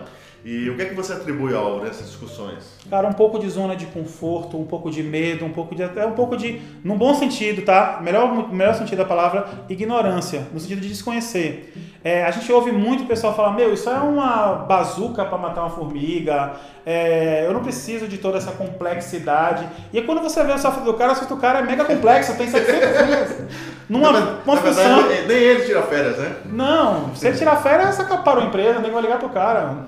E 0.46 0.70
o 0.70 0.76
que 0.76 0.82
é 0.82 0.86
que 0.86 0.94
você 0.94 1.14
atribui 1.14 1.56
ao 1.56 1.82
nessas 1.82 2.06
discussões? 2.08 2.78
Cara, 2.90 3.08
um 3.08 3.14
pouco 3.14 3.40
de 3.40 3.50
zona 3.50 3.78
de 3.78 3.86
conforto, 3.86 4.60
um 4.60 4.66
pouco 4.66 4.92
de 4.92 5.02
medo, 5.02 5.46
um 5.46 5.54
pouco 5.54 5.74
de 5.74 5.82
até 5.82 6.06
um 6.06 6.12
pouco 6.12 6.36
de, 6.36 6.62
num 6.84 6.98
bom 6.98 7.14
sentido, 7.14 7.62
tá? 7.62 8.00
Melhor, 8.02 8.52
melhor 8.52 8.76
sentido 8.76 8.98
da 8.98 9.06
palavra, 9.06 9.48
ignorância, 9.70 10.46
no 10.54 10.60
sentido 10.60 10.82
de 10.82 10.90
desconhecer. 10.90 11.74
É, 12.04 12.26
a 12.26 12.32
gente 12.32 12.52
ouve 12.52 12.74
muito 12.74 13.04
o 13.04 13.08
pessoal 13.08 13.34
falar, 13.34 13.54
meu, 13.54 13.74
isso 13.74 13.90
é 13.90 13.94
uma 13.94 14.54
bazuca 14.56 15.24
para 15.24 15.38
matar 15.38 15.62
uma 15.62 15.70
formiga, 15.70 16.52
é, 16.86 17.46
eu 17.48 17.54
não 17.54 17.64
preciso 17.64 18.10
de 18.10 18.18
toda 18.18 18.38
essa 18.38 18.52
complexidade. 18.52 19.66
E 19.94 20.02
quando 20.02 20.22
você 20.22 20.44
vê 20.44 20.52
o 20.52 20.58
software 20.58 20.84
do 20.84 20.94
cara, 20.96 21.14
o 21.14 21.16
software 21.16 21.38
do 21.38 21.42
cara 21.42 21.60
é 21.60 21.62
mega 21.62 21.86
complexo, 21.86 22.36
tem 22.36 22.50
700 22.50 23.08
linhas. 23.08 23.38
Numa 23.88 24.10
uma 24.10 24.58
função... 24.58 25.04
Verdade, 25.08 25.28
nem 25.28 25.38
ele 25.38 25.66
tira 25.66 25.84
férias, 25.84 26.18
né? 26.18 26.36
Não, 26.46 27.16
se 27.16 27.28
ele 27.28 27.38
tirar 27.38 27.58
férias, 27.58 27.96
você 27.96 28.04
parou 28.18 28.44
a 28.44 28.48
empresa, 28.48 28.80
nem 28.80 28.92
vai 28.92 29.02
ligar 29.02 29.20
pro 29.20 29.30
cara. 29.30 29.88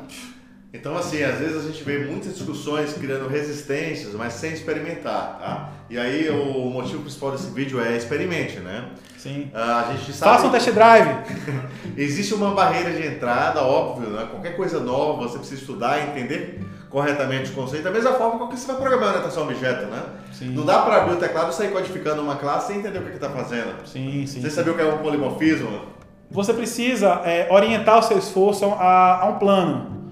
Então, 0.75 0.97
assim, 0.97 1.23
às 1.23 1.39
vezes 1.39 1.57
a 1.57 1.67
gente 1.67 1.83
vê 1.83 1.99
muitas 1.99 2.35
discussões 2.35 2.93
criando 2.93 3.27
resistências, 3.27 4.13
mas 4.13 4.33
sem 4.33 4.51
experimentar, 4.51 5.39
tá? 5.39 5.69
E 5.89 5.97
aí 5.97 6.29
o 6.29 6.69
motivo 6.69 7.01
principal 7.01 7.31
desse 7.31 7.49
vídeo 7.51 7.79
é 7.79 7.95
experimente, 7.95 8.59
né? 8.59 8.89
Sim. 9.17 9.49
Uh, 9.53 9.57
a 9.57 9.93
gente 9.93 10.13
sabe 10.13 10.31
Faça 10.33 10.47
um 10.47 10.51
test 10.51 10.69
drive. 10.71 11.15
Existe 11.97 12.33
uma 12.33 12.51
barreira 12.51 12.91
de 12.91 13.07
entrada, 13.07 13.61
óbvio, 13.61 14.09
né? 14.09 14.27
Qualquer 14.29 14.55
coisa 14.55 14.79
nova 14.79 15.23
você 15.23 15.37
precisa 15.37 15.61
estudar 15.61 15.99
e 15.99 16.09
entender 16.09 16.59
corretamente 16.89 17.51
o 17.51 17.53
conceito, 17.53 17.83
da 17.83 17.91
mesma 17.91 18.13
forma 18.13 18.47
que 18.47 18.57
você 18.57 18.67
vai 18.67 18.75
programar 18.75 19.09
orientação 19.09 19.43
a 19.43 19.45
objeto, 19.47 19.87
né? 19.87 20.03
Sim. 20.31 20.49
Não 20.49 20.65
dá 20.65 20.81
para 20.81 20.97
abrir 20.97 21.15
o 21.15 21.17
teclado 21.17 21.51
e 21.51 21.55
sair 21.55 21.71
codificando 21.71 22.21
uma 22.21 22.35
classe 22.35 22.67
sem 22.67 22.77
entender 22.77 22.99
o 22.99 23.03
que 23.03 23.11
está 23.11 23.29
fazendo. 23.29 23.85
Sim, 23.85 24.25
sim. 24.27 24.41
Você 24.41 24.49
sabia 24.49 24.73
o 24.73 24.75
que 24.75 24.81
é 24.81 24.85
um 24.85 24.99
polimorfismo? 24.99 25.95
Você 26.29 26.53
precisa 26.53 27.21
é, 27.25 27.47
orientar 27.49 27.99
o 27.99 28.01
seu 28.01 28.17
esforço 28.17 28.65
a, 28.65 29.23
a 29.23 29.25
um 29.27 29.39
plano. 29.39 30.04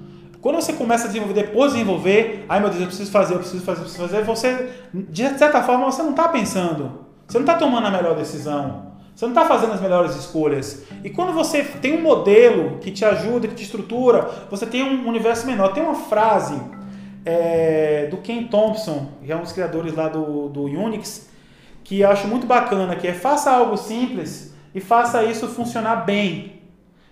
Quando 0.44 0.56
você 0.56 0.74
começa 0.74 1.06
a 1.06 1.08
desenvolver, 1.08 1.34
depois 1.36 1.72
de 1.72 1.78
desenvolver, 1.78 2.46
ai 2.50 2.60
meu 2.60 2.68
Deus, 2.68 2.82
eu 2.82 2.88
preciso 2.88 3.10
fazer, 3.10 3.34
eu 3.34 3.40
preciso 3.40 3.64
fazer, 3.64 3.80
eu 3.80 3.84
preciso 3.86 4.10
fazer, 4.10 4.26
você, 4.26 4.74
de 4.94 5.38
certa 5.40 5.64
forma, 5.64 5.86
você 5.86 6.04
não 6.04 6.10
está 6.10 6.28
pensando. 6.28 7.00
Você 7.26 7.38
não 7.38 7.46
está 7.46 7.56
tomando 7.56 7.88
a 7.88 7.90
melhor 7.90 8.14
decisão. 8.14 8.92
Você 9.16 9.24
não 9.24 9.32
está 9.32 9.46
fazendo 9.46 9.72
as 9.72 9.80
melhores 9.80 10.18
escolhas. 10.18 10.84
E 11.02 11.10
quando 11.10 11.32
você 11.32 11.64
tem 11.64 11.98
um 11.98 12.02
modelo 12.02 12.78
que 12.80 12.92
te 12.92 13.06
ajuda, 13.06 13.48
que 13.48 13.56
te 13.56 13.64
estrutura, 13.64 14.30
você 14.52 14.66
tem 14.66 14.84
um 14.84 15.08
universo 15.08 15.48
menor. 15.48 15.70
Tem 15.70 15.82
uma 15.82 15.96
frase 15.96 16.60
é, 17.26 18.08
do 18.08 18.18
Ken 18.18 18.44
Thompson, 18.44 19.12
que 19.24 19.32
é 19.32 19.36
um 19.38 19.44
dos 19.44 19.54
criadores 19.54 19.96
lá 19.96 20.10
do, 20.10 20.50
do 20.50 20.64
Unix, 20.64 21.30
que 21.86 22.02
eu 22.02 22.10
acho 22.10 22.28
muito 22.28 22.46
bacana, 22.46 22.98
que 22.98 23.08
é 23.08 23.14
faça 23.14 23.50
algo 23.50 23.78
simples 23.78 24.54
e 24.76 24.82
faça 24.82 25.24
isso 25.24 25.48
funcionar 25.48 26.04
bem. 26.04 26.63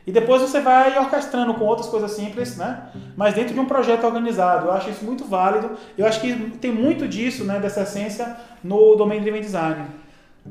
E 0.05 0.11
depois 0.11 0.41
você 0.41 0.59
vai 0.61 0.97
orquestrando 0.97 1.53
com 1.53 1.65
outras 1.65 1.87
coisas 1.87 2.11
simples, 2.11 2.57
né? 2.57 2.89
Mas 3.15 3.35
dentro 3.35 3.53
de 3.53 3.59
um 3.59 3.65
projeto 3.65 4.03
organizado. 4.03 4.67
Eu 4.67 4.71
acho 4.71 4.89
isso 4.89 5.05
muito 5.05 5.25
válido. 5.25 5.71
Eu 5.97 6.05
acho 6.07 6.19
que 6.21 6.33
tem 6.57 6.71
muito 6.71 7.07
disso, 7.07 7.43
né, 7.43 7.59
dessa 7.59 7.81
essência 7.81 8.35
no 8.63 8.95
Domain 8.95 9.21
Driven 9.21 9.41
Design. 9.41 9.85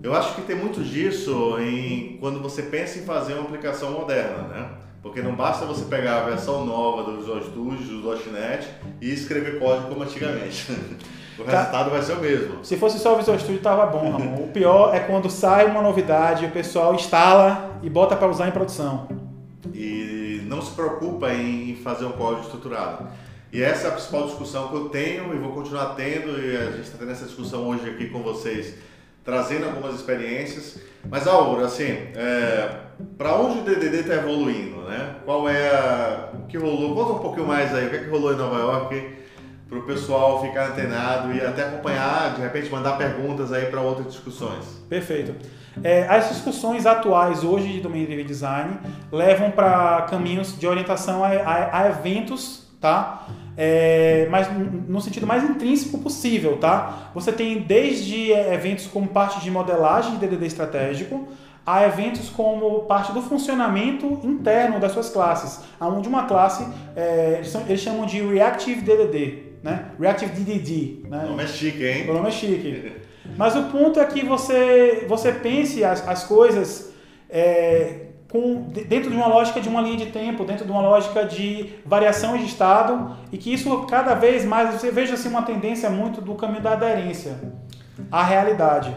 Eu 0.02 0.14
acho 0.14 0.36
que 0.36 0.42
tem 0.42 0.54
muito 0.54 0.80
disso 0.82 1.56
em 1.58 2.16
quando 2.20 2.40
você 2.40 2.62
pensa 2.62 3.00
em 3.00 3.02
fazer 3.02 3.34
uma 3.34 3.42
aplicação 3.42 3.90
moderna, 3.90 4.42
né? 4.48 4.68
Porque 5.02 5.20
não 5.20 5.34
basta 5.34 5.64
você 5.64 5.84
pegar 5.86 6.18
a 6.18 6.24
versão 6.24 6.64
nova 6.64 7.02
do 7.02 7.16
Visual 7.16 7.42
Studio, 7.42 8.00
do 8.00 8.30
.NET 8.30 8.68
e 9.00 9.12
escrever 9.12 9.58
código 9.58 9.88
como 9.88 10.02
antigamente. 10.02 10.66
O 11.38 11.42
tá. 11.42 11.52
resultado 11.52 11.84
tá. 11.84 11.90
vai 11.90 12.02
ser 12.02 12.12
o 12.12 12.20
mesmo. 12.20 12.62
Se 12.62 12.76
fosse 12.76 12.98
só 12.98 13.14
o 13.14 13.16
Visual 13.16 13.38
Studio, 13.38 13.62
tava 13.62 13.86
bom, 13.86 14.10
Ramon. 14.10 14.44
o 14.44 14.48
pior 14.48 14.94
é 14.94 15.00
quando 15.00 15.30
sai 15.30 15.64
uma 15.64 15.80
novidade, 15.80 16.44
o 16.44 16.50
pessoal 16.50 16.94
instala 16.94 17.78
e 17.82 17.88
bota 17.88 18.14
para 18.14 18.28
usar 18.28 18.46
em 18.46 18.50
produção 18.50 19.29
e 19.74 20.42
não 20.46 20.60
se 20.60 20.72
preocupa 20.72 21.32
em 21.32 21.76
fazer 21.76 22.04
um 22.04 22.12
código 22.12 22.42
estruturado. 22.42 23.08
E 23.52 23.62
essa 23.62 23.88
é 23.88 23.90
a 23.90 23.92
principal 23.92 24.26
discussão 24.26 24.68
que 24.68 24.74
eu 24.74 24.88
tenho 24.90 25.34
e 25.34 25.38
vou 25.38 25.52
continuar 25.52 25.94
tendo, 25.96 26.40
e 26.40 26.56
a 26.56 26.70
gente 26.70 26.82
está 26.82 26.98
tendo 26.98 27.10
essa 27.10 27.24
discussão 27.24 27.66
hoje 27.68 27.88
aqui 27.88 28.08
com 28.08 28.22
vocês, 28.22 28.74
trazendo 29.24 29.66
algumas 29.66 29.96
experiências. 29.96 30.78
Mas, 31.08 31.26
Álvaro, 31.26 31.64
assim, 31.64 31.88
é, 32.14 32.76
para 33.18 33.34
onde 33.34 33.58
o 33.58 33.62
DDD 33.62 34.00
está 34.00 34.14
evoluindo, 34.14 34.82
né? 34.82 35.16
Qual 35.24 35.48
é 35.48 35.68
a, 35.68 36.30
o 36.34 36.46
que 36.46 36.56
rolou? 36.56 36.94
Conta 36.94 37.12
um 37.14 37.18
pouquinho 37.18 37.46
mais 37.46 37.74
aí, 37.74 37.86
o 37.86 37.90
que, 37.90 37.96
é 37.96 37.98
que 38.04 38.10
rolou 38.10 38.32
em 38.32 38.36
Nova 38.36 38.58
York, 38.58 39.16
para 39.68 39.78
o 39.78 39.82
pessoal 39.82 40.42
ficar 40.42 40.70
antenado 40.70 41.32
e 41.32 41.40
até 41.40 41.62
acompanhar, 41.62 42.34
de 42.34 42.42
repente 42.42 42.70
mandar 42.70 42.98
perguntas 42.98 43.52
aí 43.52 43.66
para 43.66 43.80
outras 43.80 44.08
discussões. 44.08 44.64
Perfeito. 44.88 45.34
É, 45.82 46.06
as 46.08 46.28
discussões 46.28 46.86
atuais 46.86 47.44
hoje 47.44 47.68
de 47.68 47.80
domain 47.80 48.04
driven 48.04 48.26
design 48.26 48.78
levam 49.10 49.50
para 49.50 50.02
caminhos 50.02 50.58
de 50.58 50.66
orientação 50.66 51.24
a, 51.24 51.28
a, 51.28 51.82
a 51.82 51.88
eventos, 51.88 52.68
tá? 52.80 53.26
É, 53.56 54.26
mas 54.30 54.48
no 54.88 55.00
sentido 55.00 55.26
mais 55.26 55.44
intrínseco 55.44 55.98
possível, 55.98 56.56
tá? 56.58 57.10
Você 57.14 57.32
tem 57.32 57.60
desde 57.60 58.32
é, 58.32 58.54
eventos 58.54 58.86
como 58.86 59.08
parte 59.08 59.40
de 59.40 59.50
modelagem 59.50 60.16
de 60.16 60.26
DDD 60.26 60.46
estratégico, 60.46 61.28
a 61.64 61.84
eventos 61.84 62.30
como 62.30 62.80
parte 62.80 63.12
do 63.12 63.22
funcionamento 63.22 64.20
interno 64.24 64.80
das 64.80 64.92
suas 64.92 65.10
classes, 65.10 65.60
onde 65.80 66.08
uma 66.08 66.24
classe 66.24 66.66
é, 66.96 67.42
eles 67.68 67.80
chamam 67.80 68.06
de 68.06 68.20
Reactive 68.20 68.80
DDD, 68.80 69.42
né? 69.62 69.90
Reactive 69.98 70.32
DDD. 70.32 71.08
Né? 71.08 71.22
O 71.26 71.28
nome 71.30 71.44
é 71.44 71.46
chique, 71.46 71.84
hein? 71.84 72.10
O 72.10 72.14
nome 72.14 72.28
é 72.28 72.32
chique. 72.32 72.92
Mas 73.36 73.56
o 73.56 73.64
ponto 73.64 73.98
é 73.98 74.04
que 74.04 74.24
você, 74.24 75.04
você 75.08 75.32
pense 75.32 75.84
as, 75.84 76.06
as 76.06 76.24
coisas 76.24 76.92
é, 77.28 78.06
com, 78.30 78.62
dentro 78.70 79.10
de 79.10 79.16
uma 79.16 79.26
lógica 79.26 79.60
de 79.60 79.68
uma 79.68 79.80
linha 79.80 79.96
de 79.96 80.06
tempo, 80.06 80.44
dentro 80.44 80.64
de 80.64 80.70
uma 80.70 80.80
lógica 80.80 81.24
de 81.24 81.74
variação 81.84 82.36
de 82.36 82.44
estado, 82.44 83.16
e 83.32 83.38
que 83.38 83.52
isso 83.52 83.86
cada 83.86 84.14
vez 84.14 84.44
mais, 84.44 84.74
você 84.74 84.90
veja 84.90 85.14
assim, 85.14 85.28
uma 85.28 85.42
tendência 85.42 85.90
muito 85.90 86.20
do 86.20 86.34
caminho 86.34 86.62
da 86.62 86.72
aderência 86.72 87.38
à 88.10 88.22
realidade. 88.22 88.94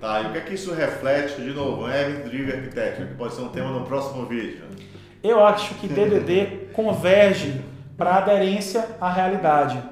Tá, 0.00 0.20
e 0.20 0.26
o 0.26 0.32
que 0.32 0.38
é 0.38 0.40
que 0.42 0.54
isso 0.54 0.72
reflete, 0.74 1.40
de 1.40 1.50
novo, 1.50 1.88
é 1.88 2.02
Event 2.02 2.24
Driven 2.26 2.54
Architecture, 2.56 3.08
que 3.08 3.14
pode 3.14 3.34
ser 3.34 3.42
um 3.42 3.48
tema 3.48 3.70
no 3.70 3.84
próximo 3.86 4.26
vídeo? 4.26 4.64
Eu 5.22 5.44
acho 5.44 5.74
que 5.76 5.88
DDD 5.88 6.68
converge 6.72 7.60
para 7.96 8.16
aderência 8.16 8.86
à 9.00 9.10
realidade. 9.10 9.82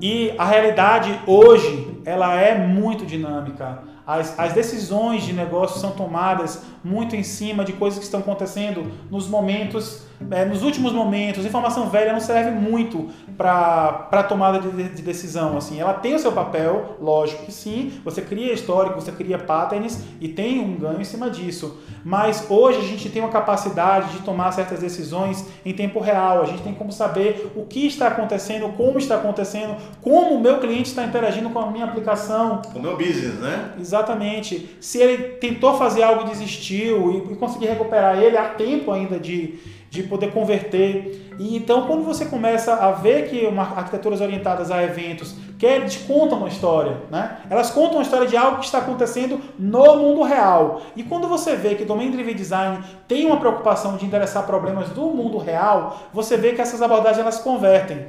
E 0.00 0.32
a 0.38 0.44
realidade 0.44 1.18
hoje, 1.26 2.00
ela 2.04 2.34
é 2.36 2.56
muito 2.56 3.06
dinâmica. 3.06 3.82
As, 4.06 4.38
as 4.38 4.52
decisões 4.52 5.24
de 5.24 5.32
negócio 5.32 5.80
são 5.80 5.92
tomadas 5.92 6.62
muito 6.82 7.16
em 7.16 7.22
cima 7.22 7.64
de 7.64 7.72
coisas 7.72 7.98
que 7.98 8.04
estão 8.04 8.20
acontecendo 8.20 8.90
nos 9.10 9.28
momentos, 9.28 10.04
é, 10.30 10.44
nos 10.44 10.62
últimos 10.62 10.92
momentos. 10.92 11.44
A 11.44 11.48
informação 11.48 11.88
velha 11.88 12.12
não 12.12 12.20
serve 12.20 12.50
muito 12.50 13.08
para 13.36 14.22
tomada 14.24 14.58
de, 14.58 14.88
de, 14.90 15.02
decisão. 15.02 15.56
Assim, 15.56 15.80
ela 15.80 15.94
tem 15.94 16.14
o 16.14 16.18
seu 16.18 16.32
papel, 16.32 16.96
lógico 17.00 17.46
que 17.46 17.52
sim. 17.52 17.92
Você 18.04 18.20
cria 18.20 18.52
histórico, 18.52 19.00
você 19.00 19.12
cria 19.12 19.38
patterns 19.38 20.02
e 20.20 20.28
tem 20.28 20.60
um 20.60 20.76
ganho 20.76 21.00
em 21.00 21.04
cima 21.04 21.30
disso. 21.30 21.78
Mas 22.04 22.46
hoje 22.50 22.78
a 22.78 22.82
gente 22.82 23.08
tem 23.08 23.22
uma 23.22 23.30
capacidade 23.30 24.12
de 24.12 24.18
tomar 24.20 24.52
certas 24.52 24.80
decisões 24.80 25.46
em 25.64 25.72
tempo 25.72 26.00
real. 26.00 26.42
A 26.42 26.46
gente 26.46 26.62
tem 26.62 26.74
como 26.74 26.92
saber 26.92 27.52
o 27.54 27.64
que 27.64 27.86
está 27.86 28.08
acontecendo, 28.08 28.68
como 28.76 28.98
está 28.98 29.16
acontecendo, 29.16 29.76
como 30.02 30.34
o 30.34 30.40
meu 30.40 30.58
cliente 30.58 30.90
está 30.90 31.04
interagindo 31.04 31.50
com 31.50 31.58
a 31.58 31.70
minha 31.70 31.84
aplicação. 31.84 32.62
Com 32.72 32.78
o 32.78 32.82
meu 32.82 32.96
business, 32.96 33.34
né? 33.34 33.72
Exatamente. 33.78 34.76
Se 34.80 34.98
ele 34.98 35.22
tentou 35.34 35.76
fazer 35.76 36.02
algo 36.02 36.22
e 36.22 36.30
desistiu 36.30 37.26
e, 37.28 37.32
e 37.32 37.36
conseguir 37.36 37.66
recuperar 37.66 38.18
ele 38.18 38.36
a 38.36 38.50
tempo 38.50 38.90
ainda 38.92 39.18
de, 39.18 39.58
de 39.90 40.04
poder 40.04 40.32
converter. 40.32 41.34
E 41.36 41.56
então, 41.56 41.86
quando 41.86 42.04
você 42.04 42.24
começa 42.26 42.74
a 42.74 42.92
ver 42.92 43.28
que 43.28 43.44
uma, 43.44 43.62
arquiteturas 43.62 44.20
orientadas 44.20 44.70
a 44.70 44.82
eventos 44.82 45.34
que 45.58 45.66
eles 45.66 45.96
contam 45.96 46.38
uma 46.38 46.48
história, 46.48 47.02
né? 47.10 47.40
Elas 47.50 47.70
contam 47.70 47.96
uma 47.96 48.02
história 48.02 48.26
de 48.26 48.36
algo 48.36 48.60
que 48.60 48.64
está 48.64 48.78
acontecendo 48.78 49.38
no 49.58 49.96
mundo 49.96 50.22
real. 50.22 50.80
E 50.96 51.02
quando 51.02 51.28
você 51.28 51.54
vê 51.54 51.74
que 51.74 51.84
Domain 51.84 52.10
Driven 52.10 52.34
Design 52.34 52.82
tem 53.06 53.26
uma 53.26 53.38
preocupação 53.38 53.96
de 53.98 54.06
endereçar 54.06 54.46
problemas 54.46 54.88
do 54.90 55.10
mundo 55.10 55.36
real, 55.36 56.08
você 56.14 56.36
vê 56.36 56.52
que 56.52 56.62
essas 56.62 56.80
abordagens 56.80 57.18
elas 57.18 57.40
convertem. 57.40 58.06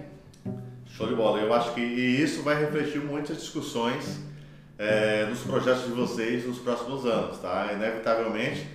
Show 0.85 1.07
de 1.07 1.15
bola. 1.15 1.39
Eu 1.39 1.53
acho 1.53 1.73
que 1.73 1.81
isso 1.81 2.43
vai 2.43 2.57
refletir 2.57 3.01
muitas 3.01 3.37
discussões 3.37 4.21
é, 4.77 5.25
nos 5.25 5.39
projetos 5.39 5.83
de 5.83 5.91
vocês 5.91 6.47
nos 6.47 6.59
próximos 6.59 7.05
anos, 7.05 7.37
tá? 7.39 7.69
Inevitavelmente, 7.73 8.67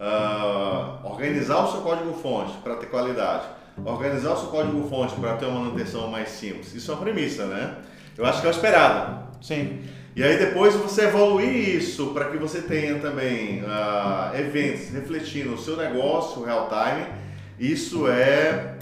uh, 0.00 1.06
organizar 1.06 1.64
o 1.64 1.70
seu 1.72 1.80
código-fonte 1.80 2.52
para 2.62 2.76
ter 2.76 2.86
qualidade, 2.86 3.44
organizar 3.84 4.32
o 4.32 4.36
seu 4.36 4.48
código-fonte 4.48 5.14
para 5.16 5.36
ter 5.36 5.46
uma 5.46 5.60
manutenção 5.60 6.08
mais 6.08 6.28
simples, 6.28 6.74
isso 6.74 6.90
é 6.90 6.94
uma 6.94 7.02
premissa, 7.02 7.46
né? 7.46 7.76
Eu 8.16 8.24
acho 8.24 8.40
que 8.40 8.46
é 8.46 8.50
o 8.50 8.52
esperado. 8.52 9.24
Sim. 9.42 9.82
E 10.14 10.22
aí 10.22 10.38
depois 10.38 10.74
você 10.74 11.06
evoluir 11.06 11.76
isso 11.76 12.08
para 12.08 12.26
que 12.26 12.36
você 12.36 12.62
tenha 12.62 13.00
também 13.00 13.62
uh, 13.62 14.36
eventos 14.38 14.90
refletindo 14.90 15.54
o 15.54 15.58
seu 15.58 15.76
negócio 15.76 16.44
real 16.44 16.68
time 16.68 17.24
isso 17.58 18.08
é 18.08 18.76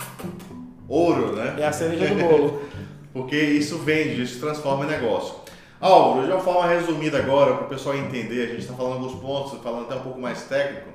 ouro, 0.89 1.37
né? 1.37 1.57
É 1.59 1.67
a 1.67 1.73
cereja 1.73 2.07
do 2.07 2.15
bolo. 2.21 2.63
Porque 3.13 3.37
isso 3.37 3.79
vende, 3.79 4.23
isso 4.23 4.41
transforma 4.41 4.87
em 4.87 4.89
negócio. 4.89 5.35
Álvaro, 5.79 6.27
de 6.27 6.33
uma 6.33 6.41
forma 6.41 6.67
resumida 6.67 7.19
agora, 7.19 7.55
para 7.55 7.67
o 7.67 7.69
pessoal 7.69 7.97
entender, 7.97 8.45
a 8.45 8.47
gente 8.47 8.61
está 8.61 8.73
falando 8.73 8.95
alguns 8.95 9.21
pontos, 9.21 9.61
falando 9.63 9.85
até 9.85 9.97
um 9.97 10.01
pouco 10.01 10.19
mais 10.19 10.43
técnico, 10.45 10.89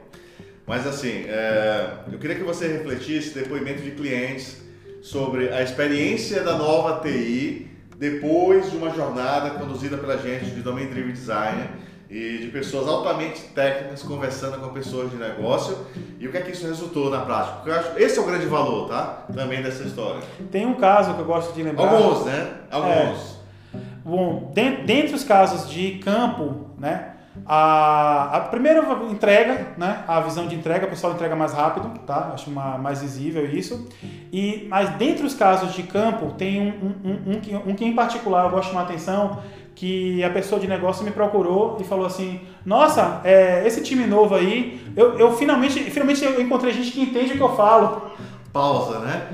mas 0.67 0.85
assim, 0.85 1.23
é, 1.27 1.91
eu 2.11 2.19
queria 2.19 2.35
que 2.35 2.43
você 2.43 2.67
refletisse 2.67 3.33
depoimento 3.33 3.81
de 3.81 3.91
clientes 3.91 4.61
sobre 5.01 5.49
a 5.49 5.63
experiência 5.63 6.43
da 6.43 6.57
nova 6.57 6.99
TI 6.99 7.71
depois 7.97 8.69
de 8.69 8.75
uma 8.75 8.89
jornada 8.89 9.51
conduzida 9.51 9.97
pela 9.97 10.17
gente 10.17 10.51
de 10.51 10.61
Domain 10.61 10.87
Driven 10.87 11.13
Design 11.13 11.69
e 12.09 12.39
de 12.39 12.47
pessoas 12.47 12.85
altamente 12.87 13.41
técnicas 13.55 14.03
conversando 14.03 14.59
com 14.59 14.73
pessoas 14.73 15.09
de 15.09 15.15
negócio 15.15 15.77
e 16.19 16.27
o 16.27 16.31
que 16.31 16.37
é 16.37 16.41
que 16.41 16.51
isso 16.51 16.67
resultou 16.67 17.09
na 17.09 17.21
prática. 17.21 17.55
Porque 17.55 17.69
eu 17.69 17.75
acho, 17.75 17.97
esse 17.97 18.19
é 18.19 18.21
o 18.21 18.25
grande 18.25 18.45
valor, 18.45 18.89
tá? 18.89 19.25
Também 19.33 19.61
dessa 19.61 19.83
história. 19.83 20.21
Tem 20.51 20.65
um 20.65 20.75
caso 20.75 21.13
que 21.13 21.21
eu 21.21 21.25
gosto 21.25 21.53
de 21.53 21.63
lembrar. 21.63 21.89
Alguns, 21.89 22.25
né? 22.25 22.55
Alguns. 22.69 23.39
É, 23.73 23.77
bom, 24.03 24.51
dentre 24.53 25.15
os 25.15 25.23
casos 25.23 25.69
de 25.69 25.99
campo, 25.99 26.71
né? 26.77 27.13
A, 27.45 28.37
a 28.37 28.39
primeira 28.41 28.81
entrega, 29.09 29.73
né? 29.77 30.03
A 30.07 30.19
visão 30.19 30.47
de 30.47 30.55
entrega, 30.55 30.85
o 30.85 30.89
pessoal 30.89 31.13
entrega 31.13 31.35
mais 31.35 31.53
rápido, 31.53 31.99
tá? 31.99 32.31
Acho 32.33 32.49
uma, 32.49 32.77
mais 32.77 33.01
visível 33.01 33.45
isso. 33.45 33.87
E, 34.31 34.67
mas 34.69 34.89
dentre 34.91 35.25
os 35.25 35.33
casos 35.33 35.73
de 35.73 35.83
campo, 35.83 36.33
tem 36.37 36.61
um, 36.61 36.95
um, 37.03 37.31
um, 37.31 37.39
que, 37.39 37.55
um 37.55 37.75
que 37.75 37.85
em 37.85 37.93
particular 37.93 38.45
eu 38.45 38.51
gosto 38.51 38.65
de 38.65 38.69
chamar 38.69 38.83
atenção, 38.83 39.39
que 39.75 40.23
a 40.23 40.29
pessoa 40.29 40.59
de 40.59 40.67
negócio 40.67 41.05
me 41.05 41.11
procurou 41.11 41.77
e 41.79 41.83
falou 41.83 42.05
assim: 42.05 42.41
Nossa, 42.65 43.21
é, 43.23 43.65
esse 43.65 43.81
time 43.81 44.05
novo 44.05 44.35
aí, 44.35 44.81
eu, 44.95 45.17
eu 45.19 45.37
finalmente, 45.37 45.79
finalmente 45.91 46.23
eu 46.23 46.41
encontrei 46.41 46.73
gente 46.73 46.91
que 46.91 47.01
entende 47.01 47.33
o 47.33 47.37
que 47.37 47.43
eu 47.43 47.55
falo. 47.55 48.11
Pausa, 48.51 48.99
né? 48.99 49.27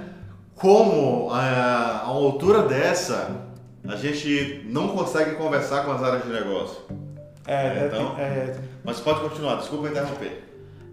Como 0.56 1.30
a, 1.32 2.02
a 2.04 2.08
altura 2.08 2.64
dessa 2.64 3.44
a 3.88 3.96
gente 3.96 4.66
não 4.70 4.90
consegue 4.90 5.36
conversar 5.36 5.84
com 5.84 5.92
as 5.92 6.02
áreas 6.02 6.24
de 6.24 6.30
negócio? 6.30 6.84
É, 7.48 7.54
é, 7.54 7.90
então, 7.92 8.16
é, 8.18 8.56
mas 8.84 9.00
pode 9.00 9.22
continuar, 9.22 9.56
desculpa 9.56 9.90
interromper. 9.90 10.44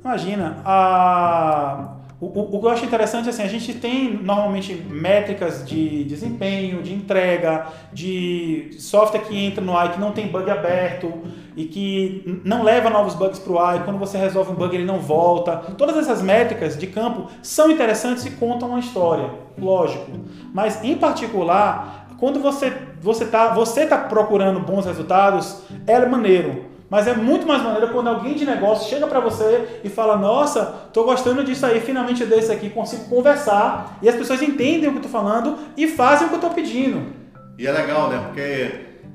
Imagina, 0.03 0.63
a 0.65 1.97
o, 2.21 2.27
o, 2.27 2.57
o, 2.57 2.61
que 2.61 2.67
eu 2.67 2.71
acho 2.71 2.85
interessante 2.85 3.29
é 3.29 3.31
assim, 3.31 3.43
a 3.43 3.49
gente 3.49 3.73
tem 3.73 4.13
normalmente 4.23 4.75
métricas 4.75 5.67
de 5.67 6.05
desempenho, 6.05 6.83
de 6.83 6.93
entrega, 6.93 7.67
de 7.95 8.77
software 8.79 9.21
que 9.21 9.35
entra 9.35 9.65
no 9.65 9.75
AI 9.75 9.95
que 9.95 9.99
não 10.01 10.13
tem 10.13 10.29
bug 10.29 10.51
aberto 10.51 11.23
e 11.57 11.65
que 11.65 12.43
não 12.45 12.63
leva 12.63 12.91
novos 12.91 13.15
bugs 13.15 13.39
para 13.39 13.53
o 13.53 13.59
AI, 13.59 13.85
quando 13.85 13.99
você 13.99 14.19
resolve 14.19 14.53
um 14.53 14.55
bug 14.55 14.77
ele 14.77 14.85
não 14.85 14.99
volta. 14.99 15.57
Todas 15.79 15.97
essas 15.97 16.21
métricas 16.21 16.77
de 16.77 16.87
campo 16.89 17.29
são 17.43 17.71
interessantes 17.71 18.27
e 18.27 18.33
contam 18.33 18.69
uma 18.69 18.81
história, 18.81 19.31
lógico. 19.59 20.11
Mas 20.53 20.85
em 20.85 20.97
particular, 20.97 22.00
quando 22.21 22.39
você 22.39 22.71
você 23.01 23.25
está 23.25 23.49
você 23.49 23.87
tá 23.87 23.97
procurando 23.97 24.61
bons 24.61 24.85
resultados, 24.85 25.63
é 25.87 25.99
maneiro. 26.05 26.67
Mas 26.91 27.07
é 27.07 27.15
muito 27.15 27.47
mais 27.47 27.63
maneiro 27.63 27.89
quando 27.93 28.09
alguém 28.09 28.35
de 28.35 28.45
negócio 28.45 28.91
chega 28.91 29.07
para 29.07 29.21
você 29.21 29.81
e 29.83 29.89
fala: 29.89 30.17
Nossa, 30.17 30.67
tô 30.93 31.05
gostando 31.05 31.43
disso 31.43 31.65
aí, 31.65 31.81
finalmente 31.81 32.27
desse 32.27 32.53
aqui, 32.53 32.69
consigo 32.69 33.05
conversar. 33.05 33.99
E 34.03 34.09
as 34.09 34.17
pessoas 34.17 34.43
entendem 34.43 34.89
o 34.89 34.93
que 34.93 34.99
eu 34.99 35.03
tô 35.03 35.09
falando 35.09 35.57
e 35.77 35.89
fazem 35.89 36.27
o 36.27 36.31
que 36.31 36.37
eu 36.37 36.41
tô 36.41 36.51
pedindo. 36.51 37.13
E 37.57 37.67
é 37.67 37.73
legal, 37.73 38.11
né? 38.11 38.23
Porque 38.27 38.71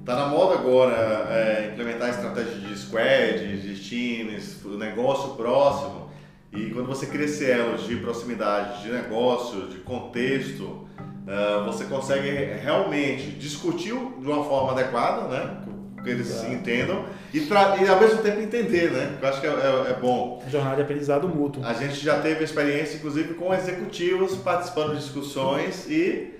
tá 0.06 0.16
na 0.16 0.28
moda 0.28 0.56
agora 0.56 0.94
é, 1.30 1.70
implementar 1.74 2.10
estratégias 2.10 2.62
de 2.62 2.78
squad, 2.78 3.62
de 3.62 3.76
times, 3.76 4.64
o 4.64 4.78
negócio 4.78 5.32
próximo. 5.32 6.10
E 6.54 6.70
quando 6.70 6.88
você 6.88 7.06
cria 7.08 7.28
elos 7.52 7.86
de 7.86 7.98
proximidade, 7.98 8.84
de 8.84 8.90
negócio, 8.90 9.68
de 9.68 9.80
contexto, 9.80 10.88
uh, 11.28 11.66
você 11.66 11.86
consegue 11.86 12.30
realmente 12.62 13.32
discutir 13.32 13.94
de 13.94 14.28
uma 14.28 14.44
forma 14.44 14.72
adequada, 14.72 15.28
né? 15.28 15.62
que 16.06 16.12
eles 16.12 16.28
se 16.28 16.46
entendam 16.46 17.04
e, 17.34 17.40
e, 17.40 17.88
ao 17.90 18.00
mesmo 18.00 18.22
tempo 18.22 18.40
entender, 18.40 18.92
né? 18.92 19.18
Eu 19.20 19.28
acho 19.28 19.42
que 19.42 19.48
é, 19.48 19.50
é, 19.50 19.92
é, 19.92 20.00
bom. 20.00 20.42
Jornada 20.48 20.78
de 20.78 20.84
aprendizado 20.84 21.28
mútuo. 21.28 21.66
A 21.66 21.74
gente 21.74 21.96
já 21.96 22.20
teve 22.20 22.44
experiência, 22.44 22.98
inclusive, 22.98 23.34
com 23.34 23.54
executivos 23.54 24.36
participando 24.36 24.92
de 24.92 25.00
discussões 25.00 25.90
e 25.90 26.34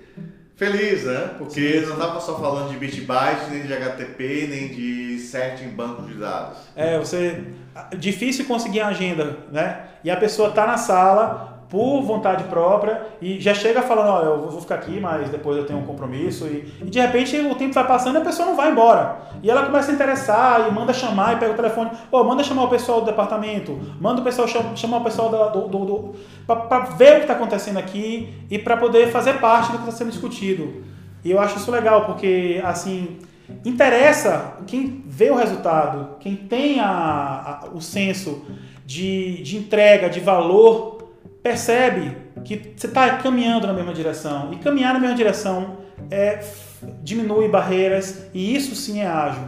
feliz, 0.54 1.04
né? 1.04 1.34
Porque 1.36 1.80
sim, 1.80 1.86
não 1.86 1.94
estava 1.94 2.20
só 2.20 2.38
falando 2.38 2.70
de 2.70 2.78
Bitbyte, 2.78 3.50
nem 3.50 3.62
de 3.62 3.74
HTTP, 3.74 4.46
nem 4.48 4.68
de 4.68 5.18
set 5.18 5.62
em 5.62 5.68
banco 5.68 6.02
de 6.02 6.14
dados. 6.14 6.58
É, 6.74 6.98
você 6.98 7.42
difícil 7.98 8.46
conseguir 8.46 8.80
a 8.80 8.88
agenda, 8.88 9.38
né? 9.52 9.84
E 10.02 10.10
a 10.10 10.16
pessoa 10.16 10.48
está 10.48 10.66
na 10.66 10.78
sala, 10.78 11.55
por 11.68 12.02
vontade 12.02 12.44
própria 12.44 13.02
e 13.20 13.40
já 13.40 13.52
chega 13.52 13.82
falando, 13.82 14.08
ó, 14.08 14.20
eu 14.22 14.48
vou 14.48 14.60
ficar 14.60 14.76
aqui, 14.76 15.00
mas 15.00 15.28
depois 15.30 15.56
eu 15.56 15.66
tenho 15.66 15.80
um 15.80 15.84
compromisso 15.84 16.46
e, 16.46 16.72
e, 16.80 16.84
de 16.84 17.00
repente 17.00 17.36
o 17.38 17.54
tempo 17.54 17.74
vai 17.74 17.86
passando 17.86 18.14
e 18.16 18.18
a 18.18 18.24
pessoa 18.24 18.46
não 18.46 18.56
vai 18.56 18.70
embora. 18.70 19.18
E 19.42 19.50
ela 19.50 19.64
começa 19.64 19.90
a 19.90 19.94
interessar 19.94 20.68
e 20.68 20.72
manda 20.72 20.92
chamar 20.92 21.34
e 21.34 21.36
pega 21.40 21.52
o 21.52 21.56
telefone, 21.56 21.90
ó, 22.12 22.22
manda 22.22 22.44
chamar 22.44 22.64
o 22.64 22.68
pessoal 22.68 23.00
do 23.00 23.06
departamento, 23.06 23.78
manda 24.00 24.20
o 24.20 24.24
pessoal 24.24 24.46
chamar 24.76 24.98
o 24.98 25.04
pessoal 25.04 25.28
do, 25.50 25.68
do, 25.68 25.84
do 25.84 26.14
para 26.46 26.80
ver 26.80 27.12
o 27.12 27.16
que 27.16 27.20
está 27.22 27.34
acontecendo 27.34 27.78
aqui 27.78 28.32
e 28.48 28.58
para 28.58 28.76
poder 28.76 29.08
fazer 29.10 29.34
parte 29.40 29.72
do 29.72 29.78
que 29.78 29.84
está 29.84 29.92
sendo 29.96 30.10
discutido. 30.10 30.84
E 31.24 31.30
eu 31.32 31.40
acho 31.40 31.56
isso 31.56 31.70
legal 31.70 32.04
porque 32.04 32.60
assim 32.64 33.18
interessa 33.64 34.58
quem 34.66 35.02
vê 35.06 35.30
o 35.30 35.34
resultado, 35.34 36.16
quem 36.20 36.36
tem 36.36 36.78
a, 36.80 36.86
a 37.64 37.68
o 37.72 37.80
senso 37.80 38.44
de, 38.84 39.42
de 39.42 39.56
entrega, 39.56 40.08
de 40.08 40.20
valor 40.20 40.95
percebe 41.46 42.16
que 42.44 42.74
você 42.76 42.88
está 42.88 43.18
caminhando 43.18 43.68
na 43.68 43.72
mesma 43.72 43.94
direção. 43.94 44.52
E 44.52 44.56
caminhar 44.56 44.92
na 44.94 44.98
mesma 44.98 45.14
direção 45.14 45.78
é, 46.10 46.44
diminui 47.02 47.48
barreiras 47.48 48.26
e 48.34 48.56
isso 48.56 48.74
sim 48.74 49.00
é 49.00 49.06
ágil. 49.06 49.44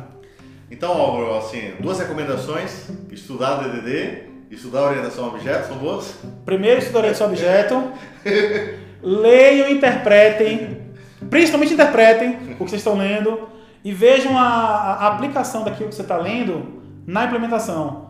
Então, 0.71 0.93
Álvaro, 0.93 1.37
assim, 1.37 1.73
duas 1.81 1.99
recomendações: 1.99 2.89
estudar 3.11 3.57
DDD, 3.57 4.29
estudar 4.49 4.83
orientação 4.85 5.25
a 5.25 5.29
objeto, 5.29 5.67
são 5.67 5.79
boas? 5.79 6.15
Primeiro, 6.45 6.79
estudar 6.79 7.01
orientação 7.01 7.27
a 7.27 7.31
objeto. 7.31 7.93
leiam 9.03 9.69
e 9.69 9.73
interpretem, 9.73 10.79
principalmente 11.29 11.75
interpretem 11.75 12.39
o 12.61 12.65
que 12.65 12.71
vocês 12.71 12.81
estão 12.81 12.97
lendo 12.97 13.49
e 13.85 13.93
vejam 13.93 14.37
a, 14.37 14.45
a 14.45 15.07
aplicação 15.09 15.65
daquilo 15.65 15.89
que 15.89 15.95
você 15.95 16.03
está 16.03 16.17
lendo 16.17 16.81
na 17.07 17.25
implementação. 17.25 18.08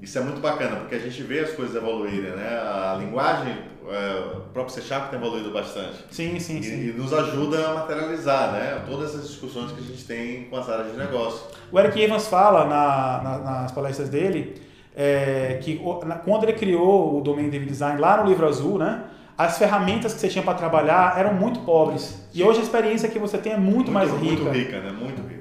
Isso 0.00 0.18
é 0.18 0.22
muito 0.22 0.40
bacana, 0.40 0.76
porque 0.76 0.94
a 0.94 0.98
gente 0.98 1.22
vê 1.22 1.40
as 1.40 1.50
coisas 1.52 1.76
evoluírem, 1.76 2.30
né? 2.30 2.58
A 2.58 2.96
linguagem, 2.98 3.54
é, 3.88 4.36
o 4.36 4.40
próprio 4.52 4.74
C 4.74 4.80
Sharp 4.80 5.10
tem 5.10 5.18
evoluído 5.18 5.50
bastante. 5.50 6.04
Sim, 6.10 6.38
sim, 6.40 6.58
e, 6.58 6.62
sim. 6.62 6.88
E 6.88 6.92
nos 6.92 7.12
ajuda 7.12 7.68
a 7.68 7.74
materializar, 7.74 8.52
né? 8.52 8.82
Todas 8.88 9.10
essas 9.10 9.28
discussões 9.28 9.72
que 9.72 9.80
a 9.80 9.82
gente 9.82 10.04
tem 10.04 10.44
com 10.44 10.56
as 10.56 10.68
áreas 10.68 10.92
de 10.92 10.96
negócio. 10.96 11.46
O 11.70 11.78
Eric 11.78 12.00
Evans 12.00 12.26
fala 12.28 12.64
na, 12.64 13.22
na, 13.22 13.38
nas 13.38 13.72
palestras 13.72 14.08
dele 14.08 14.60
é, 14.96 15.58
que 15.62 15.80
quando 16.24 16.44
ele 16.44 16.54
criou 16.54 17.18
o 17.18 17.20
Domain 17.20 17.50
Driven 17.50 17.68
Design 17.68 18.00
lá 18.00 18.22
no 18.22 18.28
livro 18.28 18.46
azul, 18.46 18.78
né? 18.78 19.04
As 19.36 19.58
ferramentas 19.58 20.14
que 20.14 20.20
você 20.20 20.28
tinha 20.28 20.44
para 20.44 20.54
trabalhar 20.54 21.18
eram 21.18 21.34
muito 21.34 21.60
pobres. 21.60 22.24
E 22.32 22.42
hoje 22.42 22.60
a 22.60 22.62
experiência 22.62 23.08
que 23.08 23.18
você 23.18 23.36
tem 23.36 23.52
é 23.52 23.56
muito, 23.56 23.90
muito 23.90 23.92
mais 23.92 24.10
rica. 24.12 24.44
Muito 24.44 24.50
rica, 24.50 24.80
né? 24.80 24.92
Muito 24.92 25.20
rica 25.22 25.33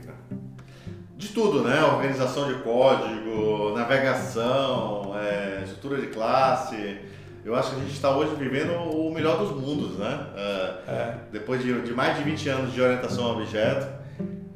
de 1.24 1.30
tudo, 1.30 1.62
né? 1.62 1.84
Organização 1.84 2.48
de 2.48 2.56
código, 2.56 3.74
navegação, 3.76 5.14
é, 5.18 5.64
estrutura 5.64 6.02
de 6.02 6.08
classe. 6.08 6.98
Eu 7.46 7.56
acho 7.56 7.72
que 7.72 7.76
a 7.78 7.80
gente 7.80 7.94
está 7.94 8.16
hoje 8.16 8.36
vivendo 8.36 8.72
o 8.74 9.14
melhor 9.14 9.38
dos 9.38 9.52
mundos, 9.52 9.98
né? 9.98 10.28
É, 10.36 10.92
é. 10.92 11.16
Depois 11.32 11.62
de, 11.62 11.82
de, 11.82 11.94
mais 11.94 12.18
de 12.18 12.24
20 12.24 12.50
anos 12.50 12.74
de 12.74 12.82
orientação 12.82 13.26
a 13.26 13.32
objeto. 13.34 14.04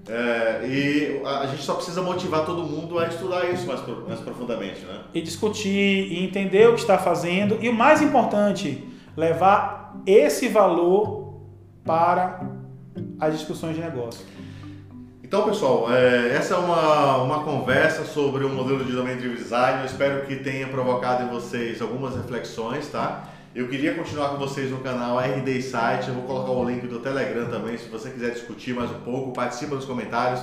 É, 0.09 0.65
e 0.65 1.22
a, 1.26 1.39
a, 1.39 1.47
gente 1.47 1.63
só 1.63 1.74
precisa 1.74 2.01
motivar 2.01 2.45
todo 2.45 2.63
mundo 2.63 2.97
a 2.97 3.07
estudar 3.07 3.49
isso 3.49 3.68
mais, 3.68 3.82
mais 4.07 4.20
profundamente, 4.22 4.86
né? 4.86 5.01
E 5.13 5.22
discutir 5.22 5.70
e 5.70 6.24
entender 6.24 6.70
o 6.70 6.76
que 6.76 6.82
está 6.82 6.97
fazendo. 6.97 7.57
E 7.61 7.68
o 7.68 7.74
mais 7.74 8.01
importante, 8.01 8.88
levar 9.18 10.01
esse 10.05 10.47
valor 10.47 11.41
para 11.84 12.41
as 13.20 13.34
discussões 13.34 13.76
de 13.76 13.82
negócio. 13.82 14.26
Então, 15.28 15.43
pessoal, 15.43 15.93
é, 15.93 16.30
essa 16.30 16.53
é 16.53 16.57
uma, 16.57 17.17
uma 17.17 17.43
conversa 17.43 18.05
sobre 18.05 18.45
o 18.45 18.49
modelo 18.49 18.86
de 18.86 18.93
Domain 18.93 19.17
Driven 19.17 19.36
Design. 19.36 19.82
Eu 19.82 19.86
espero 19.86 20.25
que 20.25 20.38
tenha 20.38 20.65
provocado 20.67 21.23
em 21.23 21.28
vocês 21.28 21.82
algumas 21.82 22.15
reflexões, 22.15 22.88
tá? 22.88 23.28
Eu 23.53 23.67
queria 23.67 23.93
continuar 23.93 24.30
com 24.30 24.38
vocês 24.38 24.71
no 24.71 24.78
canal 24.78 25.19
RD 25.19 25.61
Site. 25.61 26.07
Eu 26.07 26.13
vou 26.13 26.23
colocar 26.23 26.51
o 26.51 26.63
link 26.63 26.88
do 26.88 26.99
Telegram 26.99 27.49
também, 27.49 27.78
se 27.78 27.89
você 27.89 28.09
quiser 28.09 28.32
discutir 28.32 28.73
mais 28.73 28.89
um 28.89 29.01
pouco. 29.01 29.34
Participa 29.34 29.75
nos 29.75 29.84
comentários, 29.84 30.41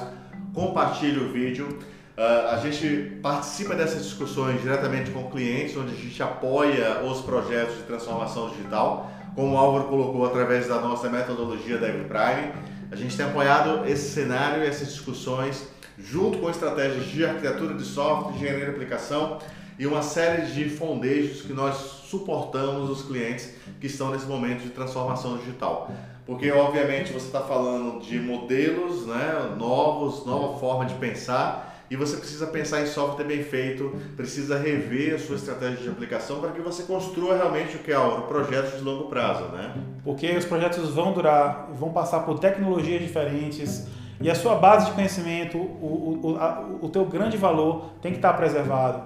compartilhe 0.52 1.18
o 1.18 1.32
vídeo. 1.32 1.78
Uh, 2.18 2.50
a 2.52 2.58
gente 2.58 3.18
participa 3.22 3.74
dessas 3.74 4.04
discussões 4.04 4.60
diretamente 4.60 5.10
com 5.12 5.30
clientes, 5.30 5.74
onde 5.78 5.92
a 5.92 5.96
gente 5.96 6.22
apoia 6.22 7.00
os 7.00 7.22
projetos 7.22 7.76
de 7.76 7.84
transformação 7.84 8.50
digital, 8.50 9.10
como 9.34 9.54
o 9.54 9.56
Álvaro 9.56 9.84
colocou 9.84 10.26
através 10.26 10.68
da 10.68 10.78
nossa 10.78 11.08
metodologia 11.08 11.78
da 11.78 11.86
Prime. 11.86 12.73
A 12.94 12.96
gente 12.96 13.16
tem 13.16 13.26
apoiado 13.26 13.84
esse 13.88 14.12
cenário 14.12 14.62
e 14.62 14.68
essas 14.68 14.86
discussões 14.86 15.66
junto 15.98 16.38
com 16.38 16.48
estratégias 16.48 17.06
de 17.06 17.26
arquitetura 17.26 17.74
de 17.74 17.82
software, 17.82 18.36
engenharia 18.36 18.66
de 18.66 18.70
aplicação 18.70 19.40
e 19.76 19.84
uma 19.84 20.00
série 20.00 20.46
de 20.52 20.68
fondejos 20.68 21.42
que 21.42 21.52
nós 21.52 21.74
suportamos 22.08 22.88
os 22.88 23.02
clientes 23.02 23.52
que 23.80 23.88
estão 23.88 24.12
nesse 24.12 24.26
momento 24.26 24.62
de 24.62 24.70
transformação 24.70 25.38
digital. 25.38 25.90
Porque, 26.24 26.52
obviamente, 26.52 27.12
você 27.12 27.26
está 27.26 27.40
falando 27.40 28.00
de 28.00 28.20
modelos 28.20 29.06
né, 29.06 29.56
novos, 29.58 30.24
nova 30.24 30.56
forma 30.60 30.86
de 30.86 30.94
pensar, 30.94 31.73
e 31.90 31.96
você 31.96 32.16
precisa 32.16 32.46
pensar 32.46 32.82
em 32.82 32.86
software 32.86 33.24
bem 33.24 33.42
feito, 33.42 33.94
precisa 34.16 34.58
rever 34.58 35.14
a 35.14 35.18
sua 35.18 35.36
estratégia 35.36 35.76
de 35.76 35.88
aplicação 35.88 36.40
para 36.40 36.50
que 36.50 36.60
você 36.60 36.84
construa 36.84 37.36
realmente 37.36 37.76
o 37.76 37.78
que 37.80 37.92
é 37.92 37.98
o 37.98 38.22
projeto 38.22 38.76
de 38.76 38.82
longo 38.82 39.08
prazo, 39.08 39.44
né? 39.52 39.74
Porque 40.02 40.30
os 40.36 40.44
projetos 40.44 40.90
vão 40.90 41.12
durar, 41.12 41.68
vão 41.78 41.92
passar 41.92 42.20
por 42.20 42.38
tecnologias 42.38 43.02
diferentes 43.02 43.86
e 44.20 44.30
a 44.30 44.34
sua 44.34 44.54
base 44.54 44.86
de 44.86 44.92
conhecimento, 44.92 45.58
o, 45.58 46.20
o, 46.22 46.36
a, 46.38 46.64
o 46.80 46.88
teu 46.88 47.04
grande 47.04 47.36
valor 47.36 47.90
tem 48.00 48.12
que 48.12 48.18
estar 48.18 48.32
preservado. 48.32 49.02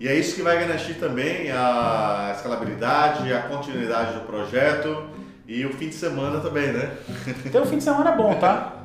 E 0.00 0.08
é 0.08 0.14
isso 0.14 0.34
que 0.34 0.42
vai 0.42 0.58
garantir 0.58 0.94
também 0.94 1.50
a 1.50 2.32
escalabilidade, 2.34 3.32
a 3.32 3.42
continuidade 3.42 4.14
do 4.14 4.20
projeto 4.20 5.04
e 5.46 5.64
o 5.64 5.72
fim 5.72 5.88
de 5.88 5.94
semana 5.94 6.40
também, 6.40 6.72
né? 6.72 6.90
Então 7.46 7.62
o 7.62 7.66
fim 7.66 7.78
de 7.78 7.84
semana 7.84 8.10
é 8.10 8.16
bom, 8.16 8.34
tá? 8.34 8.72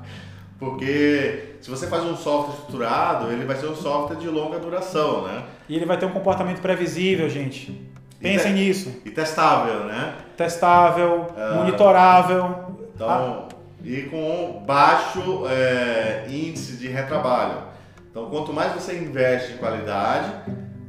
Porque 0.59 1.55
se 1.61 1.69
você 1.69 1.87
faz 1.87 2.03
um 2.03 2.17
software 2.17 2.55
estruturado, 2.55 3.31
ele 3.31 3.45
vai 3.45 3.55
ser 3.55 3.67
um 3.67 3.75
software 3.75 4.17
de 4.17 4.27
longa 4.27 4.59
duração, 4.59 5.25
né? 5.25 5.43
E 5.69 5.75
ele 5.75 5.85
vai 5.85 5.97
ter 5.97 6.05
um 6.05 6.11
comportamento 6.11 6.59
previsível, 6.59 7.29
gente. 7.29 7.89
Pensem 8.19 8.53
nisso. 8.53 9.01
E 9.05 9.09
testável, 9.09 9.85
né? 9.85 10.15
Testável, 10.35 11.27
uh, 11.29 11.55
monitorável. 11.55 12.75
Então, 12.93 13.09
ah. 13.09 13.47
e 13.83 14.01
com 14.03 14.61
baixo 14.67 15.45
é, 15.47 16.25
índice 16.29 16.75
de 16.75 16.89
retrabalho. 16.89 17.63
Então, 18.11 18.29
quanto 18.29 18.51
mais 18.51 18.73
você 18.73 18.97
investe 18.97 19.53
em 19.53 19.57
qualidade, 19.57 20.29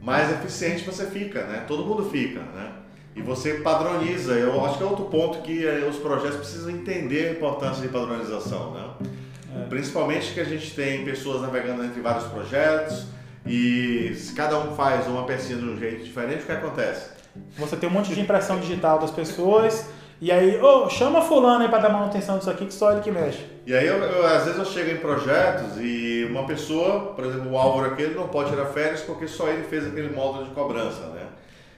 mais 0.03 0.33
eficiente 0.33 0.85
você 0.85 1.07
fica, 1.07 1.45
né? 1.45 1.65
Todo 1.69 1.85
mundo 1.85 2.11
fica, 2.11 2.41
né? 2.41 2.73
E 3.15 3.23
você 3.23 3.55
padroniza. 3.55 4.33
Eu 4.33 4.65
acho 4.65 4.79
que 4.79 4.83
é 4.83 4.87
outro 4.87 5.05
ponto 5.05 5.43
que 5.43 5.65
eh, 5.65 5.87
os 5.89 5.99
projetos 5.99 6.39
precisam 6.39 6.71
entender 6.71 7.29
a 7.29 7.33
importância 7.33 7.83
de 7.83 7.89
padronização, 7.89 8.73
né? 8.73 9.09
É. 9.57 9.69
Principalmente 9.69 10.33
que 10.33 10.41
a 10.41 10.45
gente 10.45 10.75
tem 10.75 11.05
pessoas 11.05 11.43
navegando 11.43 11.85
entre 11.85 12.01
vários 12.01 12.25
projetos 12.25 13.07
e 13.47 14.13
se 14.15 14.35
cada 14.35 14.59
um 14.59 14.75
faz 14.75 15.07
uma 15.07 15.25
pecinha 15.25 15.59
de 15.59 15.65
um 15.65 15.79
jeito 15.79 16.05
diferente, 16.05 16.43
o 16.43 16.47
que 16.47 16.53
acontece? 16.53 17.11
Você 17.59 17.77
tem 17.77 17.89
um 17.89 17.93
monte 17.93 18.15
de 18.15 18.21
impressão 18.21 18.59
digital 18.59 18.99
das 18.99 19.11
pessoas 19.11 19.87
e 20.21 20.31
aí, 20.31 20.61
oh, 20.61 20.87
chama 20.91 21.23
fulano 21.23 21.63
aí 21.63 21.71
para 21.71 21.79
dar 21.79 21.89
manutenção 21.89 22.37
disso 22.37 22.51
aqui 22.51 22.67
que 22.67 22.75
só 22.75 22.93
ele 22.93 23.01
que 23.01 23.11
mexe. 23.11 23.43
E 23.67 23.73
aí, 23.73 23.87
eu, 23.87 23.97
eu, 23.97 24.27
às 24.27 24.45
vezes 24.45 24.59
eu 24.59 24.67
chego 24.67 24.91
em 24.91 24.99
projetos 24.99 25.79
e 25.79 26.27
uma 26.29 26.45
pessoa, 26.45 27.15
por 27.15 27.25
exemplo, 27.25 27.51
o 27.51 27.57
Álvaro 27.57 27.93
aqui, 27.93 28.03
ele 28.03 28.15
não 28.15 28.29
pode 28.29 28.51
tirar 28.51 28.67
férias 28.67 29.01
porque 29.01 29.27
só 29.27 29.49
ele 29.49 29.63
fez 29.63 29.87
aquele 29.87 30.15
módulo 30.15 30.45
de 30.45 30.51
cobrança, 30.51 31.07
né? 31.07 31.23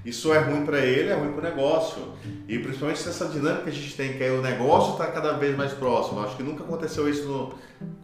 Isso 0.05 0.33
é 0.35 0.39
ruim 0.41 0.65
para 0.67 0.79
ele, 0.79 1.11
é 1.11 1.15
ruim 1.15 1.33
para 1.33 1.41
o 1.41 1.43
negócio. 1.43 2.13
E 2.49 2.59
principalmente 2.59 3.09
essa 3.09 3.27
dinâmica 3.27 3.65
que 3.65 3.71
a 3.71 3.73
gente 3.73 3.95
tem, 3.95 4.15
que 4.15 4.25
aí 4.25 4.31
o 4.31 4.43
negócio 4.43 4.93
está 4.93 5.07
cada 5.07 5.33
vez 5.35 5.57
mais 5.57 5.73
próximo. 5.73 6.21
Acho 6.21 6.37
que 6.37 6.43
nunca 6.43 6.65
aconteceu 6.65 7.09
isso 7.09 7.25
no, 7.29 7.55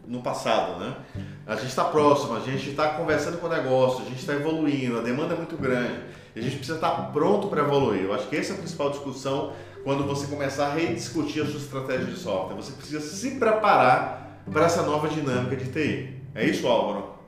no 0.07 0.23
passado, 0.23 0.79
né? 0.79 0.95
A 1.45 1.55
gente 1.55 1.67
está 1.67 1.83
próximo, 1.83 2.35
a 2.35 2.39
gente 2.39 2.69
está 2.69 2.89
conversando 2.89 3.37
com 3.37 3.47
o 3.47 3.49
negócio, 3.49 4.01
a 4.03 4.05
gente 4.05 4.19
está 4.19 4.33
evoluindo, 4.33 4.97
a 4.97 5.01
demanda 5.01 5.33
é 5.33 5.37
muito 5.37 5.57
grande. 5.57 5.99
E 6.35 6.39
a 6.39 6.41
gente 6.41 6.57
precisa 6.57 6.77
estar 6.77 6.91
tá 6.91 7.01
pronto 7.03 7.47
para 7.47 7.61
evoluir. 7.61 8.03
Eu 8.03 8.13
acho 8.13 8.27
que 8.27 8.37
essa 8.37 8.53
é 8.53 8.55
a 8.55 8.59
principal 8.59 8.91
discussão 8.91 9.51
quando 9.83 10.05
você 10.05 10.27
começar 10.27 10.67
a 10.67 10.73
rediscutir 10.73 11.43
a 11.43 11.45
sua 11.45 11.59
estratégia 11.59 12.05
de 12.05 12.17
software. 12.17 12.55
Você 12.55 12.71
precisa 12.73 13.01
se 13.01 13.31
preparar 13.31 14.41
para 14.49 14.65
essa 14.65 14.83
nova 14.83 15.09
dinâmica 15.09 15.55
de 15.57 15.69
TI. 15.69 16.19
É 16.33 16.45
isso, 16.45 16.65
Álvaro? 16.65 17.18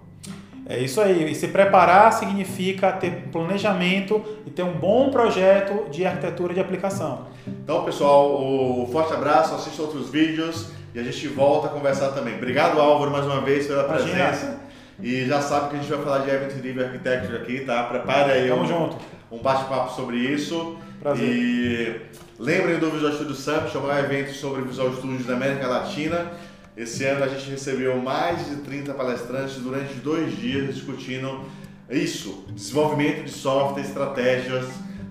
É 0.65 0.79
isso 0.79 1.01
aí. 1.01 1.31
E 1.31 1.35
se 1.35 1.47
preparar 1.47 2.13
significa 2.13 2.91
ter 2.91 3.27
planejamento 3.31 4.23
e 4.45 4.49
ter 4.49 4.63
um 4.63 4.73
bom 4.73 5.09
projeto 5.09 5.89
de 5.89 6.05
arquitetura 6.05 6.53
de 6.53 6.59
aplicação. 6.59 7.27
Então, 7.47 7.83
pessoal, 7.83 8.41
um 8.41 8.87
forte 8.91 9.13
abraço, 9.13 9.55
assista 9.55 9.81
outros 9.81 10.09
vídeos 10.09 10.71
e 10.93 10.99
a 10.99 11.03
gente 11.03 11.27
volta 11.27 11.67
a 11.67 11.69
conversar 11.69 12.09
também. 12.09 12.35
Obrigado, 12.35 12.79
Álvaro, 12.79 13.11
mais 13.11 13.25
uma 13.25 13.41
vez 13.41 13.67
pela 13.67 13.83
presença. 13.85 14.11
Imagina. 14.17 14.61
E 15.01 15.25
já 15.25 15.41
sabe 15.41 15.69
que 15.69 15.75
a 15.77 15.79
gente 15.79 15.89
vai 15.89 16.03
falar 16.03 16.19
de 16.19 16.29
Event 16.29 16.53
Driven 16.53 16.85
Architecture 16.85 17.37
aqui, 17.37 17.61
tá? 17.61 17.83
Prepare 17.83 18.31
aí 18.31 18.49
Tamo 18.49 18.61
um, 18.61 18.67
junto. 18.67 18.97
um 19.31 19.39
bate-papo 19.39 19.95
sobre 19.95 20.17
isso. 20.17 20.77
Prazer. 21.01 21.27
E 21.27 22.01
lembrem 22.37 22.77
do 22.77 22.91
Visual 22.91 23.11
Studio 23.13 23.33
Summit, 23.33 23.75
é 23.75 23.79
maior 23.79 24.03
evento 24.03 24.31
sobre 24.33 24.61
Visual 24.61 24.93
Studio 24.93 25.25
da 25.25 25.33
América 25.33 25.67
Latina. 25.67 26.31
Esse 26.81 27.05
ano 27.05 27.23
a 27.23 27.27
gente 27.27 27.47
recebeu 27.47 27.95
mais 28.01 28.43
de 28.49 28.55
30 28.55 28.95
palestrantes 28.95 29.57
durante 29.57 29.93
dois 29.93 30.35
dias 30.35 30.73
discutindo 30.73 31.45
isso, 31.87 32.43
desenvolvimento 32.49 33.23
de 33.23 33.29
software, 33.29 33.83
estratégias 33.83 34.65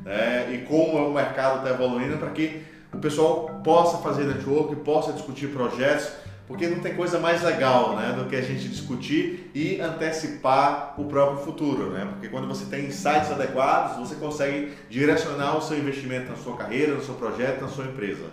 né, 0.05 0.53
e 0.53 0.67
como 0.67 0.99
o 1.07 1.15
mercado 1.15 1.59
está 1.59 1.71
evoluindo 1.71 2.19
para 2.19 2.31
que 2.31 2.63
o 2.93 2.99
pessoal 2.99 3.61
possa 3.63 3.99
fazer 3.99 4.25
network, 4.25 4.75
possa 4.77 5.13
discutir 5.13 5.51
projetos, 5.51 6.11
porque 6.49 6.67
não 6.67 6.81
tem 6.81 6.97
coisa 6.97 7.21
mais 7.21 7.41
legal 7.41 7.95
né, 7.95 8.17
do 8.19 8.29
que 8.29 8.35
a 8.35 8.43
gente 8.43 8.67
discutir 8.67 9.49
e 9.55 9.81
antecipar 9.81 10.97
o 10.99 11.05
próprio 11.05 11.45
futuro. 11.45 11.91
Né? 11.91 12.05
Porque 12.11 12.29
quando 12.31 12.49
você 12.49 12.65
tem 12.65 12.87
insights 12.87 13.31
adequados, 13.31 13.97
você 13.97 14.17
consegue 14.17 14.73
direcionar 14.89 15.57
o 15.57 15.63
seu 15.63 15.79
investimento 15.79 16.31
na 16.31 16.37
sua 16.37 16.57
carreira, 16.57 16.95
no 16.95 17.05
seu 17.05 17.15
projeto, 17.15 17.61
na 17.61 17.69
sua 17.69 17.85
empresa. 17.85 18.25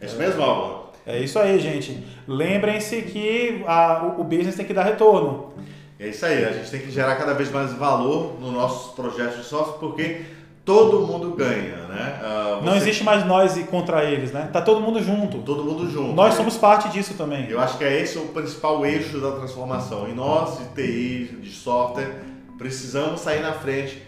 É 0.00 0.06
isso 0.06 0.16
mesmo, 0.16 0.40
Álvaro? 0.40 0.83
É 1.06 1.18
isso 1.18 1.38
aí, 1.38 1.58
gente. 1.58 2.02
Lembrem-se 2.26 3.02
que 3.02 3.62
a, 3.66 4.14
o, 4.18 4.24
business 4.24 4.56
tem 4.56 4.64
que 4.64 4.72
dar 4.72 4.84
retorno. 4.84 5.52
É 5.98 6.08
isso 6.08 6.24
aí, 6.24 6.44
a 6.44 6.52
gente 6.52 6.70
tem 6.70 6.80
que 6.80 6.90
gerar 6.90 7.16
cada 7.16 7.34
vez 7.34 7.50
mais 7.50 7.72
valor 7.74 8.40
nos 8.40 8.52
nossos 8.52 8.94
projetos 8.94 9.38
de 9.38 9.44
software, 9.44 9.78
porque 9.78 10.22
todo 10.64 11.06
mundo 11.06 11.30
ganha, 11.32 11.86
né? 11.86 12.20
Uh, 12.20 12.56
você... 12.56 12.64
Não 12.64 12.76
existe 12.76 13.04
mais 13.04 13.24
nós 13.24 13.56
contra 13.70 14.02
eles, 14.04 14.32
né? 14.32 14.48
Tá 14.52 14.62
todo 14.62 14.80
mundo 14.80 15.02
junto. 15.02 15.38
Todo 15.38 15.62
mundo 15.62 15.88
junto. 15.90 16.14
Nós 16.14 16.30
né? 16.30 16.36
somos 16.36 16.56
parte 16.56 16.88
disso 16.88 17.14
também. 17.14 17.48
Eu 17.50 17.60
acho 17.60 17.76
que 17.76 17.84
é 17.84 18.00
esse 18.00 18.18
o 18.18 18.28
principal 18.28 18.84
eixo 18.84 19.20
da 19.20 19.32
transformação. 19.32 20.08
E 20.08 20.12
nós, 20.12 20.58
de 20.58 20.64
TI, 20.74 21.38
de 21.42 21.50
software, 21.50 22.10
precisamos 22.58 23.20
sair 23.20 23.40
na 23.40 23.52
frente 23.52 24.02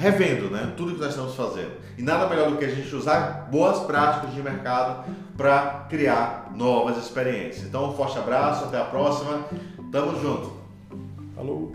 revendo 0.00 0.48
né, 0.50 0.72
tudo 0.78 0.94
que 0.94 1.00
nós 1.00 1.10
estamos 1.10 1.34
fazendo. 1.34 1.72
E 1.98 2.02
nada 2.02 2.26
melhor 2.26 2.50
do 2.50 2.56
que 2.56 2.64
a 2.64 2.70
gente 2.70 2.92
usar 2.96 3.48
boas 3.50 3.80
práticas 3.80 4.32
de 4.32 4.42
mercado 4.42 5.04
para 5.36 5.84
criar 5.90 6.50
novas 6.54 6.96
experiências. 6.96 7.66
Então, 7.66 7.90
um 7.90 7.92
forte 7.92 8.18
abraço, 8.18 8.64
até 8.64 8.80
a 8.80 8.84
próxima. 8.84 9.44
Tamo 9.92 10.18
junto. 10.18 10.56
Falou. 11.36 11.74